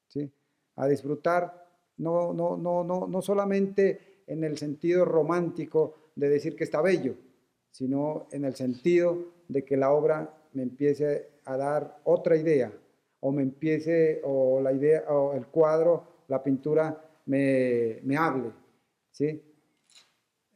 ¿sí? 0.08 0.32
A 0.78 0.88
disfrutar 0.88 1.64
no, 1.98 2.34
no, 2.34 2.58
no, 2.58 2.84
no, 2.84 3.06
no 3.06 3.22
solamente 3.22 4.24
en 4.26 4.44
el 4.44 4.58
sentido 4.58 5.06
romántico 5.06 6.12
de 6.16 6.30
decir 6.30 6.56
que 6.56 6.64
está 6.64 6.82
bello, 6.82 7.14
sino 7.70 8.26
en 8.32 8.46
el 8.46 8.56
sentido 8.56 9.34
de 9.48 9.64
que 9.64 9.78
la 9.78 9.92
obra 9.92 10.34
me 10.54 10.64
empiece 10.64 11.34
a 11.46 11.56
dar 11.56 12.00
otra 12.04 12.36
idea, 12.36 12.74
o 13.20 13.32
me 13.32 13.44
empiece, 13.44 14.22
o 14.24 14.60
la 14.60 14.74
idea, 14.74 15.04
o 15.08 15.34
el 15.34 15.46
cuadro, 15.46 16.24
la 16.30 16.42
pintura 16.42 17.00
me, 17.28 18.00
me 18.02 18.18
hable, 18.18 18.52
¿sí? 19.12 19.51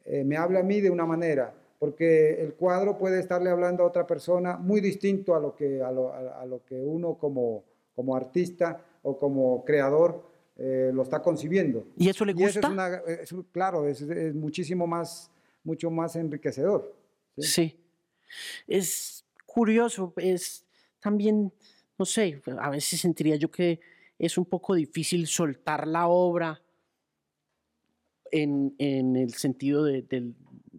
Eh, 0.06 0.24
me 0.24 0.38
hable 0.38 0.60
a 0.60 0.64
mí 0.64 0.82
de 0.82 0.90
una 0.90 1.06
manera, 1.06 1.54
porque 1.80 2.42
el 2.42 2.54
cuadro 2.54 2.98
puede 2.98 3.20
estarle 3.20 3.50
hablando 3.50 3.84
a 3.84 3.88
otra 3.88 4.06
persona 4.06 4.58
muy 4.58 4.82
distinto 4.82 5.36
a 5.36 5.40
lo 5.40 5.56
que, 5.56 5.82
a 5.82 5.92
lo, 5.92 6.14
a, 6.14 6.46
lo 6.46 6.64
que 6.64 6.76
uno 6.76 7.16
como, 7.16 7.64
como 7.96 8.16
artista 8.16 8.80
o 9.04 9.18
como 9.18 9.64
creador 9.66 10.24
eh, 10.58 10.92
lo 10.94 11.02
está 11.02 11.22
concibiendo. 11.22 11.86
¿Y 11.98 12.10
eso 12.10 12.24
le 12.24 12.34
gusta? 12.34 12.72
claro, 13.52 13.88
es, 13.88 14.02
es, 14.02 14.34
muchísimo 14.36 14.88
más, 14.88 15.32
mucho 15.64 15.90
más 15.92 16.16
enriquecedor. 16.16 16.94
¿sí? 17.38 17.78
Es 18.68 19.26
curioso, 19.46 20.14
es 20.18 20.66
también 21.00 21.52
no 21.98 22.06
sé, 22.06 22.42
a 22.60 22.70
veces 22.70 23.00
sentiría 23.00 23.36
yo 23.36 23.50
que 23.50 23.80
es 24.20 24.38
un 24.38 24.46
poco 24.46 24.76
difícil 24.76 25.28
soltar 25.28 25.88
la 25.88 26.08
obra 26.08 26.62
en, 28.42 28.76
el 29.16 29.34
sentido 29.34 29.84
de, 29.84 30.34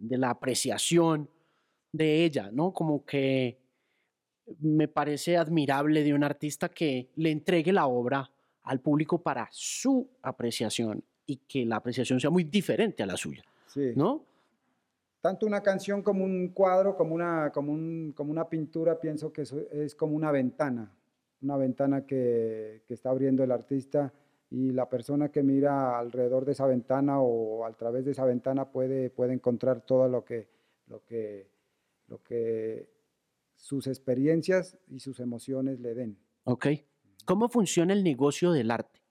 la 0.09 0.29
apreciación 0.29 1.29
de 1.91 2.25
ella, 2.25 2.49
¿no? 2.51 2.73
Como 2.73 3.05
que 3.05 3.59
me 4.59 4.87
parece 4.87 5.37
admirable 5.37 6.03
de 6.03 6.13
un 6.13 6.23
artista 6.23 6.69
que 6.69 7.09
le 7.15 7.31
entregue 7.31 7.73
la 7.73 7.87
obra 7.87 8.31
al 8.63 8.79
público 8.79 9.21
para 9.21 9.47
su 9.51 10.09
apreciación 10.21 11.03
y 11.25 11.37
que 11.37 11.65
la 11.65 11.77
apreciación 11.77 12.19
sea 12.19 12.29
muy 12.29 12.43
diferente 12.43 13.03
a 13.03 13.05
la 13.05 13.17
suya, 13.17 13.43
¿no? 13.95 14.23
Tanto 15.19 15.45
una 15.45 15.61
canción 15.61 16.03
como 16.03 16.23
un 16.23 16.49
cuadro, 16.49 16.95
como 16.95 17.15
una, 17.15 17.51
como, 17.51 18.13
como 18.13 18.31
una 18.31 18.47
pintura, 18.47 18.99
pienso 18.99 19.33
que 19.33 19.41
es 19.71 19.95
como 19.95 20.15
una 20.15 20.31
ventana 20.31 20.93
una 21.41 21.57
ventana 21.57 22.05
que, 22.05 22.81
está 22.89 23.09
abriendo 23.09 23.43
el 23.43 23.51
artista 23.51 24.13
y 24.49 24.71
la 24.71 24.89
persona 24.89 25.29
que 25.29 25.43
mira 25.43 25.97
alrededor 25.99 26.45
de 26.45 26.53
esa 26.53 26.65
ventana 26.67 27.19
o 27.19 27.65
a 27.65 27.73
través 27.73 28.05
de 28.05 28.11
esa 28.11 28.25
ventana 28.25 28.71
puede, 28.71 29.09
puede 29.09 29.33
encontrar 29.33 29.81
todo 29.81 30.07
lo 30.07 30.23
que, 30.23 30.47
lo, 30.87 31.03
que, 31.03 31.49
lo 32.07 32.21
que 32.23 32.89
sus 33.55 33.87
experiencias 33.87 34.77
y 34.87 34.99
sus 34.99 35.19
emociones 35.19 35.79
le 35.79 35.93
den. 35.93 36.17
Ok. 36.45 36.67
¿Cómo 37.25 37.49
funciona 37.49 37.93
el 37.93 38.03
negocio 38.03 38.51
del 38.51 38.71
arte? 38.71 39.01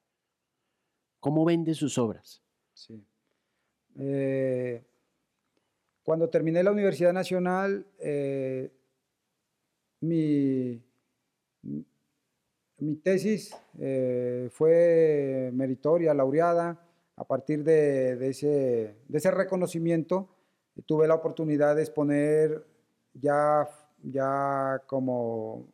¿Cómo 1.20 1.44
vende 1.44 1.74
sus 1.74 1.98
obras? 1.98 2.42
Sí. 2.72 3.04
Eh, 3.98 4.82
cuando 6.02 6.30
terminé 6.30 6.62
la 6.62 6.70
Universidad 6.70 7.12
Nacional, 7.12 7.86
eh, 7.98 8.70
mi, 10.00 10.80
mi 12.78 12.96
tesis 12.96 13.54
eh, 13.78 14.48
fue 14.52 15.50
meritoria, 15.52 16.14
laureada. 16.14 16.82
A 17.18 17.24
partir 17.24 17.64
de, 17.64 18.28
ese, 18.28 18.96
de, 19.08 19.18
ese, 19.18 19.30
reconocimiento, 19.30 20.28
tuve 20.84 21.08
la 21.08 21.14
oportunidad 21.14 21.74
de 21.74 21.82
exponer 21.82 22.66
ya, 23.14 23.66
ya 24.02 24.82
como 24.86 25.66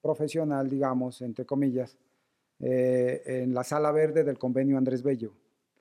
profesional, 0.00 0.70
digamos, 0.70 1.20
entre 1.20 1.44
comillas, 1.44 1.98
eh, 2.60 3.22
en 3.26 3.52
la 3.52 3.62
sala 3.62 3.92
verde 3.92 4.24
del 4.24 4.38
convenio 4.38 4.78
Andrés 4.78 5.02
Bello. 5.02 5.34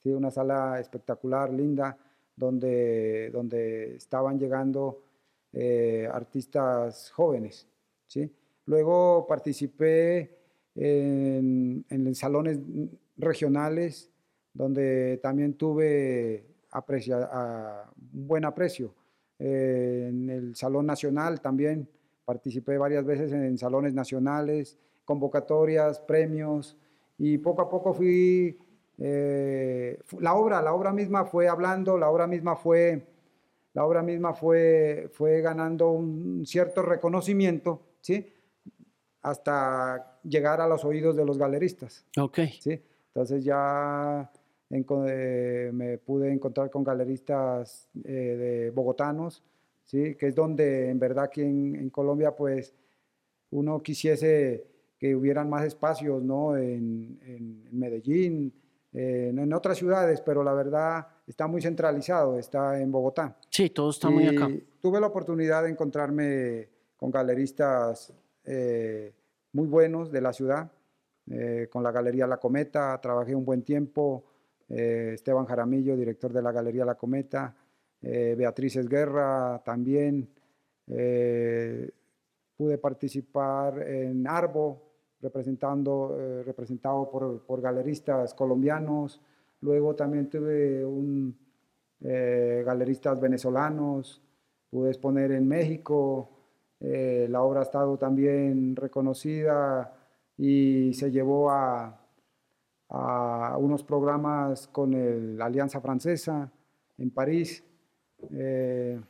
¿sí? 0.04 0.10
Una 0.10 0.32
sala 0.32 0.82
espectacular, 0.82 1.50
linda, 1.54 1.98
donde, 2.36 3.30
donde 3.32 3.96
estaban 3.96 4.38
llegando 4.38 5.04
eh, 5.54 6.10
artistas 6.12 7.10
jóvenes. 7.12 7.68
¿sí? 8.08 8.30
Luego 8.66 9.26
participé 9.28 10.35
en, 10.76 11.86
en 11.90 12.16
salones 12.16 12.60
regionales, 13.18 14.12
donde 14.54 15.20
también 15.22 15.54
tuve 15.54 16.46
aprecia, 16.76 17.30
un 18.14 18.28
buen 18.28 18.46
aprecio. 18.46 18.94
Eh, 19.40 20.08
en 20.10 20.30
el 20.30 20.56
Salón 20.56 20.86
Nacional 20.86 21.42
también 21.42 21.90
participé 22.26 22.78
varias 22.78 23.06
veces 23.06 23.32
en 23.32 23.58
salones 23.58 23.94
nacionales, 23.94 24.78
convocatorias, 25.04 26.00
premios, 26.00 26.78
y 27.18 27.38
poco 27.38 27.62
a 27.62 27.70
poco 27.70 27.94
fui, 27.94 28.58
eh, 28.98 30.00
la 30.20 30.36
obra, 30.36 30.62
la 30.62 30.74
obra 30.74 30.92
misma 30.92 31.26
fue 31.26 31.48
hablando, 31.48 31.98
la 31.98 32.10
obra 32.10 32.28
misma 32.28 32.56
fue, 32.56 33.06
la 33.74 33.86
obra 33.86 34.02
misma 34.02 34.34
fue, 34.34 35.10
fue 35.14 35.42
ganando 35.42 35.92
un 35.92 36.46
cierto 36.46 36.82
reconocimiento, 36.82 37.82
¿sí? 38.02 38.26
Hasta 39.26 40.20
llegar 40.24 40.62
a 40.62 40.68
los 40.68 40.86
oídos 40.86 41.16
de 41.16 41.26
los 41.26 41.36
galeristas. 41.36 42.06
Ok. 42.16 42.42
¿sí? 42.60 42.80
Entonces 43.08 43.44
ya 43.44 44.32
eh, 44.70 45.72
me 45.74 45.98
pude 45.98 46.32
encontrar 46.32 46.70
con 46.70 46.84
galeristas 46.84 47.90
eh, 48.04 48.12
de 48.12 48.70
bogotanos, 48.70 49.42
¿sí? 49.84 50.14
que 50.14 50.28
es 50.28 50.36
donde 50.36 50.92
en 50.92 51.00
verdad 51.00 51.26
aquí 51.26 51.42
en, 51.42 51.90
Colombia 51.90 52.36
pues 52.36 52.76
uno 53.50 53.82
quisiese 53.82 54.68
que 55.00 55.16
hubieran 55.16 55.50
más 55.50 55.66
espacios, 55.66 56.24
¿no? 56.24 56.56
En, 56.56 57.68
Medellín, 57.72 58.54
en 58.94 59.54
otras 59.54 59.78
ciudades, 59.78 60.22
pero 60.22 60.44
la 60.44 60.54
verdad 60.54 61.06
está 61.28 61.48
muy 61.48 61.62
centralizado, 61.62 62.38
está 62.38 62.80
en 62.80 62.92
Bogotá. 62.92 63.38
Sí, 63.50 63.72
todo 63.72 63.90
está 63.90 64.10
muy 64.10 64.28
acá. 64.28 64.50
Tuve 64.82 65.02
la 65.02 65.08
oportunidad 65.08 65.64
de 65.64 65.72
encontrarme 65.72 66.70
con 66.96 67.12
galeristas 67.12 68.14
eh, 68.46 69.14
muy 69.54 69.68
buenos 69.68 70.12
de 70.12 70.22
la 70.22 70.34
ciudad. 70.34 70.72
Eh, 71.28 71.68
con 71.72 71.82
la 71.82 71.91
Galería 71.91 72.28
La 72.28 72.38
Cometa 72.38 73.00
trabajé 73.02 73.36
un 73.36 73.46
buen 73.46 73.64
tiempo. 73.64 74.26
Eh, 74.70 75.12
Esteban 75.14 75.46
Jaramillo, 75.46 75.96
director 75.96 76.32
de 76.32 76.41
la 76.41 76.52
Galería 76.52 76.86
La 76.86 76.96
Cometa. 76.96 77.56
Beatriz 78.02 78.76
Esguerra 78.76 79.64
también. 79.66 80.30
pude 80.86 82.78
participar 82.78 83.82
en 83.82 84.28
Arbo, 84.28 84.91
representando, 85.22 86.16
representado 86.46 87.10
por, 87.10 87.43
por, 87.48 87.62
galeristas 87.62 88.36
colombianos. 88.36 89.20
Luego 89.62 89.96
también 89.96 90.30
tuve 90.30 90.86
un, 90.86 91.36
galeristas 92.00 93.20
venezolanos. 93.20 94.22
Pude 94.70 94.89
exponer 94.89 95.32
en 95.32 95.48
México, 95.48 96.35
eh, 96.88 97.26
la 97.30 97.42
obra 97.42 97.62
ha 97.62 97.64
estado 97.64 97.98
también 97.98 98.76
reconocida 98.76 99.92
y 100.38 100.94
se 100.94 101.10
llevó 101.10 101.50
a, 101.50 102.02
unos 103.58 103.84
programas 103.84 104.68
con 104.68 105.38
la 105.38 105.46
Alianza 105.46 105.82
Francesa 105.82 106.50
en 106.98 107.10
París. 107.10 107.64
Eh, 108.32 109.02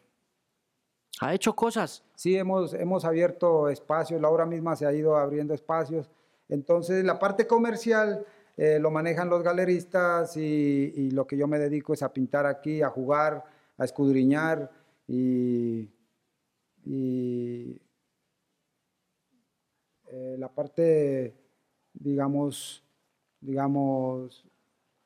¿Ha 1.19 1.33
hecho 1.33 1.53
cosas? 1.53 2.01
Sí, 2.15 2.37
hemos, 2.37 2.73
hemos 2.73 3.03
abierto 3.03 3.67
espacios, 3.67 4.21
la 4.21 4.29
obra 4.29 4.45
misma 4.45 4.77
se 4.77 4.85
ha 4.85 4.93
ido 4.93 5.17
abriendo 5.17 5.53
espacios. 5.53 6.09
Entonces, 6.47 7.03
la 7.03 7.19
parte 7.19 7.45
comercial 7.45 8.25
eh, 8.55 8.79
lo 8.79 8.89
manejan 8.89 9.29
los 9.29 9.43
galeristas 9.43 10.37
y, 10.37 10.93
y, 10.95 11.11
lo 11.11 11.27
que 11.27 11.37
yo 11.37 11.47
me 11.47 11.59
dedico 11.59 11.93
es 11.93 12.01
a 12.01 12.13
pintar 12.13 12.45
aquí, 12.45 12.81
a 12.81 12.89
jugar, 12.89 13.43
a 13.77 13.83
escudriñar 13.83 14.71
y 15.07 15.89
y 16.85 17.81
eh, 20.11 20.35
la 20.37 20.49
parte, 20.49 21.35
digamos, 21.93 22.83
digamos, 23.41 24.45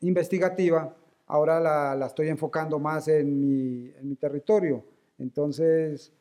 investigativa, 0.01 0.95
ahora 1.27 1.59
la, 1.59 2.05
estoy 2.05 2.27
enfocando 2.27 2.80
más 2.80 3.07
en 3.07 3.39
mi, 3.39 3.91
en 3.97 4.09
mi 4.09 4.15
territorio. 4.15 4.84
Entonces, 5.17 6.11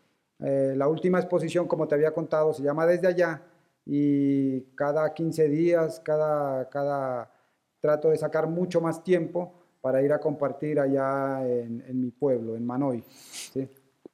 eh, 0.40 0.74
la 0.76 0.88
última 0.88 1.18
exposición, 1.18 1.66
como 1.66 1.88
te 1.88 1.96
había 1.96 2.12
contado, 2.14 2.52
se 2.52 2.62
llama 2.62 2.86
Desde 2.86 3.09
Allá 3.09 3.42
y 3.84 4.61
cada 4.74 5.12
15 5.12 5.48
días, 5.48 6.00
cada, 6.00 6.68
cada 6.68 7.32
trato 7.80 8.11
de 8.11 8.16
sacar 8.16 8.46
mucho 8.46 8.80
más 8.80 9.02
tiempo 9.02 9.54
para 9.80 10.02
ir 10.02 10.12
a 10.12 10.20
compartir 10.20 10.78
allá 10.78 11.46
en, 11.46 11.82
en 11.86 12.00
mi 12.00 12.11
pueblo, 12.11 12.56
en 12.56 12.66
Manoy. 12.66 13.04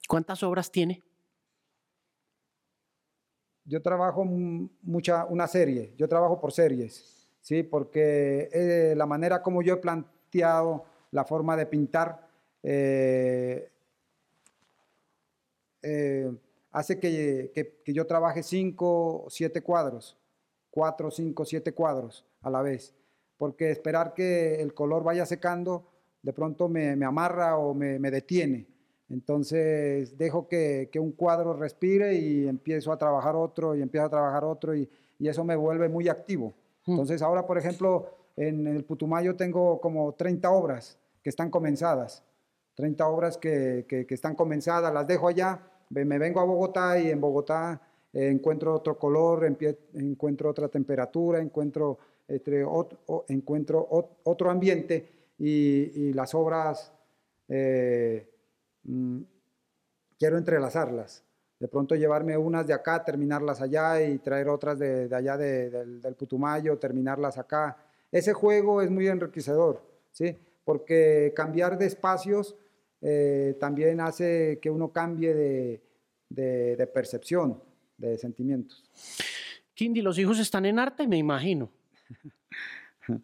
¿Cuántas 0.08 0.42
obras 0.42 0.70
tiene? 0.70 1.02
Yo 3.64 3.80
trabajo 3.82 4.24
mucha, 4.24 5.24
una 5.26 5.46
serie, 5.46 5.94
yo 5.96 6.08
trabajo 6.08 6.40
por 6.40 6.52
series, 6.52 7.26
¿sí? 7.40 7.62
porque 7.62 8.48
eh, 8.52 8.94
la 8.96 9.06
manera 9.06 9.42
como 9.42 9.62
yo 9.62 9.74
he 9.74 9.78
planteado 9.78 10.84
la 11.10 11.24
forma 11.24 11.56
de 11.56 11.66
pintar 11.66 12.28
eh, 12.62 13.70
eh, 15.82 16.30
hace 16.72 16.98
que, 16.98 17.52
que, 17.84 17.92
yo 17.92 18.06
trabaje 18.06 18.42
cinco 18.42 19.24
o 19.24 19.30
siete 19.30 19.62
cuadros, 19.62 20.16
cuatro, 20.70 21.10
cinco, 21.10 21.44
siete 21.44 21.72
cuadros 21.72 22.26
a 22.42 22.50
la 22.50 22.62
vez, 22.62 22.94
porque 23.36 23.70
esperar 23.70 24.12
que 24.14 24.60
el 24.60 24.74
color 24.74 25.04
vaya 25.04 25.24
secando 25.24 25.86
de 26.22 26.32
pronto 26.32 26.68
me, 26.68 26.96
me 26.96 27.06
amarra 27.06 27.58
o 27.58 27.74
me, 27.74 27.98
me 27.98 28.10
detiene. 28.10 28.73
Entonces 29.10 30.16
dejo 30.16 30.48
que, 30.48 30.88
un 30.98 31.12
cuadro 31.12 31.52
respire 31.54 32.14
y 32.14 32.48
empiezo 32.48 32.92
a 32.92 32.98
trabajar 32.98 33.36
otro 33.36 33.74
y 33.74 33.82
empiezo 33.82 34.06
a 34.06 34.10
trabajar 34.10 34.44
otro 34.44 34.74
y, 34.74 34.88
eso 35.20 35.44
me 35.44 35.56
vuelve 35.56 35.88
muy 35.88 36.08
activo. 36.08 36.52
Entonces 36.86 37.22
ahora, 37.22 37.46
por 37.46 37.56
ejemplo, 37.56 38.10
en 38.36 38.66
el 38.66 38.84
Putumayo 38.84 39.36
tengo 39.36 39.80
como 39.80 40.12
30 40.12 40.50
obras 40.50 40.98
que 41.22 41.30
están 41.30 41.50
comenzadas, 41.50 42.22
30 42.74 43.08
obras 43.08 43.38
que, 43.38 43.86
están 44.10 44.34
comenzadas, 44.34 44.92
las 44.92 45.06
dejo 45.06 45.28
allá, 45.28 45.62
me 45.88 46.18
vengo 46.18 46.40
a 46.40 46.44
Bogotá 46.44 46.98
y 46.98 47.10
en 47.10 47.22
Bogotá 47.22 47.80
eh, 48.12 48.28
encuentro 48.28 48.74
otro 48.74 48.98
color, 48.98 49.46
encuentro 49.94 50.50
otra 50.50 50.68
temperatura, 50.68 51.40
encuentro, 51.40 51.98
este, 52.28 52.62
otro, 52.62 53.24
encuentro 53.28 53.86
otro 54.24 54.50
ambiente 54.50 55.08
y, 55.38 56.12
las 56.12 56.34
obras... 56.34 56.92
Eh, 57.48 58.33
Mm, 58.84 59.22
quiero 60.18 60.38
entrelazarlas. 60.38 61.24
De 61.58 61.68
pronto 61.68 61.94
llevarme 61.94 62.36
unas 62.36 62.66
de 62.66 62.74
acá, 62.74 63.04
terminarlas 63.04 63.60
allá 63.60 64.02
y 64.02 64.18
traer 64.18 64.48
otras 64.48 64.78
de, 64.78 65.08
allá 65.14 65.36
del, 65.36 66.14
Putumayo, 66.16 66.78
terminarlas 66.78 67.38
acá. 67.38 67.76
Ese 68.10 68.32
juego 68.32 68.82
es 68.82 68.90
muy 68.90 69.08
enriquecedor, 69.08 69.82
¿sí? 70.12 70.36
porque 70.64 71.32
cambiar 71.34 71.78
de 71.78 71.86
espacios 71.86 72.56
eh, 73.00 73.56
también 73.60 74.00
hace 74.00 74.58
que 74.60 74.70
uno 74.70 74.92
cambie 74.92 75.80
de, 76.28 76.90
percepción, 76.92 77.62
de 77.96 78.18
sentimientos. 78.18 78.84
Kindy, 79.74 80.02
los 80.02 80.18
hijos 80.18 80.38
están 80.38 80.64
en 80.66 80.78
arte, 80.78 81.06
me 81.06 81.16
imagino. 81.16 81.70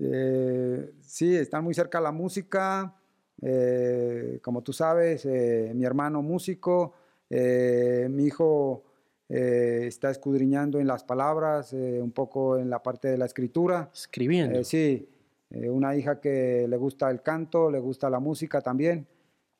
Eh, 0.00 0.92
sí, 1.00 1.34
están 1.34 1.64
muy 1.64 1.74
cerca 1.74 1.98
de 1.98 2.04
la 2.04 2.12
música, 2.12 2.94
eh, 3.40 4.40
como 4.42 4.62
tú 4.62 4.72
sabes, 4.72 5.24
eh, 5.26 5.72
mi 5.74 5.84
hermano 5.84 6.22
músico, 6.22 6.94
eh, 7.30 8.08
mi 8.10 8.24
hijo 8.24 8.84
está 9.30 10.10
escudriñando 10.10 10.80
en 10.80 10.86
las 10.86 11.04
palabras, 11.04 11.74
un 11.74 12.12
poco 12.12 12.56
en 12.56 12.70
la 12.70 12.82
parte 12.82 13.08
de 13.08 13.18
la 13.18 13.26
escritura. 13.26 13.90
Escribiendo. 13.92 14.64
sí, 14.64 15.06
una 15.50 15.94
hija 15.94 16.18
que 16.18 16.66
le 16.66 16.76
gusta 16.78 17.10
el 17.10 17.20
canto, 17.20 17.70
le 17.70 17.78
gusta 17.78 18.08
la 18.08 18.20
música 18.20 18.62
también. 18.62 19.06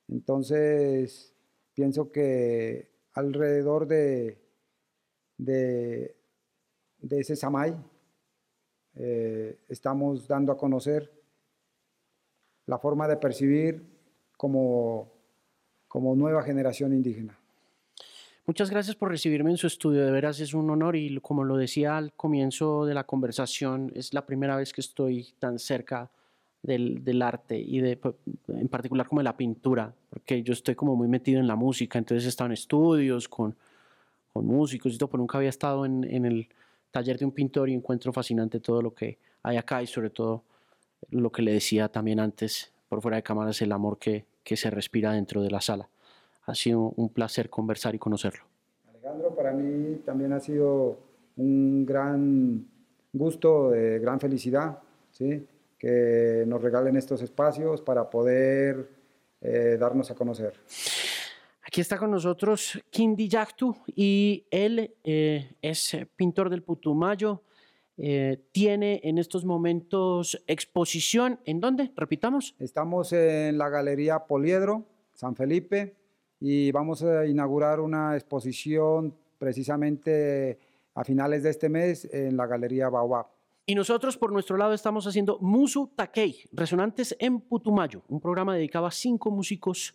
Entonces, 0.09 1.35
pienso 1.75 2.11
que 2.11 2.89
alrededor 3.13 3.87
de, 3.87 4.39
de, 5.37 6.17
de 6.97 7.21
ese 7.21 7.37
Samay 7.37 7.77
estamos 9.69 10.27
dando 10.27 10.51
a 10.51 10.57
conocer 10.57 11.18
la 12.69 12.79
forma 12.79 13.09
de 13.09 13.17
percibir 13.17 13.83
como, 14.37 15.11
como 15.89 16.15
nueva 16.15 16.43
generación 16.43 16.93
indígena. 16.93 17.37
Muchas 18.47 18.71
gracias 18.71 18.95
por 18.95 19.11
recibirme 19.11 19.51
en 19.51 19.57
su 19.57 19.67
estudio, 19.67 20.05
de 20.05 20.13
veras 20.13 20.39
es 20.41 20.55
un 20.55 20.71
honor 20.71 20.95
y 20.97 21.19
como 21.21 21.45
lo 21.45 21.57
decía 21.57 21.97
al 21.97 22.13
comienzo 22.13 22.87
de 22.87 22.95
la 22.95 23.05
conversación, 23.05 23.91
es 23.95 24.15
la 24.15 24.25
primera 24.25 24.57
vez 24.57 24.73
que 24.73 24.81
estoy 24.81 25.35
tan 25.39 25.59
cerca 25.59 26.11
del, 26.63 27.05
del, 27.05 27.23
arte 27.23 27.59
y 27.59 27.81
de, 27.81 27.99
en 28.49 28.69
particular 28.69 29.07
como 29.07 29.21
de 29.21 29.25
la 29.25 29.37
pintura, 29.37 29.95
porque 30.11 30.43
yo 30.43 30.53
estoy 30.53 30.75
como 30.75 30.95
muy 30.95 31.09
metido 31.09 31.41
en 31.41 31.47
la 31.47 31.57
música, 31.57 31.99
entonces 31.99 32.27
he 32.27 32.29
estado 32.29 32.47
en 32.47 32.53
estudios 32.53 33.29
con, 33.29 33.55
con 34.33 34.47
músicos 34.47 34.95
y 34.95 34.99
todo, 34.99 35.09
pero 35.09 35.23
nunca 35.23 35.39
había 35.39 35.51
estado 35.51 35.85
en, 35.87 36.05
en 36.05 36.25
el 36.25 36.49
taller 36.91 37.19
de 37.19 37.25
un 37.25 37.33
pintor 37.33 37.69
y 37.69 37.75
encuentro 37.75 38.13
fascinante 38.13 38.61
todo 38.61 38.83
lo 38.83 38.95
que 38.95 39.19
hay 39.43 39.57
acá 39.57 39.83
y 39.83 39.87
sobre 39.87 40.11
todo 40.11 40.43
lo 41.11 41.31
que 41.31 41.43
le 41.43 41.53
decía 41.53 41.89
también 41.89 42.21
antes 42.21 42.73
por 42.89 43.03
fuera 43.03 43.17
de 43.17 43.23
cámaras, 43.23 43.61
el 43.63 43.73
amor 43.73 43.99
que, 43.99 44.27
que 44.43 44.57
se 44.57 44.71
respira 44.71 45.13
dentro 45.13 45.43
de 45.43 45.51
la 45.51 45.61
sala. 45.61 45.89
Ha 46.45 46.55
sido 46.55 46.93
un 46.97 47.11
placer 47.11 47.51
conversar 47.51 47.95
y 47.95 47.99
conocerlo. 47.99 48.45
Alejandro, 48.89 49.35
para 49.35 49.53
mí 49.53 49.97
también 50.05 50.33
ha 50.33 50.41
sido 50.41 50.99
un 51.37 51.85
gran 51.85 52.67
gusto, 53.13 53.71
de 53.71 53.99
gran 53.99 54.19
felicidad, 54.19 54.79
¿sí? 55.11 55.47
que 55.79 56.45
nos 56.47 56.61
regalen 56.61 56.97
estos 56.97 57.23
espacios 57.23 57.81
para 57.81 58.11
poder 58.11 58.91
eh, 59.41 59.77
darnos 59.79 60.11
a 60.11 60.15
conocer. 60.15 60.55
Aquí 61.63 61.81
está 61.81 61.99
con 61.99 62.11
nosotros 62.11 62.81
Kindi 62.91 63.29
Yaktu 63.29 63.77
y 63.95 64.47
él 64.51 64.95
eh, 65.05 65.55
es 65.61 65.97
pintor 66.17 66.51
del 66.51 66.63
Putumayo, 66.63 67.43
eh, 67.99 68.45
tiene 68.53 69.01
en 69.03 69.19
estos 69.19 69.45
momentos 69.45 70.43
exposición. 70.47 71.41
¿En 71.45 71.61
dónde? 71.61 71.93
Repitamos. 71.97 72.55
Estamos 72.61 73.13
en 73.13 73.59
la 73.59 73.69
Galería 73.69 74.21
Poliedro, 74.21 74.87
San 75.13 75.35
Felipe, 75.35 75.97
y 76.41 76.71
vamos 76.71 77.03
a 77.03 77.27
inaugurar 77.27 77.81
una 77.81 78.15
exposición 78.15 79.15
precisamente 79.39 80.59
a 80.95 81.03
finales 81.03 81.43
de 81.43 81.51
este 81.51 81.69
mes 81.69 82.09
en 82.13 82.37
la 82.37 82.47
Galería 82.47 82.89
Baobab. 82.89 83.27
Y 83.67 83.75
nosotros 83.75 84.17
por 84.17 84.33
nuestro 84.33 84.57
lado 84.57 84.73
estamos 84.73 85.07
haciendo 85.07 85.39
Musu 85.41 85.93
Takei, 85.95 86.45
Resonantes 86.53 87.17
en 87.19 87.41
Putumayo, 87.41 88.03
un 88.09 88.21
programa 88.21 88.55
dedicado 88.55 88.87
a 88.87 88.91
cinco 88.91 89.31
músicos 89.31 89.95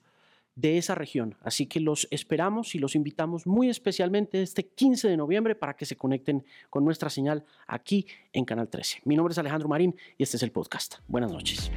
de 0.55 0.77
esa 0.77 0.95
región. 0.95 1.35
Así 1.41 1.65
que 1.65 1.79
los 1.79 2.07
esperamos 2.11 2.75
y 2.75 2.79
los 2.79 2.95
invitamos 2.95 3.47
muy 3.47 3.69
especialmente 3.69 4.41
este 4.41 4.67
15 4.67 5.07
de 5.07 5.17
noviembre 5.17 5.55
para 5.55 5.75
que 5.75 5.85
se 5.85 5.95
conecten 5.95 6.45
con 6.69 6.85
nuestra 6.85 7.09
señal 7.09 7.45
aquí 7.67 8.07
en 8.31 8.45
Canal 8.45 8.69
13. 8.69 9.01
Mi 9.05 9.15
nombre 9.15 9.31
es 9.31 9.37
Alejandro 9.37 9.69
Marín 9.69 9.95
y 10.17 10.23
este 10.23 10.37
es 10.37 10.43
el 10.43 10.51
podcast. 10.51 10.95
Buenas 11.07 11.31
noches. 11.31 11.71